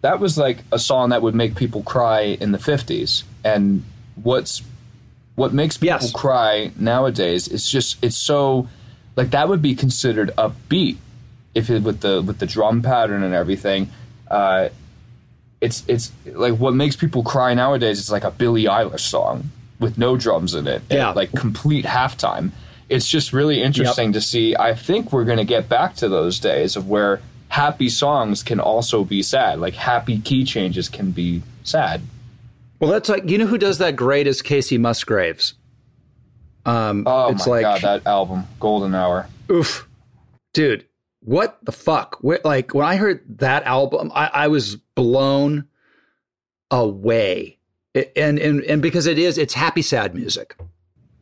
That 0.00 0.18
was 0.18 0.38
like 0.38 0.64
a 0.72 0.78
song 0.78 1.10
that 1.10 1.22
would 1.22 1.34
make 1.34 1.54
people 1.54 1.82
cry 1.82 2.20
in 2.40 2.52
the 2.52 2.58
'50s, 2.58 3.22
and 3.44 3.84
what's 4.16 4.62
what 5.34 5.52
makes 5.52 5.76
people 5.76 5.98
Yes. 6.00 6.12
cry 6.12 6.70
nowadays 6.78 7.48
is 7.48 7.68
just 7.68 8.02
it's 8.04 8.16
so 8.16 8.68
like 9.16 9.30
that 9.30 9.48
would 9.48 9.62
be 9.62 9.74
considered 9.74 10.30
upbeat 10.36 10.96
if 11.54 11.70
it 11.70 11.82
with 11.82 12.00
the 12.00 12.22
with 12.22 12.38
the 12.38 12.46
drum 12.46 12.82
pattern 12.82 13.22
and 13.22 13.34
everything. 13.34 13.90
Uh, 14.30 14.68
it's 15.60 15.84
it's 15.88 16.10
like 16.26 16.54
what 16.54 16.74
makes 16.74 16.96
people 16.96 17.22
cry 17.22 17.54
nowadays 17.54 17.98
is 17.98 18.10
like 18.10 18.24
a 18.24 18.30
Billie 18.30 18.64
Eilish 18.64 19.00
song 19.00 19.50
with 19.78 19.96
no 19.98 20.16
drums 20.16 20.54
in 20.54 20.66
it. 20.66 20.82
Yeah. 20.90 21.10
like 21.10 21.32
complete 21.32 21.84
halftime. 21.84 22.50
It's 22.88 23.08
just 23.08 23.32
really 23.32 23.62
interesting 23.62 24.12
to 24.12 24.20
see. 24.20 24.54
I 24.56 24.74
think 24.74 25.12
we're 25.12 25.24
going 25.24 25.38
to 25.38 25.44
get 25.44 25.68
back 25.68 25.96
to 25.96 26.08
those 26.08 26.38
days 26.38 26.76
of 26.76 26.88
where 26.88 27.20
happy 27.48 27.88
songs 27.88 28.42
can 28.42 28.60
also 28.60 29.02
be 29.04 29.22
sad. 29.22 29.60
Like 29.60 29.74
happy 29.74 30.18
key 30.20 30.44
changes 30.44 30.88
can 30.88 31.10
be 31.10 31.42
sad. 31.64 32.02
Well, 32.82 32.90
that's 32.90 33.08
like 33.08 33.30
you 33.30 33.38
know 33.38 33.46
who 33.46 33.58
does 33.58 33.78
that 33.78 33.94
great 33.94 34.26
is 34.26 34.42
Kacey 34.42 34.76
Musgraves. 34.76 35.54
Um, 36.66 37.04
Oh 37.06 37.30
it's 37.30 37.46
my 37.46 37.52
like 37.52 37.62
god, 37.62 37.80
that 37.82 38.06
album, 38.08 38.44
Golden 38.58 38.92
Hour. 38.92 39.28
oof, 39.50 39.88
dude, 40.52 40.84
what 41.20 41.58
the 41.64 41.70
fuck? 41.70 42.16
Where, 42.22 42.40
like 42.44 42.74
when 42.74 42.84
I 42.84 42.96
heard 42.96 43.22
that 43.38 43.62
album, 43.62 44.10
I, 44.12 44.30
I 44.34 44.48
was 44.48 44.74
blown 44.96 45.68
away. 46.72 47.58
It- 47.94 48.12
and 48.16 48.38
and 48.38 48.62
and 48.64 48.82
because 48.82 49.06
it 49.06 49.18
is, 49.18 49.38
it's 49.38 49.54
happy 49.54 49.82
sad 49.82 50.14
music. 50.14 50.56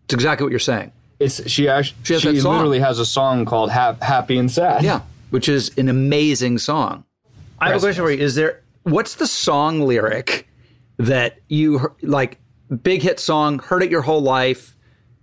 It's 0.05 0.15
exactly 0.15 0.45
what 0.45 0.51
you're 0.51 0.59
saying. 0.61 0.93
It's 1.19 1.47
she 1.51 1.69
actually 1.69 1.99
She 2.05 2.07
she, 2.07 2.15
has 2.15 2.23
that 2.37 2.41
song. 2.41 2.55
literally 2.55 2.79
has 2.81 2.99
a 2.99 3.07
song 3.07 3.45
called 3.45 3.71
Hap- 3.71 4.03
Happy 4.03 4.39
and 4.39 4.51
Sad. 4.51 4.83
Yeah, 4.83 5.03
which 5.31 5.49
is 5.49 5.77
an 5.77 5.89
amazing 5.91 6.57
song. 6.59 7.05
I 7.59 7.67
have 7.69 7.77
a 7.77 7.81
question 7.81 8.03
for 8.05 8.11
you. 8.11 8.19
Is 8.23 8.35
there 8.35 8.63
what's 8.85 9.17
the 9.17 9.27
song 9.27 9.83
lyric 9.83 10.47
that 11.01 11.39
you 11.49 11.95
like 12.03 12.39
big 12.83 13.03
hit 13.03 13.19
song, 13.19 13.59
heard 13.59 13.83
it 13.83 13.91
your 13.91 14.03
whole 14.03 14.21
life, 14.21 14.77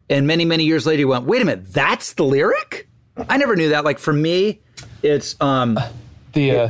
and 0.10 0.26
many 0.28 0.44
many 0.46 0.64
years 0.66 0.86
later 0.86 1.02
you 1.02 1.08
went, 1.08 1.26
"Wait 1.26 1.42
a 1.42 1.46
minute, 1.46 1.72
that's 1.72 2.14
the 2.14 2.24
lyric?" 2.24 2.88
I 3.30 3.38
never 3.38 3.56
knew 3.56 3.70
that. 3.70 3.84
Like 3.86 4.00
for 4.00 4.14
me, 4.14 4.60
it's 5.04 5.40
um 5.42 5.78
The 6.34 6.52
uh, 6.52 6.70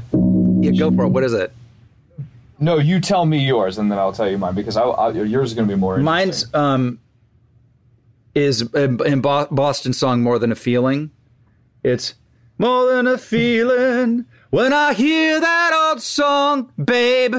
yeah, 0.61 0.71
go 0.71 0.91
for 0.91 1.05
it. 1.05 1.09
What 1.09 1.23
is 1.23 1.33
it? 1.33 1.53
no, 2.59 2.79
you 2.79 2.99
tell 2.99 3.25
me 3.25 3.45
yours, 3.45 3.77
and 3.77 3.91
then 3.91 3.99
I'll 3.99 4.11
tell 4.13 4.27
you 4.29 4.37
mine 4.37 4.55
because 4.55 4.77
I, 4.77 4.81
I, 4.83 5.11
yours 5.11 5.49
is 5.51 5.55
going 5.55 5.67
to 5.67 5.73
be 5.75 5.79
more. 5.79 5.97
Mine's 5.99 6.53
um 6.53 6.99
is 8.35 8.61
in, 8.73 8.99
in 9.05 9.21
Bo- 9.21 9.47
Boston 9.51 9.93
song 9.93 10.21
more 10.21 10.37
than 10.39 10.51
a 10.51 10.55
feeling. 10.55 11.11
It's 11.83 12.15
more 12.57 12.91
than 12.91 13.07
a 13.07 13.17
feeling 13.17 14.25
when 14.49 14.73
I 14.73 14.93
hear 14.93 15.39
that 15.39 15.89
old 15.91 16.01
song, 16.01 16.71
babe. 16.83 17.35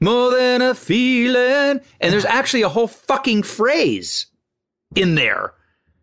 More 0.00 0.30
than 0.34 0.62
a 0.62 0.74
feeling, 0.74 1.80
and 2.00 2.12
there's 2.12 2.24
actually 2.24 2.62
a 2.62 2.70
whole 2.70 2.88
fucking 2.88 3.42
phrase 3.42 4.26
in 4.96 5.14
there 5.14 5.52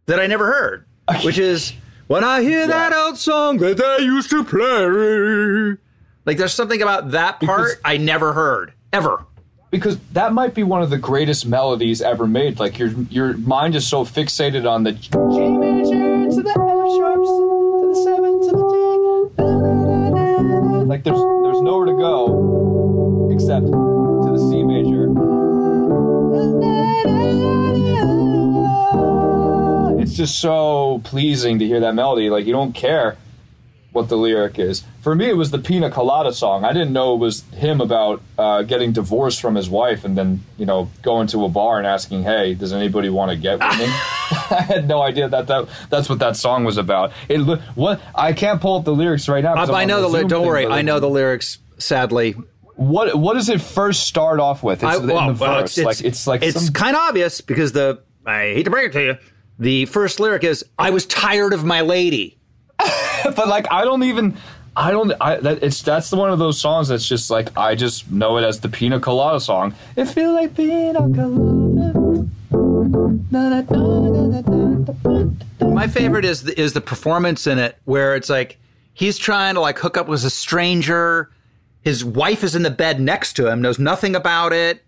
that 0.06 0.20
I 0.20 0.28
never 0.28 0.46
heard, 0.46 0.86
which 1.24 1.40
is 1.40 1.74
when 2.06 2.24
I 2.24 2.44
hear 2.44 2.68
that 2.68 2.94
old 2.94 3.18
song 3.18 3.58
that 3.58 3.78
they 3.78 4.04
used 4.06 4.30
to 4.30 4.44
play. 4.44 5.78
Like 6.26 6.38
there's 6.38 6.54
something 6.54 6.80
about 6.82 7.12
that 7.12 7.40
part 7.42 7.70
Because- 7.70 7.82
I 7.84 7.98
never 7.98 8.34
heard 8.34 8.72
ever. 8.94 9.26
because 9.72 9.98
that 10.14 10.32
might 10.32 10.54
be 10.54 10.64
one 10.64 10.82
of 10.84 10.90
the 10.90 10.98
greatest 10.98 11.46
melodies 11.48 12.02
ever 12.02 12.28
made. 12.28 12.60
Like 12.60 12.78
your 12.78 12.90
your 13.10 13.36
mind 13.38 13.76
is 13.76 13.86
so 13.88 14.06
fixated 14.06 14.70
on 14.70 14.84
the 14.84 14.92
G 14.94 15.10
major 15.10 16.30
to 16.36 16.42
the 16.44 16.50
F 16.50 16.56
sharps 16.96 17.28
to 17.28 17.90
the 17.90 17.96
seven 18.04 18.40
to 18.42 18.52
the 18.56 18.64
D. 18.72 18.76
Like 20.86 21.04
there's 21.04 21.20
there's 21.44 21.62
nowhere 21.62 21.88
to 21.88 21.94
go 21.98 23.30
except 23.32 23.66
It's 30.08 30.16
just 30.16 30.40
so 30.40 31.02
pleasing 31.04 31.60
to 31.60 31.66
hear 31.66 31.82
that 31.82 31.94
melody. 31.94 32.30
Like 32.30 32.46
you 32.46 32.54
don't 32.54 32.74
care 32.74 33.18
what 33.92 34.10
the 34.10 34.16
lyric 34.16 34.60
is. 34.60 34.84
For 35.02 35.16
me, 35.16 35.26
it 35.28 35.36
was 35.36 35.52
the 35.52 35.58
Pina 35.58 35.90
Colada 35.90 36.32
song. 36.32 36.64
I 36.64 36.72
didn't 36.72 36.94
know 36.94 37.16
it 37.16 37.18
was 37.18 37.42
him 37.54 37.82
about 37.82 38.22
uh, 38.38 38.62
getting 38.62 38.94
divorced 38.94 39.42
from 39.42 39.56
his 39.56 39.70
wife 39.70 40.06
and 40.06 40.18
then, 40.18 40.44
you 40.58 40.66
know, 40.66 40.90
going 41.02 41.28
to 41.28 41.44
a 41.46 41.50
bar 41.50 41.78
and 41.78 41.88
asking, 41.88 42.24
"Hey, 42.24 42.54
does 42.54 42.72
anybody 42.72 43.10
want 43.10 43.32
to 43.32 43.38
get 43.38 43.60
with 43.60 43.80
me?" 43.80 43.86
I 44.50 44.66
had 44.68 44.88
no 44.88 45.02
idea 45.02 45.28
that, 45.28 45.48
that 45.48 45.68
that's 45.90 46.08
what 46.10 46.20
that 46.20 46.38
song 46.38 46.64
was 46.64 46.78
about. 46.78 47.12
It 47.28 47.40
what 47.76 48.02
I 48.16 48.34
can't 48.34 48.62
pull 48.62 48.78
up 48.78 48.86
the 48.86 48.94
lyrics 48.94 49.28
right 49.28 49.44
now. 49.44 49.56
I, 49.56 49.82
I 49.82 49.86
know 49.86 50.00
the 50.00 50.08
lyrics. 50.08 50.30
Zoom 50.30 50.40
Don't 50.42 50.48
worry, 50.48 50.68
I 50.68 50.84
know 50.84 51.00
the 51.00 51.10
lyrics. 51.10 51.58
Sadly, 51.80 52.36
What 52.76 53.16
what 53.18 53.34
does 53.34 53.50
it 53.50 53.62
first 53.62 54.08
start 54.08 54.40
off 54.40 54.64
with? 54.64 54.84
It's 54.84 54.96
I, 54.96 54.98
in 54.98 55.08
the 55.08 55.14
well, 55.14 55.34
verse. 55.34 55.40
well, 55.40 55.60
it's, 55.60 55.78
like 55.78 56.02
it's 56.02 56.28
like 56.28 56.44
it's 56.44 56.66
some, 56.66 56.74
kind 56.74 56.96
of 56.96 57.02
obvious 57.02 57.42
because 57.42 57.72
the 57.74 58.02
I 58.26 58.54
hate 58.54 58.64
to 58.64 58.70
break 58.70 58.88
it 58.88 58.94
to 58.94 59.04
you, 59.04 59.18
the 59.60 59.86
first 59.86 60.20
lyric 60.20 60.44
is 60.44 60.66
"I 60.78 60.90
was 60.90 61.06
tired 61.06 61.54
of 61.54 61.64
my 61.64 61.82
lady." 61.82 62.38
but 63.24 63.48
like 63.48 63.66
I 63.72 63.84
don't 63.84 64.04
even 64.04 64.38
I 64.76 64.92
don't 64.92 65.12
I 65.20 65.38
that 65.38 65.64
it's 65.64 65.82
that's 65.82 66.12
one 66.12 66.30
of 66.30 66.40
those 66.40 66.60
songs 66.60 66.90
that's 66.90 67.08
just 67.08 67.32
like 67.32 67.56
I 67.58 67.76
just 67.76 68.12
know 68.12 68.38
it 68.38 68.44
as 68.44 68.60
the 68.60 68.70
Pina 68.70 69.00
Colada 69.00 69.40
song. 69.40 69.74
It 69.96 70.06
feel 70.06 70.34
like 70.34 70.56
Pina 70.56 71.00
Colada. 71.00 72.28
My 75.62 75.88
favorite 75.88 76.26
is 76.26 76.44
the, 76.44 76.60
is 76.60 76.74
the 76.74 76.82
performance 76.82 77.48
in 77.48 77.60
it 77.60 77.78
where 77.86 78.16
it's 78.16 78.30
like 78.30 78.58
he's 78.94 79.18
trying 79.18 79.56
to 79.56 79.62
like 79.62 79.80
hook 79.80 79.98
up 79.98 80.08
with 80.08 80.24
a 80.24 80.30
stranger. 80.30 81.32
His 81.82 82.06
wife 82.06 82.44
is 82.44 82.56
in 82.56 82.64
the 82.64 82.70
bed 82.70 83.00
next 83.00 83.34
to 83.34 83.48
him, 83.48 83.62
knows 83.62 83.80
nothing 83.80 84.16
about 84.16 84.54
it. 84.54 84.84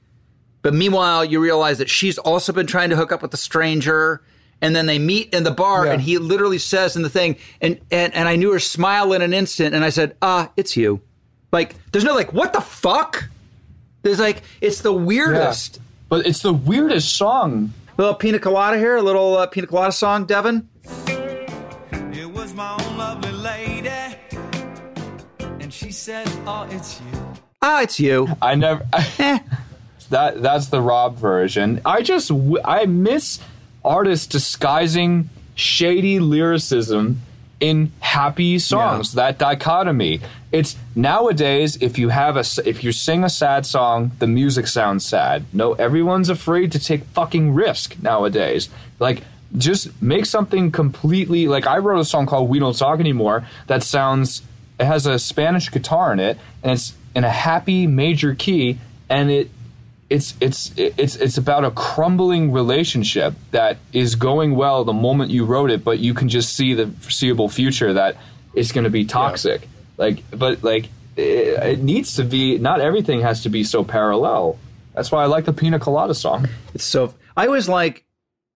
But 0.61 0.74
meanwhile, 0.74 1.24
you 1.24 1.39
realize 1.39 1.78
that 1.78 1.89
she's 1.89 2.17
also 2.17 2.51
been 2.53 2.67
trying 2.67 2.89
to 2.89 2.95
hook 2.95 3.11
up 3.11 3.22
with 3.22 3.34
a 3.34 3.38
stranger. 3.38 4.22
And 4.62 4.76
then 4.76 4.86
they 4.88 4.99
meet 4.99 5.34
in 5.34 5.43
the 5.43 5.51
bar, 5.51 5.86
Yeah. 5.86 5.93
and 5.93 6.01
he 6.01 6.18
literally 6.18 6.57
says 6.57 6.95
in 6.97 7.01
the 7.01 7.10
thing, 7.10 7.38
and, 7.62 7.80
and 7.91 8.14
and 8.14 8.28
I 8.28 8.36
knew 8.36 8.51
her 8.51 8.60
smile 8.60 9.14
in 9.14 9.22
an 9.22 9.34
instant, 9.34 9.74
and 9.74 9.86
I 9.86 9.89
said, 9.89 10.16
"Ah, 10.22 10.51
it's 10.57 10.76
you." 10.76 10.99
Like, 11.51 11.76
there's 11.91 12.03
no 12.03 12.14
like, 12.14 12.34
what 12.34 12.51
the 12.53 12.62
fuck? 12.62 13.30
There's 14.01 14.20
like, 14.20 14.43
it's 14.62 14.82
the 14.82 14.93
weirdest. 14.93 15.80
But 16.10 16.26
it's 16.28 16.41
the 16.41 16.53
weirdest 16.53 17.16
song. 17.16 17.74
A 17.97 18.01
little 18.01 18.16
pina 18.16 18.38
colada 18.39 18.78
here, 18.78 18.97
a 18.97 19.01
little 19.01 19.36
uh, 19.38 19.47
pina 19.47 19.66
colada 19.68 19.91
song, 19.91 20.26
Devin. 20.26 20.68
It 22.14 22.32
was 22.32 22.53
my 22.53 22.74
own 22.84 22.97
lovely 22.97 23.32
lady. 23.32 23.89
And 25.41 25.74
she 25.74 25.91
said, 25.91 26.28
Oh, 26.45 26.68
it's 26.70 26.99
you. 27.01 27.20
Ah, 27.62 27.82
it's 27.82 27.99
you. 27.99 28.28
I 28.41 28.55
never 28.55 28.86
Eh. 29.20 29.39
that 30.10 30.41
that's 30.41 30.68
the 30.68 30.82
Rob 30.82 31.18
version. 31.18 31.82
I 31.86 32.01
just 32.01 32.32
I 32.64 32.86
miss 32.86 33.39
artists 33.84 34.27
disguising 34.27 35.30
shady 35.55 36.19
lyricism 36.19 37.21
in 37.59 37.91
happy 37.99 38.59
songs. 38.59 39.13
That 39.13 39.38
dichotomy. 39.38 40.21
It's 40.51 40.75
nowadays 40.95 41.77
if 41.82 41.97
you 41.99 42.09
have 42.09 42.38
a 42.38 42.43
if 42.65 42.84
you 42.84 42.91
sing 42.91 43.23
a 43.23 43.30
sad 43.30 43.65
song, 43.65 44.11
the 44.19 44.27
music 44.27 44.67
sounds 44.67 45.05
sad. 45.05 45.45
No, 45.53 45.73
everyone's 45.73 46.30
afraid 46.30 46.71
to 46.71 46.80
take 46.80 47.03
fucking 47.05 47.53
risk 47.53 48.01
nowadays. 48.01 48.69
Like 48.99 49.23
just 49.57 50.01
make 50.01 50.25
something 50.25 50.71
completely 50.71 51.47
like 51.47 51.67
I 51.67 51.80
wrote 51.80 51.99
a 51.99 52.05
song 52.05 52.25
called 52.25 52.49
We 52.49 52.59
Don't 52.59 52.77
Talk 52.77 52.99
Anymore 52.99 53.47
that 53.67 53.84
sounds 53.84 54.43
it 54.80 54.86
has 54.86 55.05
a 55.05 55.19
Spanish 55.19 55.71
guitar 55.71 56.13
in 56.13 56.19
it 56.19 56.38
and 56.63 56.73
it's 56.73 56.93
in 57.15 57.23
a 57.23 57.30
happy 57.30 57.88
major 57.88 58.36
key 58.36 58.77
and 59.09 59.32
it 59.32 59.49
it's 60.10 60.34
it's 60.41 60.72
it's 60.76 61.16
it's 61.16 61.38
about 61.38 61.64
a 61.64 61.72
crumbling 61.72 62.51
relationship 62.51 63.34
that 63.51 63.78
is 63.93 64.16
going 64.16 64.55
well 64.55 64.84
the 64.84 64.93
moment 64.93 65.30
you 65.30 65.45
wrote 65.45 65.70
it, 65.70 65.84
but 65.84 65.99
you 65.99 66.14
can 66.14 66.30
just 66.30 66.55
see 66.55 66.74
the 66.74 66.88
foreseeable 66.88 67.47
future 67.47 67.93
that 67.93 68.18
it's 68.55 68.72
going 68.72 68.86
to 68.86 68.89
be 68.89 69.05
toxic. 69.05 69.68
Like, 69.97 70.24
but 70.32 70.64
like 70.64 70.86
it, 71.16 71.64
it 71.64 71.84
needs 71.84 72.16
to 72.16 72.24
be. 72.24 72.57
Not 72.57 72.82
everything 72.82 73.22
has 73.22 73.43
to 73.43 73.49
be 73.49 73.64
so 73.64 73.84
parallel. 73.84 74.57
That's 74.95 75.12
why 75.12 75.24
I 75.24 75.28
like 75.28 75.45
the 75.45 75.53
Pina 75.53 75.80
Colada 75.80 76.16
song. 76.16 76.47
It's 76.74 76.84
so 76.84 77.14
I 77.38 77.47
was 77.47 77.70
like, 77.70 78.03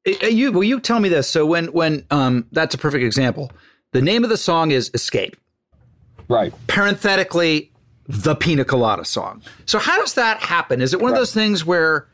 eh, 0.05 0.27
you 0.27 0.51
will 0.51 0.63
you 0.63 0.79
tell 0.79 0.99
me 0.99 1.09
this? 1.09 1.29
So 1.29 1.45
when 1.45 1.67
when 1.67 2.05
um 2.09 2.47
that's 2.51 2.73
a 2.73 2.77
perfect 2.77 3.03
example. 3.03 3.51
The 3.91 4.01
name 4.01 4.23
of 4.23 4.31
the 4.31 4.37
song 4.37 4.71
is 4.71 4.89
Escape. 4.95 5.37
Right. 6.27 6.51
Parenthetically, 6.65 7.71
the 8.07 8.35
Pina 8.35 8.65
Colada 8.65 9.05
song. 9.05 9.41
So 9.65 9.79
how 9.79 9.97
does 9.99 10.15
that 10.15 10.39
happen? 10.39 10.81
Is 10.81 10.93
it 10.93 11.01
one 11.01 11.11
of 11.11 11.17
those 11.17 11.33
things 11.33 11.65
where 11.65 12.07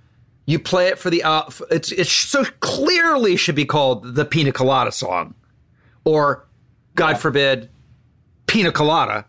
you 0.45 0.59
play 0.59 0.87
it 0.87 0.97
for 0.97 1.09
the 1.09 1.23
uh, 1.23 1.43
it's 1.69 1.91
it 1.91 2.07
so 2.07 2.43
clearly 2.59 3.35
should 3.35 3.55
be 3.55 3.65
called 3.65 4.15
the 4.15 4.25
Pina 4.25 4.51
Colada 4.51 4.91
song, 4.91 5.35
or 6.05 6.47
God 6.95 7.19
forbid, 7.19 7.69
Pina 8.47 8.71
Colada. 8.71 9.25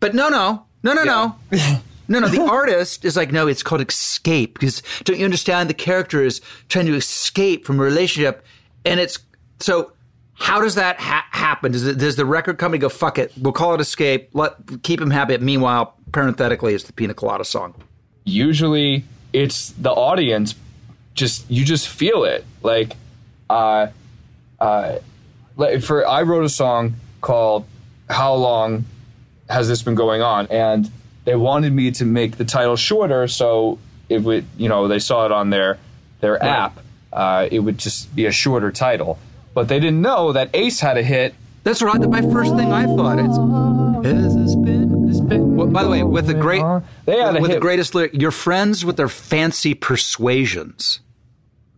But 0.00 0.14
no, 0.14 0.28
no, 0.28 0.66
no, 0.82 0.92
no, 0.92 1.04
no. 1.04 1.36
No, 2.08 2.20
no, 2.20 2.28
the 2.28 2.40
artist 2.40 3.04
is 3.04 3.16
like, 3.16 3.32
no, 3.32 3.48
it's 3.48 3.64
called 3.64 3.80
escape 3.80 4.54
because 4.54 4.80
don't 5.02 5.18
you 5.18 5.24
understand? 5.24 5.68
The 5.68 5.74
character 5.74 6.22
is 6.22 6.40
trying 6.68 6.86
to 6.86 6.94
escape 6.94 7.66
from 7.66 7.80
a 7.80 7.82
relationship, 7.82 8.44
and 8.84 9.00
it's 9.00 9.18
so. 9.58 9.92
How 10.38 10.60
does 10.60 10.74
that 10.76 10.98
ha- 11.00 11.26
happen? 11.30 11.72
Does, 11.72 11.86
it, 11.86 11.98
does 11.98 12.16
the 12.16 12.26
record 12.26 12.58
company 12.58 12.78
go, 12.78 12.88
fuck 12.88 13.18
it, 13.18 13.32
we'll 13.40 13.52
call 13.52 13.74
it 13.74 13.80
escape, 13.80 14.30
let 14.34 14.54
keep 14.82 15.00
him 15.00 15.10
happy? 15.10 15.36
Meanwhile, 15.38 15.94
parenthetically, 16.12 16.74
it's 16.74 16.84
the 16.84 16.92
Pina 16.92 17.14
Colada 17.14 17.44
song. 17.44 17.74
usually 18.24 19.04
it's 19.32 19.70
the 19.72 19.90
audience 19.90 20.54
just 21.14 21.48
you 21.50 21.64
just 21.64 21.88
feel 21.88 22.24
it 22.24 22.44
like 22.62 22.94
uh 23.50 23.86
uh 24.60 24.96
for 25.80 26.06
i 26.06 26.22
wrote 26.22 26.44
a 26.44 26.48
song 26.48 26.94
called 27.20 27.64
how 28.08 28.34
long 28.34 28.84
has 29.48 29.68
this 29.68 29.82
been 29.82 29.94
going 29.94 30.22
on 30.22 30.46
and 30.48 30.90
they 31.24 31.34
wanted 31.34 31.72
me 31.72 31.90
to 31.90 32.04
make 32.04 32.36
the 32.36 32.44
title 32.44 32.76
shorter 32.76 33.26
so 33.28 33.78
it 34.08 34.18
would 34.22 34.44
you 34.56 34.68
know 34.68 34.88
they 34.88 34.98
saw 34.98 35.24
it 35.26 35.32
on 35.32 35.50
their 35.50 35.78
their 36.20 36.42
app 36.42 36.78
uh, 37.12 37.48
it 37.50 37.60
would 37.60 37.78
just 37.78 38.14
be 38.14 38.26
a 38.26 38.32
shorter 38.32 38.70
title 38.70 39.18
but 39.56 39.66
they 39.68 39.80
didn't 39.80 40.00
know 40.02 40.30
that 40.32 40.50
ace 40.54 40.78
had 40.80 40.96
a 40.96 41.02
hit 41.02 41.34
That's 41.64 41.82
right. 41.82 41.98
My 41.98 42.22
first 42.22 42.54
thing 42.54 42.70
I 42.72 42.84
thought 42.86 43.18
is, 43.18 43.34
has 44.06 44.36
this 44.36 44.54
been? 44.54 45.06
This 45.08 45.18
been 45.20 45.56
Well, 45.56 45.66
by 45.66 45.82
the 45.82 45.90
way, 45.90 46.02
with 46.04 46.26
the 46.28 46.34
great. 46.34 46.62
They 47.06 47.18
had 47.18 47.36
a 47.36 47.40
with 47.40 47.50
the 47.50 47.58
greatest 47.58 47.92
lyric, 47.96 48.14
your 48.14 48.30
friends 48.30 48.84
with 48.84 48.96
their 48.96 49.08
fancy 49.08 49.74
persuasions. 49.74 51.00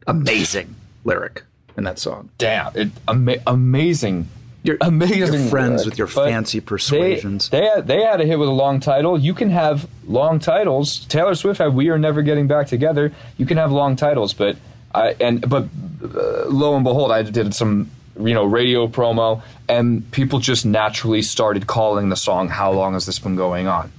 Amazing 0.07 0.75
lyric 1.05 1.43
in 1.77 1.85
that 1.85 1.99
song. 1.99 2.29
damn 2.39 2.75
it 2.77 2.89
ama- 3.07 3.37
amazing 3.47 4.29
Your 4.65 4.77
amazing 4.81 5.19
your 5.33 5.49
friends 5.49 5.83
lyric. 5.83 5.85
with 5.87 5.99
your 5.99 6.07
But 6.09 6.29
fancy 6.29 6.59
they, 6.61 6.65
persuasions. 6.67 7.49
they 7.51 7.65
had, 7.65 7.87
they 7.87 8.03
had 8.03 8.21
a 8.21 8.27
hit 8.27 8.39
with 8.39 8.49
a 8.49 8.53
long 8.65 8.81
title 8.81 9.19
you 9.19 9.33
can 9.33 9.51
have 9.51 9.87
long 10.07 10.39
titles 10.41 11.05
taylor 11.07 11.35
swift 11.37 11.59
had 11.59 11.73
we 11.75 11.89
are 11.91 11.99
never 11.99 12.23
getting 12.23 12.47
back 12.49 12.67
together 12.67 13.13
you 13.37 13.47
can 13.47 13.57
have 13.59 13.71
long 13.71 13.95
titles 13.97 14.35
but 14.35 14.57
I 14.99 15.17
and 15.21 15.49
but 15.49 15.65
uh, 16.03 16.49
lo 16.49 16.75
and 16.75 16.85
behold 16.85 17.11
i 17.13 17.23
did 17.23 17.55
some 17.55 17.91
you 18.19 18.35
know 18.35 18.45
radio 18.45 18.89
promo 18.89 19.43
and 19.69 20.11
people 20.11 20.39
just 20.39 20.65
naturally 20.67 21.23
started 21.23 21.67
calling 21.67 22.09
the 22.09 22.17
song 22.17 22.49
how 22.49 22.73
long 22.73 22.95
has 22.95 23.07
this 23.07 23.19
been 23.19 23.37
going 23.37 23.67
on 23.67 23.93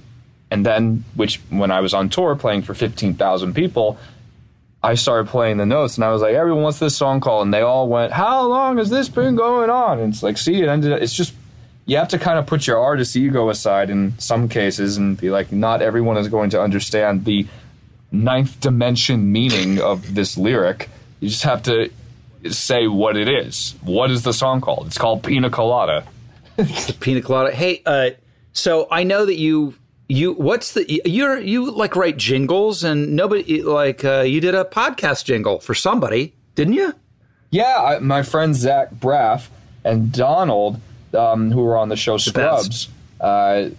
and 0.50 0.64
then 0.64 1.04
which 1.14 1.40
when 1.50 1.70
i 1.70 1.80
was 1.80 1.94
on 1.94 2.08
tour 2.08 2.36
playing 2.36 2.62
for 2.62 2.74
15000 2.74 3.54
people 3.54 3.98
I 4.82 4.94
started 4.94 5.28
playing 5.28 5.58
the 5.58 5.66
notes 5.66 5.96
and 5.98 6.04
I 6.04 6.10
was 6.10 6.22
like, 6.22 6.34
everyone 6.34 6.62
wants 6.62 6.78
this 6.78 6.96
song 6.96 7.20
called, 7.20 7.44
and 7.44 7.52
they 7.52 7.60
all 7.60 7.86
went, 7.86 8.12
"How 8.12 8.46
long 8.46 8.78
has 8.78 8.88
this 8.88 9.10
been 9.10 9.36
going 9.36 9.68
on?" 9.68 9.98
And 9.98 10.10
it's 10.10 10.22
like, 10.22 10.38
see, 10.38 10.62
it 10.62 10.70
ended. 10.70 11.02
It's 11.02 11.12
just 11.12 11.34
you 11.90 11.96
have 11.96 12.08
to 12.08 12.18
kind 12.18 12.38
of 12.38 12.46
put 12.46 12.68
your 12.68 12.78
artist 12.78 13.16
ego 13.16 13.48
aside 13.50 13.90
in 13.90 14.16
some 14.18 14.48
cases 14.48 14.96
and 14.96 15.16
be 15.16 15.28
like, 15.28 15.50
not 15.50 15.82
everyone 15.82 16.16
is 16.16 16.28
going 16.28 16.50
to 16.50 16.62
understand 16.62 17.24
the 17.24 17.46
ninth 18.12 18.60
dimension 18.60 19.32
meaning 19.32 19.80
of 19.80 20.14
this 20.14 20.36
lyric. 20.36 20.88
You 21.20 21.28
just 21.28 21.44
have 21.44 21.62
to 21.64 21.90
say 22.50 22.86
what 22.86 23.16
it 23.16 23.28
is. 23.28 23.74
What 23.82 24.10
is 24.10 24.22
the 24.22 24.32
song 24.32 24.60
called? 24.60 24.86
It's 24.86 24.98
called 24.98 25.22
Pina 25.22 25.50
Colada. 25.50 26.06
Pina 27.00 27.22
colada. 27.22 27.54
Hey, 27.54 27.82
uh, 27.86 28.10
so 28.52 28.88
I 28.90 29.04
know 29.04 29.24
that 29.26 29.36
you 29.36 29.74
you 30.08 30.32
what's 30.32 30.72
the 30.72 31.00
you're 31.04 31.38
you 31.38 31.70
like 31.70 31.96
write 31.96 32.16
jingles 32.16 32.82
and 32.84 33.14
nobody 33.14 33.62
like 33.62 34.04
uh, 34.04 34.20
you 34.20 34.40
did 34.40 34.54
a 34.54 34.64
podcast 34.64 35.24
jingle 35.24 35.60
for 35.60 35.74
somebody, 35.74 36.34
didn't 36.54 36.74
you? 36.74 36.94
Yeah, 37.50 37.74
I, 37.76 37.98
my 37.98 38.22
friend 38.22 38.54
Zach 38.54 38.90
Braff 38.92 39.48
and 39.84 40.12
Donald, 40.12 40.80
um, 41.14 41.50
who 41.50 41.62
were 41.62 41.76
on 41.76 41.88
the 41.88 41.96
show 41.96 42.16
Scrubs, 42.16 42.88
uh, 43.20 43.70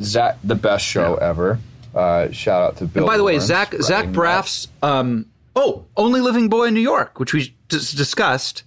Zach, 0.00 0.38
the 0.42 0.54
best 0.54 0.84
show 0.84 1.16
ever. 1.16 1.58
Uh, 1.94 2.30
shout 2.30 2.62
out 2.62 2.76
to 2.78 2.84
Bill. 2.86 3.02
And 3.04 3.06
By 3.10 3.16
the 3.16 3.24
way, 3.24 3.38
Zach 3.38 3.74
Zach. 3.80 4.08
Braff's 4.12 4.68
um, 4.82 5.26
oh 5.54 5.84
only 5.96 6.20
living 6.20 6.48
boy 6.48 6.64
in 6.66 6.74
New 6.74 6.80
York, 6.80 7.20
which 7.20 7.32
we 7.34 7.54
just 7.68 7.96
discussed, 7.96 8.62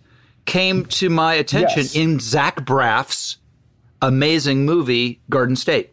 came 0.45 0.85
to 0.85 1.09
my 1.09 1.33
attention 1.33 1.81
Yes. 1.83 1.95
in 1.95 2.19
Zach 2.19 2.63
Braff's 2.65 3.37
amazing 4.01 4.65
movie 4.65 5.19
Garden 5.29 5.55
State. 5.55 5.91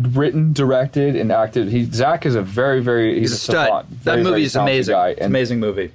written, 0.00 0.52
directed, 0.52 1.16
and 1.16 1.32
acted. 1.32 1.68
He 1.68 1.84
Zach 1.84 2.24
is 2.24 2.34
a 2.36 2.42
very, 2.42 2.80
very 2.80 3.18
he's, 3.18 3.30
He's 3.30 3.32
a 3.32 3.36
stud. 3.42 3.66
savant, 3.66 3.90
that 3.90 4.04
very, 4.04 4.16
movie 4.18 4.30
very 4.30 4.42
is 4.44 4.56
amazing. 4.56 4.92
Guy. 4.94 5.08
And 5.10 5.22
amazing 5.22 5.58
movie. 5.60 5.90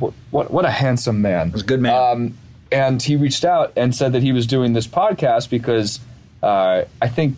What, 0.00 0.12
what 0.30 0.50
what 0.50 0.64
a 0.64 0.70
handsome 0.70 1.22
man. 1.22 1.52
He's 1.52 1.62
a 1.62 1.64
good 1.64 1.80
man. 1.80 1.94
Um, 1.94 2.38
and 2.72 3.00
he 3.00 3.14
reached 3.14 3.44
out 3.44 3.72
and 3.76 3.94
said 3.94 4.12
that 4.14 4.22
he 4.24 4.32
was 4.32 4.46
doing 4.48 4.72
this 4.72 4.88
podcast 4.88 5.48
because 5.48 6.00
uh, 6.42 6.82
I 7.00 7.08
think 7.08 7.36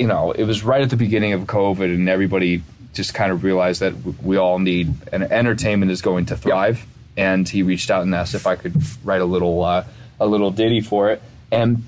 you 0.00 0.06
know 0.06 0.32
it 0.32 0.44
was 0.44 0.62
right 0.64 0.82
at 0.82 0.90
the 0.90 0.96
beginning 0.96 1.32
of 1.32 1.42
COVID, 1.42 1.84
and 1.94 2.08
everybody 2.08 2.62
just 2.92 3.14
kind 3.14 3.30
of 3.32 3.44
realized 3.44 3.80
that 3.80 3.94
we 4.22 4.36
all 4.36 4.58
need 4.58 4.92
and 5.12 5.22
entertainment 5.22 5.90
is 5.92 6.02
going 6.02 6.26
to 6.26 6.36
thrive. 6.36 6.84
And 7.16 7.48
he 7.48 7.62
reached 7.62 7.90
out 7.90 8.02
and 8.02 8.14
asked 8.14 8.34
if 8.34 8.46
I 8.46 8.56
could 8.56 8.74
write 9.04 9.20
a 9.20 9.24
little 9.26 9.62
uh, 9.62 9.84
a 10.18 10.26
little 10.26 10.50
ditty 10.50 10.80
for 10.80 11.10
it, 11.10 11.20
and 11.52 11.84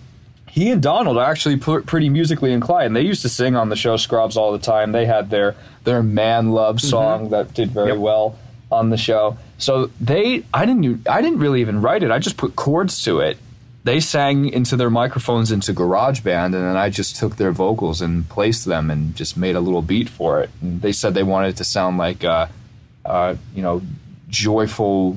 he 0.48 0.70
and 0.70 0.82
Donald 0.82 1.16
are 1.16 1.24
actually 1.24 1.56
pretty 1.56 2.10
musically 2.10 2.52
inclined. 2.52 2.94
They 2.94 3.00
used 3.02 3.22
to 3.22 3.28
sing 3.30 3.56
on 3.56 3.70
the 3.70 3.76
show 3.76 3.96
Scrubs 3.96 4.36
all 4.36 4.52
the 4.52 4.58
time. 4.58 4.92
They 4.92 5.06
had 5.06 5.30
their 5.30 5.54
their 5.84 6.02
man 6.02 6.50
love 6.50 6.80
song 6.80 7.30
that 7.30 7.54
did 7.54 7.70
very 7.70 7.92
Yep. 7.92 7.98
well 7.98 8.38
on 8.70 8.90
the 8.90 8.96
show. 8.98 9.38
So 9.58 9.90
they, 10.00 10.44
I 10.52 10.66
didn't, 10.66 11.08
I 11.08 11.22
didn't 11.22 11.38
really 11.38 11.60
even 11.60 11.80
write 11.82 12.02
it. 12.02 12.10
I 12.10 12.18
just 12.18 12.36
put 12.36 12.56
chords 12.56 13.04
to 13.04 13.20
it. 13.20 13.38
They 13.84 13.98
sang 13.98 14.48
into 14.48 14.76
their 14.76 14.90
microphones 14.90 15.50
into 15.50 15.74
GarageBand, 15.74 16.44
and 16.44 16.54
then 16.54 16.76
I 16.76 16.88
just 16.88 17.16
took 17.16 17.36
their 17.36 17.50
vocals 17.50 18.00
and 18.00 18.28
placed 18.28 18.64
them 18.64 18.90
and 18.90 19.14
just 19.16 19.36
made 19.36 19.56
a 19.56 19.60
little 19.60 19.82
beat 19.82 20.08
for 20.08 20.40
it. 20.40 20.50
And 20.60 20.80
they 20.80 20.92
said 20.92 21.14
they 21.14 21.24
wanted 21.24 21.48
it 21.48 21.56
to 21.56 21.64
sound 21.64 21.98
like, 21.98 22.22
uh, 22.22 22.46
uh, 23.04 23.34
you 23.54 23.62
know, 23.62 23.82
joyful, 24.28 25.16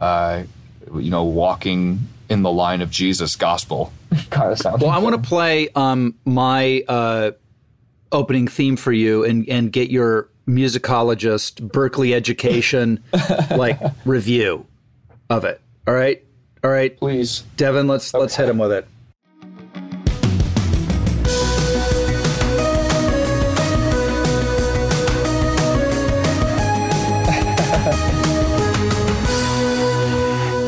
uh, 0.00 0.44
you 0.94 1.10
know, 1.10 1.24
walking 1.24 2.00
in 2.28 2.42
the 2.42 2.52
line 2.52 2.82
of 2.82 2.90
Jesus 2.90 3.36
gospel 3.36 3.92
kind 4.30 4.52
of 4.52 4.58
sound. 4.58 4.80
Well, 4.80 4.90
I 4.90 4.98
want 4.98 5.22
to 5.22 5.28
play 5.28 5.68
um, 5.74 6.14
my 6.24 6.84
uh, 6.88 7.32
opening 8.12 8.48
theme 8.48 8.76
for 8.76 8.92
you 8.92 9.24
and, 9.24 9.48
and 9.48 9.72
get 9.72 9.90
your 9.90 10.28
musicologist 10.46 11.68
Berklee 11.68 12.14
education 12.14 13.02
like 13.50 13.80
review 14.04 14.66
of 15.30 15.44
it. 15.44 15.60
All 15.86 15.94
right, 15.94 16.24
all 16.64 16.70
right, 16.70 16.96
please. 16.96 17.44
Devin. 17.56 17.86
Let's 17.86 18.12
let's 18.14 18.34
hit 18.34 18.48
him 18.48 18.58
with 18.58 18.72
it. 18.72 18.88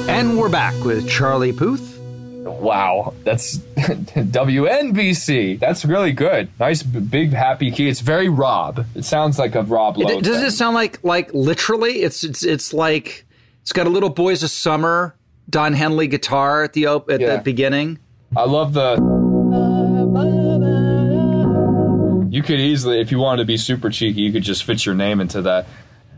And 0.09 0.39
we're 0.39 0.49
back 0.49 0.73
with 0.85 1.09
Charlie 1.09 1.53
Puth. 1.53 1.99
Wow, 1.99 3.13
that's 3.25 3.59
WNBC. 3.77 5.59
That's 5.59 5.85
really 5.85 6.13
good. 6.13 6.49
Nice, 6.59 6.83
big, 6.83 7.33
happy 7.33 7.71
key. 7.71 7.89
It's 7.89 8.01
very 8.01 8.29
Rob. 8.31 8.87
It 8.95 9.05
sounds 9.05 9.39
like 9.39 9.55
a 9.55 9.63
Rob 9.63 9.99
Lowe. 9.99 10.09
It- 10.09 10.25
does 10.25 10.39
thing. 10.39 10.47
it 10.47 10.51
sound 10.53 10.75
like 10.75 11.03
like 11.05 11.35
literally? 11.35 12.03
It's 12.03 12.25
it's 12.25 12.45
it's 12.45 12.73
like 12.73 13.27
it's 13.61 13.73
got 13.73 13.87
a 13.87 13.91
little 13.91 14.09
Boys 14.09 14.43
of 14.43 14.51
Summer 14.51 15.16
Don 15.49 15.73
Henley 15.75 16.07
guitar 16.09 16.63
at 16.65 16.73
the 16.73 16.87
op- 16.87 17.11
at 17.11 17.21
Yeah. 17.21 17.37
the 17.37 17.43
beginning. 17.43 17.99
I 18.37 18.45
love 18.45 18.73
the. 18.75 18.97
You 22.31 22.43
could 22.43 22.61
easily, 22.61 23.01
if 23.01 23.11
you 23.13 23.19
wanted 23.19 23.43
to 23.43 23.47
be 23.47 23.57
super 23.57 23.89
cheeky, 23.89 24.21
you 24.23 24.33
could 24.33 24.43
just 24.43 24.65
fit 24.65 24.85
your 24.85 24.95
name 24.95 25.21
into 25.21 25.43
that. 25.43 25.67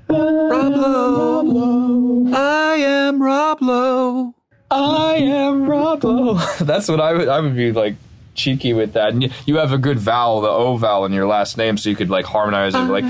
Rob 0.08 0.72
Lowe, 0.72 2.32
I 2.34 2.76
am 2.76 3.22
Rob 3.22 3.60
Lowe. 3.62 4.34
I 4.70 5.16
am 5.16 5.68
Rob 5.68 6.02
Lowe. 6.02 6.34
That's 6.60 6.88
what 6.88 7.00
I 7.00 7.12
would. 7.12 7.28
I 7.28 7.40
would 7.40 7.54
be 7.54 7.72
like 7.72 7.94
cheeky 8.34 8.72
with 8.72 8.94
that. 8.94 9.10
And 9.10 9.22
you, 9.24 9.30
you 9.46 9.56
have 9.58 9.72
a 9.72 9.78
good 9.78 9.98
vowel, 9.98 10.40
the 10.40 10.48
O 10.48 10.76
vowel 10.76 11.04
in 11.04 11.12
your 11.12 11.26
last 11.26 11.56
name, 11.58 11.76
so 11.76 11.90
you 11.90 11.96
could 11.96 12.10
like 12.10 12.24
harmonize 12.24 12.74
it. 12.74 12.78
Like 12.78 13.04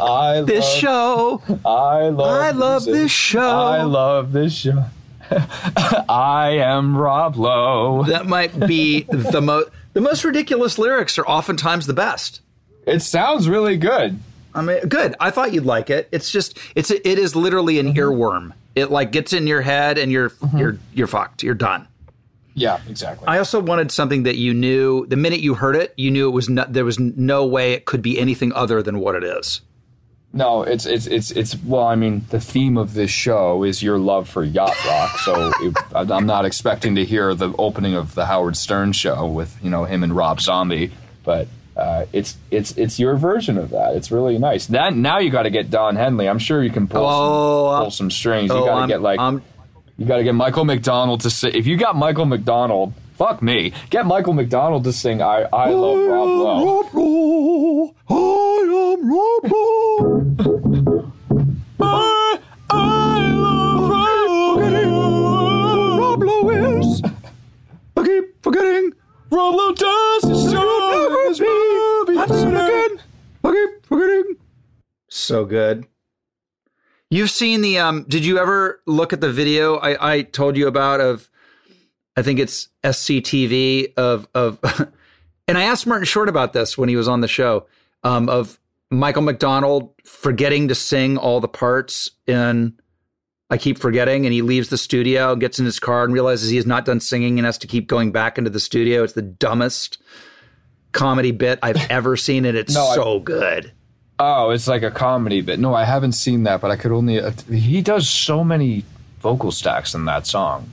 I 0.00 0.40
love 0.40 0.46
This 0.46 0.64
love, 0.64 0.78
show, 0.78 1.42
I 1.64 2.08
love. 2.08 2.20
I 2.20 2.50
love 2.50 2.86
music. 2.86 3.02
this 3.02 3.10
show. 3.10 3.40
I 3.40 3.82
love 3.82 4.32
this 4.32 4.54
show. 4.54 4.84
I 6.08 6.58
am 6.60 6.96
Rob 6.96 7.36
Lowe. 7.36 8.04
That 8.04 8.26
might 8.26 8.58
be 8.66 9.02
the 9.02 9.40
most 9.40 9.70
the 9.92 10.00
most 10.00 10.24
ridiculous 10.24 10.78
lyrics 10.78 11.18
are 11.18 11.26
oftentimes 11.26 11.86
the 11.86 11.94
best. 11.94 12.40
It 12.86 13.00
sounds 13.00 13.48
really 13.48 13.76
good. 13.76 14.18
I 14.54 14.62
mean, 14.62 14.80
good. 14.88 15.14
I 15.20 15.30
thought 15.30 15.52
you'd 15.52 15.64
like 15.64 15.90
it. 15.90 16.08
It's 16.10 16.30
just 16.30 16.58
it's 16.74 16.90
it 16.90 17.06
is 17.06 17.36
literally 17.36 17.78
an 17.78 17.88
mm-hmm. 17.88 17.98
earworm. 17.98 18.52
It 18.74 18.90
like 18.90 19.12
gets 19.12 19.32
in 19.32 19.46
your 19.46 19.60
head 19.62 19.98
and 19.98 20.10
you're 20.10 20.30
mm-hmm. 20.30 20.58
you're 20.58 20.78
you're 20.94 21.06
fucked. 21.06 21.42
You're 21.42 21.54
done. 21.54 21.86
Yeah, 22.54 22.80
exactly. 22.88 23.26
I 23.28 23.38
also 23.38 23.60
wanted 23.60 23.92
something 23.92 24.24
that 24.24 24.36
you 24.36 24.52
knew 24.52 25.06
the 25.06 25.16
minute 25.16 25.40
you 25.40 25.54
heard 25.54 25.76
it, 25.76 25.94
you 25.96 26.10
knew 26.10 26.28
it 26.28 26.32
was 26.32 26.48
not, 26.48 26.72
there 26.72 26.84
was 26.84 26.98
no 26.98 27.46
way 27.46 27.72
it 27.72 27.84
could 27.84 28.02
be 28.02 28.18
anything 28.18 28.52
other 28.52 28.82
than 28.82 28.98
what 28.98 29.14
it 29.14 29.22
is. 29.22 29.60
No, 30.32 30.62
it's 30.62 30.86
it's 30.86 31.06
it's 31.06 31.32
it's 31.32 31.56
well. 31.64 31.82
I 31.84 31.96
mean, 31.96 32.24
the 32.30 32.38
theme 32.40 32.76
of 32.76 32.94
this 32.94 33.10
show 33.10 33.64
is 33.64 33.82
your 33.82 33.98
love 33.98 34.28
for 34.28 34.44
yacht 34.44 34.76
rock. 34.86 35.18
So 35.18 35.52
it, 35.60 35.76
I'm 35.92 36.26
not 36.26 36.44
expecting 36.44 36.94
to 36.94 37.04
hear 37.04 37.34
the 37.34 37.52
opening 37.58 37.94
of 37.94 38.14
the 38.14 38.26
Howard 38.26 38.56
Stern 38.56 38.92
show 38.92 39.26
with 39.26 39.58
you 39.62 39.70
know 39.70 39.84
him 39.86 40.04
and 40.04 40.14
Rob 40.14 40.40
Zombie, 40.40 40.92
but 41.24 41.48
uh, 41.76 42.06
it's 42.12 42.36
it's 42.52 42.70
it's 42.78 43.00
your 43.00 43.16
version 43.16 43.58
of 43.58 43.70
that. 43.70 43.96
It's 43.96 44.12
really 44.12 44.38
nice. 44.38 44.66
That 44.66 44.94
now 44.94 45.18
you 45.18 45.30
got 45.30 45.42
to 45.44 45.50
get 45.50 45.68
Don 45.68 45.96
Henley. 45.96 46.28
I'm 46.28 46.38
sure 46.38 46.62
you 46.62 46.70
can 46.70 46.86
pull 46.86 47.04
Oh, 47.04 47.72
some, 47.74 47.82
pull 47.82 47.90
some 47.90 48.10
strings. 48.12 48.50
You 48.50 48.56
oh, 48.58 48.64
got 48.66 48.82
to 48.82 48.86
get 48.86 49.02
like 49.02 49.18
I'm- 49.18 49.42
you 49.98 50.06
got 50.06 50.16
to 50.18 50.24
get 50.24 50.34
Michael 50.34 50.64
McDonald 50.64 51.22
to 51.22 51.30
sing. 51.30 51.54
If 51.54 51.66
you 51.66 51.76
got 51.76 51.94
Michael 51.96 52.24
McDonald, 52.24 52.94
fuck 53.18 53.42
me, 53.42 53.72
get 53.90 54.06
Michael 54.06 54.32
McDonald 54.32 54.84
to 54.84 54.92
sing. 54.92 55.20
I 55.22 55.42
I 55.52 55.70
love 55.70 55.98
Rob 56.08 56.28
Lowe. 56.28 57.94
Rob 59.42 59.52
Lowe. 59.52 61.12
I. 61.80 62.40
I, 62.72 63.32
love 63.32 63.88
Rob 65.98 66.22
Lowe 66.22 66.50
is. 66.50 67.02
I 67.96 68.04
keep 68.04 68.42
forgetting. 68.42 68.92
Rob 69.30 69.54
Lowe 69.54 69.72
does 69.72 70.24
his 70.24 70.52
job. 70.52 70.62
I 73.42 73.50
keep 73.50 73.86
forgetting. 73.86 74.36
So 75.08 75.44
good. 75.44 75.86
You've 77.08 77.30
seen 77.30 77.60
the 77.62 77.78
um 77.78 78.04
did 78.08 78.24
you 78.24 78.38
ever 78.38 78.80
look 78.86 79.12
at 79.12 79.20
the 79.20 79.32
video 79.32 79.76
I, 79.76 80.12
I 80.14 80.22
told 80.22 80.56
you 80.56 80.68
about 80.68 81.00
of 81.00 81.28
I 82.16 82.22
think 82.22 82.38
it's 82.38 82.68
SCTV 82.84 83.94
of 83.96 84.28
of 84.32 84.60
and 85.48 85.58
I 85.58 85.62
asked 85.62 85.88
Martin 85.88 86.04
Short 86.04 86.28
about 86.28 86.52
this 86.52 86.78
when 86.78 86.88
he 86.88 86.94
was 86.94 87.08
on 87.08 87.20
the 87.20 87.26
show 87.26 87.66
um 88.04 88.28
of 88.28 88.60
Michael 88.90 89.22
McDonald 89.22 89.94
forgetting 90.04 90.68
to 90.68 90.74
sing 90.74 91.16
all 91.16 91.40
the 91.40 91.48
parts 91.48 92.10
in 92.26 92.74
I 93.52 93.58
keep 93.58 93.78
forgetting 93.78 94.26
and 94.26 94.32
he 94.32 94.42
leaves 94.42 94.68
the 94.68 94.78
studio, 94.78 95.34
gets 95.34 95.58
in 95.58 95.64
his 95.64 95.80
car 95.80 96.04
and 96.04 96.12
realizes 96.12 96.50
he 96.50 96.56
has 96.56 96.66
not 96.66 96.84
done 96.84 97.00
singing 97.00 97.38
and 97.38 97.46
has 97.46 97.58
to 97.58 97.66
keep 97.66 97.88
going 97.88 98.12
back 98.12 98.38
into 98.38 98.50
the 98.50 98.60
studio. 98.60 99.02
It's 99.02 99.12
the 99.14 99.22
dumbest 99.22 99.98
comedy 100.92 101.32
bit 101.32 101.58
I've 101.62 101.76
ever 101.90 102.16
seen 102.16 102.44
and 102.44 102.56
it's 102.56 102.74
No, 102.74 102.84
I- 102.86 102.94
so 102.94 103.18
good. 103.20 103.72
Oh, 104.22 104.50
it's 104.50 104.68
like 104.68 104.82
a 104.82 104.90
comedy 104.90 105.40
bit. 105.40 105.58
No, 105.58 105.72
I 105.74 105.84
haven't 105.84 106.12
seen 106.12 106.42
that, 106.42 106.60
but 106.60 106.70
I 106.70 106.76
could 106.76 106.92
only. 106.92 107.18
Uh, 107.18 107.30
he 107.50 107.80
does 107.80 108.06
so 108.06 108.44
many 108.44 108.84
vocal 109.20 109.50
stacks 109.50 109.94
in 109.94 110.04
that 110.04 110.26
song. 110.26 110.70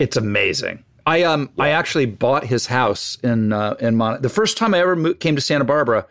It's 0.00 0.16
amazing. 0.16 0.82
I 1.06 1.22
um 1.22 1.50
I 1.56 1.68
actually 1.70 2.06
bought 2.06 2.44
his 2.46 2.66
house 2.66 3.16
in 3.22 3.52
uh, 3.52 3.76
in 3.78 3.94
Mon- 3.94 4.20
the 4.20 4.28
first 4.28 4.56
time 4.56 4.74
I 4.74 4.80
ever 4.80 4.96
mo- 4.96 5.14
came 5.14 5.36
to 5.36 5.40
Santa 5.40 5.64
Barbara 5.64 6.04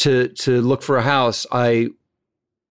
to 0.00 0.28
to 0.28 0.60
look 0.60 0.82
for 0.82 0.96
a 0.96 1.02
house. 1.02 1.46
I 1.50 1.88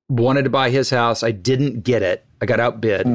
wanted 0.08 0.44
to 0.44 0.50
buy 0.50 0.70
his 0.70 0.90
house. 0.90 1.24
I 1.24 1.32
didn't 1.32 1.84
get 1.84 2.02
it. 2.02 2.26
I 2.42 2.46
got 2.46 2.60
outbid, 2.60 3.06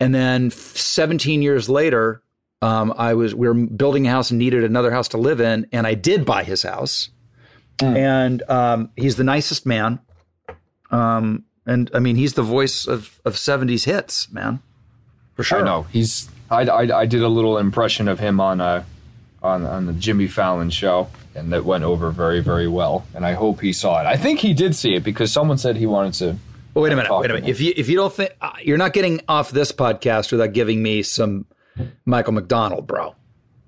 and 0.00 0.14
then 0.14 0.50
17 0.50 1.42
years 1.42 1.68
later, 1.68 2.22
um, 2.62 2.92
I 2.96 3.14
was 3.14 3.34
we 3.34 3.48
were 3.48 3.54
building 3.54 4.06
a 4.06 4.10
house 4.10 4.30
and 4.30 4.38
needed 4.38 4.64
another 4.64 4.90
house 4.90 5.08
to 5.08 5.18
live 5.18 5.40
in, 5.40 5.66
and 5.72 5.86
I 5.86 5.94
did 5.94 6.24
buy 6.24 6.44
his 6.44 6.62
house. 6.62 7.10
And 7.82 8.42
um, 8.48 8.90
he's 8.96 9.16
the 9.16 9.24
nicest 9.24 9.66
man. 9.66 9.98
Um, 10.90 11.44
and 11.66 11.90
I 11.92 11.98
mean, 11.98 12.16
he's 12.16 12.34
the 12.34 12.42
voice 12.42 12.86
of 12.86 13.20
of 13.24 13.34
70s 13.34 13.84
hits, 13.84 14.30
man. 14.32 14.60
For 15.34 15.42
sure. 15.42 15.60
I 15.60 15.64
know 15.64 15.82
he's. 15.90 16.28
I, 16.50 16.62
I, 16.62 17.00
I 17.00 17.06
did 17.06 17.22
a 17.22 17.28
little 17.28 17.58
impression 17.58 18.06
of 18.06 18.20
him 18.20 18.38
on 18.38 18.60
uh 18.60 18.84
on 19.44 19.66
on 19.66 19.86
the 19.86 19.92
Jimmy 19.92 20.26
Fallon 20.26 20.70
show, 20.70 21.08
and 21.34 21.52
that 21.52 21.64
went 21.64 21.84
over 21.84 22.10
very 22.10 22.40
very 22.40 22.66
well. 22.66 23.06
And 23.14 23.24
I 23.24 23.34
hope 23.34 23.60
he 23.60 23.72
saw 23.72 24.00
it. 24.00 24.06
I 24.06 24.16
think 24.16 24.40
he 24.40 24.54
did 24.54 24.74
see 24.74 24.94
it 24.94 25.04
because 25.04 25.30
someone 25.30 25.58
said 25.58 25.76
he 25.76 25.86
wanted 25.86 26.14
to. 26.14 26.36
Well, 26.72 26.82
wait 26.82 26.92
a 26.92 26.96
minute. 26.96 27.12
Wait 27.12 27.30
a 27.30 27.34
minute. 27.34 27.48
If 27.48 27.60
you 27.60 27.72
if 27.76 27.88
you 27.88 27.96
don't 27.96 28.12
think 28.12 28.32
uh, 28.40 28.52
you're 28.62 28.78
not 28.78 28.92
getting 28.92 29.20
off 29.28 29.50
this 29.50 29.70
podcast 29.70 30.32
without 30.32 30.52
giving 30.52 30.82
me 30.82 31.02
some 31.02 31.46
Michael 32.04 32.32
McDonald, 32.32 32.86
bro. 32.86 33.14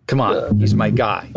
Come 0.06 0.20
on, 0.20 0.58
he's 0.60 0.74
my 0.74 0.90
guy. 0.90 1.30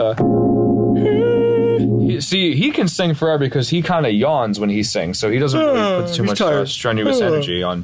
He, 2.08 2.22
see, 2.22 2.56
he 2.56 2.72
can 2.72 2.88
sing 2.88 3.14
forever 3.16 3.46
because 3.46 3.70
he 3.70 3.82
kind 3.82 4.06
of 4.06 4.14
yawns 4.14 4.60
when 4.60 4.70
he 4.70 4.84
sings, 4.84 5.20
so 5.20 5.30
he 5.30 5.40
doesn't 5.40 5.60
really 5.60 6.04
put 6.04 6.14
too 6.14 6.24
much 6.30 6.42
uh, 6.42 6.66
strenuous 6.66 7.20
energy 7.20 7.64
on. 7.64 7.84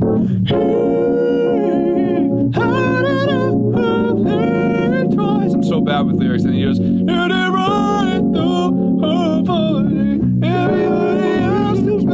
I'm 0.00 0.46
so 5.64 5.80
bad 5.80 6.06
with 6.06 6.14
lyrics, 6.16 6.44
and 6.44 6.54
he 6.54 6.62
goes, 6.62 6.78
"And 6.78 7.10
I 7.10 7.48
run 7.48 8.06
it 8.08 8.20
through 8.32 9.00
her 9.00 9.42
body. 9.42 10.20
Everybody 10.46 11.42
else 11.42 11.80
is 11.80 12.04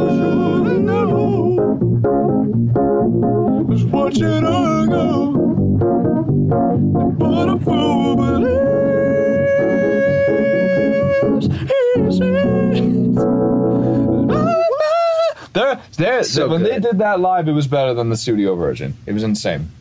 There, 15.55 15.81
there. 15.97 16.23
So 16.23 16.47
when 16.49 16.61
they 16.63 16.79
did 16.79 16.99
that 16.99 17.19
live, 17.19 17.47
it 17.47 17.53
was 17.53 17.65
better 17.65 17.93
than 17.93 18.09
the 18.09 18.17
studio 18.17 18.55
version. 18.55 18.95
It 19.07 19.13
was 19.13 19.23
insane. 19.23 19.71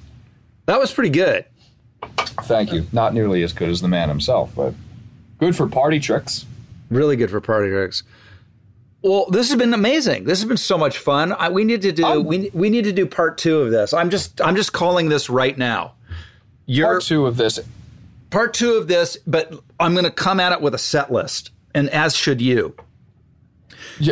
That 0.66 0.78
was 0.78 0.92
pretty 0.92 1.10
good. 1.10 1.44
Thank 2.44 2.72
you. 2.72 2.86
Not 2.92 3.12
nearly 3.12 3.42
as 3.42 3.52
good 3.52 3.68
as 3.68 3.80
the 3.80 3.88
man 3.88 4.08
himself, 4.08 4.52
but 4.54 4.72
good 5.38 5.56
for 5.56 5.66
party 5.68 5.98
tricks. 6.00 6.46
Really 6.90 7.16
good 7.16 7.30
for 7.30 7.40
party 7.40 7.68
tricks. 7.70 8.04
Well, 9.02 9.26
this 9.30 9.50
has 9.50 9.58
been 9.58 9.74
amazing. 9.74 10.24
This 10.24 10.40
has 10.40 10.48
been 10.48 10.56
so 10.56 10.78
much 10.78 10.96
fun. 10.96 11.32
I, 11.32 11.48
we 11.50 11.64
need 11.64 11.82
to 11.82 11.92
do 11.92 12.22
we 12.22 12.50
we 12.54 12.70
need 12.70 12.84
to 12.84 12.92
do 12.92 13.04
part 13.04 13.36
two 13.36 13.58
of 13.58 13.70
this. 13.70 13.92
I'm 13.92 14.08
just 14.10 14.40
I'm 14.40 14.56
just 14.56 14.72
calling 14.72 15.08
this 15.10 15.28
right 15.28 15.58
now. 15.58 15.94
You're 16.66 16.86
Part 16.86 17.02
two 17.02 17.26
of 17.26 17.36
this. 17.36 17.58
part 18.30 18.54
two 18.54 18.74
of 18.74 18.86
this, 18.88 19.18
but 19.26 19.52
I'm 19.78 19.92
going 19.92 20.04
to 20.06 20.10
come 20.10 20.40
at 20.40 20.52
it 20.52 20.62
with 20.62 20.74
a 20.74 20.78
set 20.78 21.12
list, 21.12 21.50
and 21.74 21.90
as 21.90 22.16
should 22.16 22.40
you. 22.40 22.74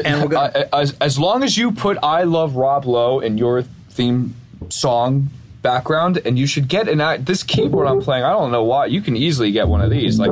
And 0.05 0.31
gonna- 0.31 0.53
Uh, 0.55 0.65
as, 0.73 0.95
as 1.01 1.19
long 1.19 1.43
as 1.43 1.57
you 1.57 1.73
put 1.73 1.99
"I 2.03 2.23
Love 2.23 2.57
Rob 2.57 2.85
Lowe" 2.87 3.21
in 3.21 3.39
your 3.39 3.63
theme 3.91 4.35
song 4.69 5.29
background, 5.63 6.21
and 6.25 6.39
you 6.39 6.47
should 6.47 6.67
get 6.69 6.89
an 6.89 7.25
this 7.25 7.43
keyboard 7.43 7.87
I'm 7.87 8.01
playing. 8.01 8.25
I 8.25 8.31
don't 8.31 8.51
know 8.53 8.65
why. 8.65 8.87
You 8.87 9.01
can 9.01 9.17
easily 9.17 9.53
get 9.53 9.69
one 9.69 9.81
of 9.81 9.91
these. 9.91 10.19
Like, 10.19 10.31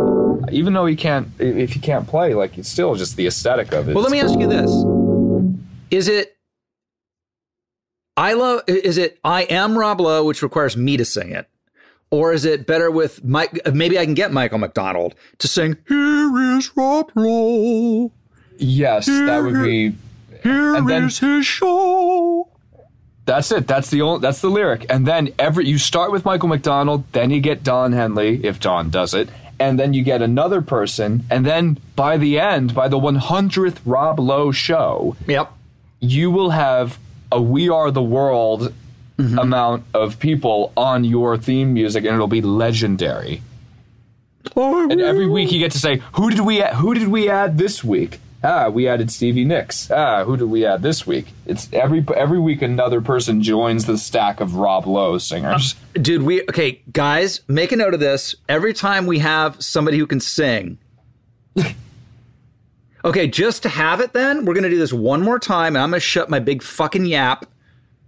even 0.53 0.73
though 0.73 0.87
you 0.87 0.97
can't, 0.97 1.29
if 1.39 1.75
you 1.77 1.81
can't 1.81 2.07
play, 2.07 2.35
like 2.35 2.59
it's 2.59 2.69
still 2.69 2.95
just 2.95 3.17
the 3.17 3.27
aesthetic 3.27 3.73
of 3.73 3.89
it. 3.89 3.95
Well, 3.95 4.03
let 4.03 4.13
me 4.13 4.21
ask 4.21 4.39
you 4.39 4.47
this: 4.49 4.71
Is 5.91 6.09
it 6.09 6.37
I 8.17 8.33
love? 8.35 8.63
Is 8.67 8.99
it 8.99 9.19
I 9.25 9.43
am 9.43 9.79
Rob 9.79 10.01
Lowe, 10.01 10.25
which 10.25 10.43
requires 10.43 10.77
me 10.77 10.97
to 10.97 11.05
sing 11.05 11.31
it, 11.31 11.49
or 12.11 12.33
is 12.33 12.45
it 12.45 12.67
better 12.67 12.91
with 12.91 13.25
Mike? 13.25 13.61
Maybe 13.73 13.99
I 13.99 14.05
can 14.05 14.15
get 14.15 14.33
Michael 14.33 14.59
McDonald 14.59 15.15
to 15.39 15.49
sing. 15.49 15.77
Here 15.89 16.57
is 16.59 16.71
Rob 16.77 17.11
Lowe. 17.15 18.13
Yes, 18.61 19.07
that 19.07 19.43
would 19.43 19.63
be. 19.65 19.95
Here 20.43 20.75
And 20.75 20.89
then- 20.89 21.05
is 21.05 21.19
his 21.19 21.47
show. 21.47 22.49
That's 23.27 23.53
it. 23.53 23.67
That's 23.67 23.91
the 23.91 24.03
only. 24.03 24.21
That's 24.21 24.41
the 24.41 24.49
lyric. 24.49 24.87
And 24.91 25.07
then 25.07 25.31
every 25.39 25.67
you 25.69 25.79
start 25.79 26.11
with 26.11 26.25
Michael 26.25 26.49
McDonald, 26.49 27.05
then 27.13 27.31
you 27.31 27.41
get 27.41 27.63
Don 27.63 27.93
Henley 27.93 28.45
if 28.45 28.59
Don 28.59 28.91
does 28.91 29.15
it, 29.15 29.29
and 29.61 29.79
then 29.79 29.95
you 29.95 30.03
get 30.03 30.21
another 30.21 30.61
person, 30.63 31.25
and 31.31 31.47
then 31.47 31.79
by 31.95 32.17
the 32.17 32.41
end, 32.41 32.75
by 32.75 32.89
the 32.89 32.99
100th 32.99 33.79
Rob 33.85 34.19
Lowe 34.19 34.51
show, 34.51 35.17
Yep. 35.29 35.53
you 36.01 36.31
will 36.31 36.51
have 36.51 36.99
a 37.31 37.41
"We 37.41 37.69
Are 37.69 37.91
the 37.93 38.03
World" 38.03 38.73
mm-hmm. 39.17 39.39
amount 39.39 39.85
of 39.95 40.19
people 40.19 40.73
on 40.77 41.05
your 41.05 41.37
theme 41.37 41.73
music, 41.73 42.05
and 42.05 42.15
it'll 42.15 42.27
be 42.27 42.43
legendary. 42.43 43.43
And 44.57 45.01
every 45.01 45.29
week 45.29 45.53
you 45.53 45.61
get 45.61 45.73
to 45.73 45.79
say, 45.79 46.03
"Who 46.15 46.31
did 46.31 46.41
we? 46.41 46.63
Add, 46.63 46.75
who 46.77 46.95
did 46.95 47.09
we 47.09 47.29
add 47.29 47.59
this 47.59 47.85
week?" 47.85 48.19
Ah, 48.43 48.69
we 48.71 48.89
added 48.89 49.11
Stevie 49.11 49.45
Nicks. 49.45 49.91
Ah, 49.91 50.25
who 50.25 50.37
did 50.37 50.47
we 50.47 50.65
add 50.65 50.81
this 50.83 51.07
week? 51.07 51.27
It's 51.45 51.69
every 51.73 52.05
every 52.17 52.39
week 52.39 52.63
another 52.63 53.01
person 53.03 53.43
joins 53.43 53.85
the 53.85 53.99
stack 53.99 54.41
of 54.41 54.55
Rob 54.55 54.87
Lowe 54.87 55.19
singers. 55.19 55.75
Dude, 55.95 56.23
we 56.23 56.43
okay, 56.45 56.81
guys, 56.93 57.43
make 57.49 57.71
a 57.73 57.77
note 57.77 57.93
of 57.93 58.01
this. 58.01 58.35
Every 58.49 58.73
time 58.73 59.07
we 59.07 59.19
have 59.19 59.63
somebody 59.63 59.99
who 59.99 60.07
can 60.07 60.21
sing, 60.21 60.79
Okay, 63.05 63.27
just 63.29 63.63
to 63.63 63.69
have 63.71 64.01
it 64.01 64.13
then, 64.13 64.45
we're 64.45 64.53
going 64.53 64.65
to 64.65 64.69
do 64.71 64.79
this 64.79 64.93
one 64.93 65.23
more 65.23 65.39
time, 65.39 65.75
and 65.75 65.83
I'm 65.83 65.89
going 65.91 66.01
to 66.01 66.05
shut 66.07 66.29
my 66.29 66.39
big 66.39 66.63
fucking 66.63 67.07
yap, 67.07 67.47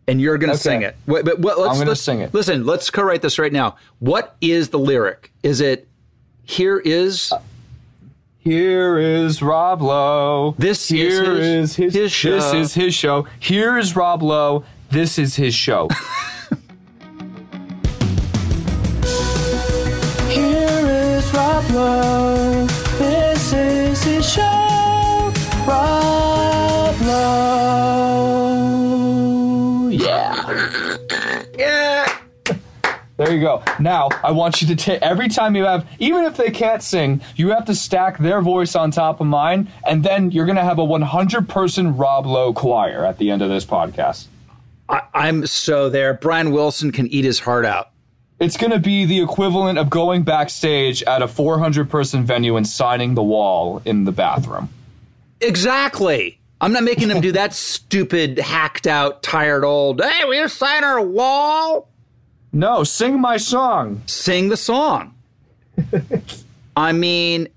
and 0.07 0.21
you're 0.21 0.37
going 0.37 0.49
to 0.51 0.55
Okay. 0.55 0.63
sing 0.63 0.83
it. 0.83 0.97
Wait, 1.07 1.25
but 1.25 1.39
what, 1.39 1.59
let's, 1.59 1.71
I'm 1.71 1.79
gonna 1.79 1.91
let's- 1.91 2.03
sing 2.03 2.21
it. 2.21 2.35
Listen, 2.35 2.67
let's 2.67 2.91
co-write 2.91 3.23
this 3.23 3.39
right 3.39 3.53
now. 3.53 3.77
What 4.01 4.37
is 4.43 4.69
the 4.69 4.79
lyric? 4.79 5.33
Is 5.43 5.63
it, 5.63 5.89
here 6.45 6.79
is, 6.79 7.33
Here 8.43 8.99
is 8.99 9.41
Rob 9.41 9.81
Lowe. 9.83 10.55
This 10.59 10.83
is 10.83 10.89
Here 10.91 11.35
his- 11.37 11.71
is 11.71 11.77
his, 11.77 11.95
his 11.95 12.13
show. 12.13 12.31
This 12.31 12.53
is 12.53 12.75
his 12.75 12.93
show. 12.95 13.27
Here 13.39 13.79
is 13.79 13.95
Rob 13.95 14.21
Lowe. 14.23 14.65
This 14.91 15.17
is 15.19 15.37
his 15.37 15.55
show. 15.55 15.89
Here 20.29 21.17
is 21.19 21.33
Rob 21.35 21.71
Lowe. 21.71 22.67
There 33.33 33.41
you 33.41 33.47
go. 33.47 33.63
Now, 33.81 34.11
I 34.23 34.31
want 34.31 34.61
you 34.61 34.69
to 34.69 34.77
take 34.77 35.01
every 35.01 35.31
time 35.31 35.57
you 35.57 35.65
have, 35.65 35.89
even 35.99 36.25
if 36.25 36.37
they 36.37 36.51
can't 36.51 36.83
sing, 36.83 37.23
you 37.35 37.49
have 37.49 37.65
to 37.65 37.75
stack 37.75 38.19
their 38.19 38.43
voice 38.43 38.77
on 38.77 38.91
top 38.91 39.23
of 39.23 39.27
mine, 39.27 39.73
and 39.87 40.05
then 40.05 40.31
you're 40.31 40.45
going 40.45 40.57
to 40.57 40.63
have 40.63 40.79
a 40.79 40.85
100 40.85 41.49
person 41.49 41.97
Rob 41.97 42.27
Lowe 42.27 42.53
choir 42.53 43.07
at 43.07 43.17
the 43.17 43.31
end 43.31 43.41
of 43.41 43.49
this 43.49 43.65
podcast. 43.65 44.27
I, 44.87 45.05
I'm 45.15 45.47
so 45.47 45.89
there. 45.89 46.13
Brian 46.13 46.51
Wilson 46.51 46.93
can 46.93 47.07
eat 47.07 47.25
his 47.25 47.39
heart 47.39 47.65
out. 47.65 47.93
It's 48.39 48.59
going 48.59 48.73
to 48.73 48.79
be 48.79 49.07
the 49.07 49.23
equivalent 49.23 49.79
of 49.79 49.89
going 49.89 50.25
backstage 50.25 51.03
at 51.05 51.23
a 51.23 51.29
400 51.29 51.89
person 51.89 52.27
venue 52.27 52.57
and 52.57 52.67
signing 52.67 53.15
the 53.15 53.23
wall 53.23 53.81
in 53.87 54.05
the 54.05 54.13
bathroom. 54.13 54.69
Exactly. 55.41 56.39
I'm 56.61 56.75
not 56.75 56.85
making 56.85 57.09
them 57.09 57.23
do 57.23 57.33
that 57.33 57.55
stupid, 57.55 58.39
hacked 58.39 58.87
out, 58.87 59.23
tired 59.23 59.65
old, 59.65 60.03
hey, 60.03 60.25
will 60.27 60.35
you 60.35 60.49
sign 60.49 60.85
our 60.85 61.01
wall? 61.01 61.89
No, 62.53 62.85
sing 62.85 63.21
my 63.21 63.39
song. 63.39 64.03
Sing 64.07 64.49
the 64.51 64.57
song. 64.57 65.15
I 66.77 66.93
mean, 66.93 67.49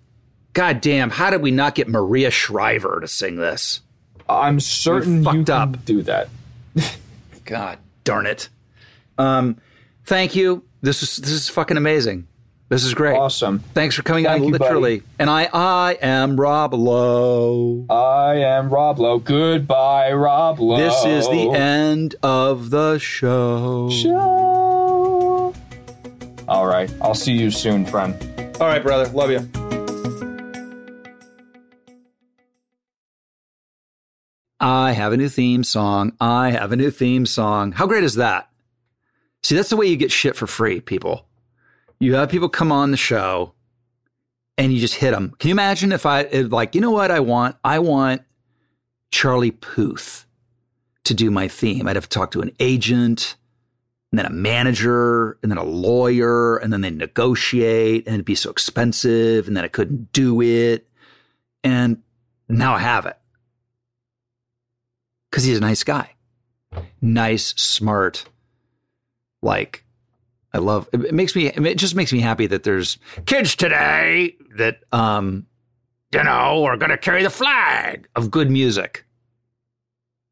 goddamn, 0.53 1.09
how 1.09 1.29
did 1.29 1.41
we 1.41 1.51
not 1.51 1.75
get 1.75 1.87
Maria 1.87 2.31
Shriver 2.31 2.99
to 3.01 3.07
sing 3.07 3.35
this? 3.35 3.81
I'm 4.27 4.59
certain 4.59 5.23
fucked 5.23 5.35
you 5.37 5.43
can 5.43 5.53
up. 5.53 5.85
do 5.85 6.01
that. 6.03 6.29
God 7.45 7.77
darn 8.03 8.25
it. 8.25 8.49
Um, 9.17 9.57
thank 10.05 10.35
you. 10.35 10.63
This 10.81 11.03
is 11.03 11.17
this 11.17 11.31
is 11.31 11.49
fucking 11.49 11.77
amazing. 11.77 12.27
This 12.69 12.83
is 12.83 12.95
great. 12.95 13.15
Awesome. 13.15 13.59
Thanks 13.59 13.95
for 13.95 14.01
coming 14.01 14.25
Thank 14.25 14.41
on 14.41 14.47
you, 14.47 14.51
literally. 14.51 15.03
And 15.19 15.29
I 15.29 15.49
I 15.53 15.97
am 16.01 16.39
Rob 16.39 16.73
Lowe. 16.73 17.85
I 17.89 18.37
am 18.37 18.69
Rob 18.69 18.97
Lowe. 18.99 19.19
Goodbye, 19.19 20.11
Rob 20.13 20.59
Lowe. 20.59 20.77
This 20.77 21.05
is 21.05 21.27
the 21.29 21.51
end 21.51 22.15
of 22.23 22.71
the 22.71 22.97
show. 22.97 23.89
show. 23.91 24.64
All 26.47 26.67
right. 26.67 26.91
I'll 27.01 27.15
see 27.15 27.33
you 27.33 27.49
soon, 27.49 27.85
friend. 27.85 28.15
All 28.59 28.67
right, 28.67 28.83
brother. 28.83 29.09
Love 29.11 29.31
you. 29.31 29.49
I 34.59 34.93
have 34.93 35.11
a 35.13 35.17
new 35.17 35.29
theme 35.29 35.63
song. 35.63 36.13
I 36.19 36.51
have 36.51 36.71
a 36.71 36.75
new 36.75 36.89
theme 36.89 37.25
song. 37.25 37.71
How 37.71 37.87
great 37.87 38.03
is 38.03 38.15
that? 38.15 38.49
See, 39.43 39.55
that's 39.55 39.69
the 39.69 39.77
way 39.77 39.87
you 39.87 39.97
get 39.97 40.11
shit 40.11 40.35
for 40.35 40.47
free, 40.47 40.81
people. 40.81 41.27
You 41.99 42.15
have 42.15 42.29
people 42.29 42.49
come 42.49 42.71
on 42.71 42.91
the 42.91 42.97
show 42.97 43.53
and 44.57 44.73
you 44.73 44.79
just 44.79 44.95
hit 44.95 45.11
them. 45.11 45.35
Can 45.39 45.49
you 45.49 45.53
imagine 45.53 45.91
if 45.91 46.05
I, 46.05 46.21
if 46.21 46.51
like, 46.51 46.73
you 46.73 46.81
know 46.81 46.91
what 46.91 47.11
I 47.11 47.19
want? 47.19 47.57
I 47.63 47.79
want 47.79 48.21
Charlie 49.11 49.51
Puth 49.51 50.25
to 51.03 51.13
do 51.13 51.29
my 51.29 51.47
theme. 51.47 51.87
I'd 51.87 51.95
have 51.95 52.09
to 52.09 52.17
talk 52.17 52.31
to 52.31 52.41
an 52.41 52.51
agent 52.59 53.35
and 54.15 54.19
then 54.19 54.31
a 54.31 54.33
manager 54.33 55.37
and 55.43 55.51
then 55.51 55.57
a 55.57 55.63
lawyer 55.65 56.55
and 56.55 56.71
then 56.71 56.79
they 56.79 56.89
negotiate 56.89 58.05
and 58.07 58.13
it'd 58.13 58.25
be 58.25 58.33
so 58.33 58.49
expensive 58.49 59.45
and 59.45 59.57
then 59.57 59.65
I 59.65 59.67
couldn't 59.67 60.13
do 60.13 60.41
it. 60.41 60.87
And 61.65 62.01
now 62.47 62.75
I 62.75 62.79
have 62.79 63.05
it. 63.05 63.17
Cause 65.33 65.43
he's 65.43 65.57
a 65.57 65.59
nice 65.59 65.83
guy. 65.83 66.13
Nice, 67.01 67.47
smart. 67.57 68.23
Like, 69.41 69.83
I 70.53 70.59
love 70.59 70.87
it 70.93 71.13
makes 71.13 71.35
me 71.35 71.47
it 71.47 71.75
just 71.75 71.93
makes 71.93 72.13
me 72.13 72.21
happy 72.21 72.47
that 72.47 72.63
there's 72.63 72.97
kids 73.25 73.57
today 73.57 74.37
that 74.55 74.79
um 74.93 75.45
you 76.13 76.23
know 76.23 76.63
are 76.63 76.77
gonna 76.77 76.97
carry 76.97 77.21
the 77.21 77.29
flag 77.29 78.07
of 78.15 78.31
good 78.31 78.49
music. 78.49 79.05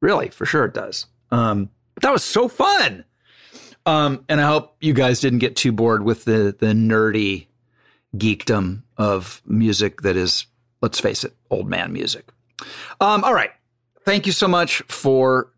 Really, 0.02 0.30
for 0.30 0.46
sure 0.46 0.64
it 0.64 0.74
does. 0.74 1.08
Um 1.32 1.70
that 2.02 2.14
was 2.14 2.24
so 2.24 2.48
fun. 2.48 3.04
Um, 3.86 4.24
and 4.30 4.40
I 4.40 4.48
hope 4.48 4.76
you 4.80 4.94
guys 4.94 5.20
didn't 5.20 5.40
get 5.40 5.56
too 5.56 5.72
bored 5.72 6.04
with 6.04 6.26
the 6.26 6.56
the 6.58 6.68
nerdy 6.68 7.48
geekdom 8.16 8.84
of 8.98 9.42
music 9.46 10.02
that 10.02 10.16
is, 10.16 10.46
let's 10.82 11.00
face 11.00 11.24
it, 11.24 11.34
old 11.50 11.68
man 11.68 11.92
music. 11.92 12.30
Um, 13.02 13.24
all 13.24 13.34
right. 13.34 13.52
Thank 14.06 14.26
you 14.26 14.32
so 14.32 14.48
much 14.48 14.82
for 14.84 15.52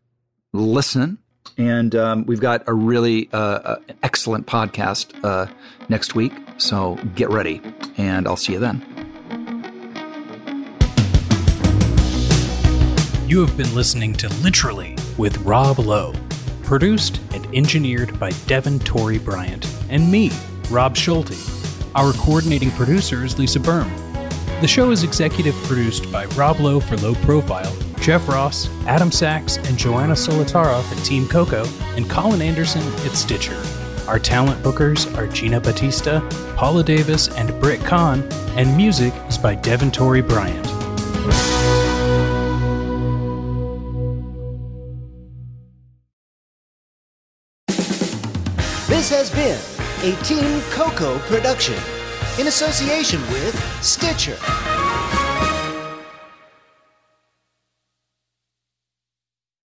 listening. 0.54 1.18
And 1.58 1.96
um, 1.96 2.26
we've 2.26 2.40
got 2.40 2.64
a 2.68 2.74
really 2.74 3.30
uh, 3.32 3.38
uh, 3.38 3.80
excellent 4.04 4.46
podcast 4.46 5.14
uh, 5.24 5.48
next 5.90 6.16
week. 6.16 6.34
So 6.58 6.96
get 7.16 7.30
ready, 7.30 7.62
and 7.98 8.28
I'll 8.28 8.36
see 8.38 8.54
you 8.54 8.60
then. 8.60 8.84
You 13.28 13.46
have 13.46 13.58
been 13.58 13.74
listening 13.74 14.14
to 14.14 14.30
Literally 14.42 14.96
with 15.18 15.38
Rob 15.40 15.80
Lowe, 15.80 16.14
produced 16.66 17.22
and 17.34 17.46
engineered 17.56 18.20
by 18.20 18.32
Devin 18.48 18.80
Torrey 18.80 19.20
Bryant 19.20 19.66
and 19.90 20.12
me, 20.12 20.32
Rob 20.70 20.98
Schulte. 20.98 21.38
Our 21.96 22.12
coordinating 22.14 22.72
producer 22.72 23.24
is 23.24 23.38
Lisa 23.40 23.60
Berm. 23.60 23.90
The 24.62 24.68
show 24.68 24.92
is 24.92 25.04
executive 25.04 25.56
produced 25.64 26.12
by 26.12 26.26
Rob 26.28 26.60
Lowe 26.60 26.80
for 26.80 26.98
Low 26.98 27.16
Profile, 27.16 27.74
Jeff 28.00 28.28
Ross, 28.28 28.70
Adam 28.88 29.12
Sachs, 29.12 29.58
and 29.58 29.78
Joanna 29.78 30.14
Solotaroff 30.14 30.92
at 30.92 31.06
Team 31.06 31.28
Coco, 31.28 31.66
and 31.96 32.10
Colin 32.10 32.42
Anderson 32.42 32.82
at 33.06 33.12
Stitcher. 33.12 33.62
Our 34.08 34.20
talent 34.20 34.64
bookers 34.64 35.16
are 35.18 35.28
Gina 35.28 35.60
Batista, 35.60 36.22
Paula 36.56 36.84
Davis, 36.84 37.28
and 37.38 37.60
Britt 37.60 37.82
Kahn, 37.82 38.24
and 38.58 38.76
music 38.76 39.14
is 39.28 39.38
by 39.38 39.56
Devin 39.56 39.92
Torrey 39.92 40.22
Bryant. 40.22 40.66
This 49.06 49.30
has 49.30 49.30
been 49.30 50.12
a 50.12 50.24
Team 50.24 50.62
Coco 50.72 51.20
production 51.28 51.76
in 52.40 52.48
association 52.48 53.22
with 53.32 53.54
Stitcher. 53.84 54.36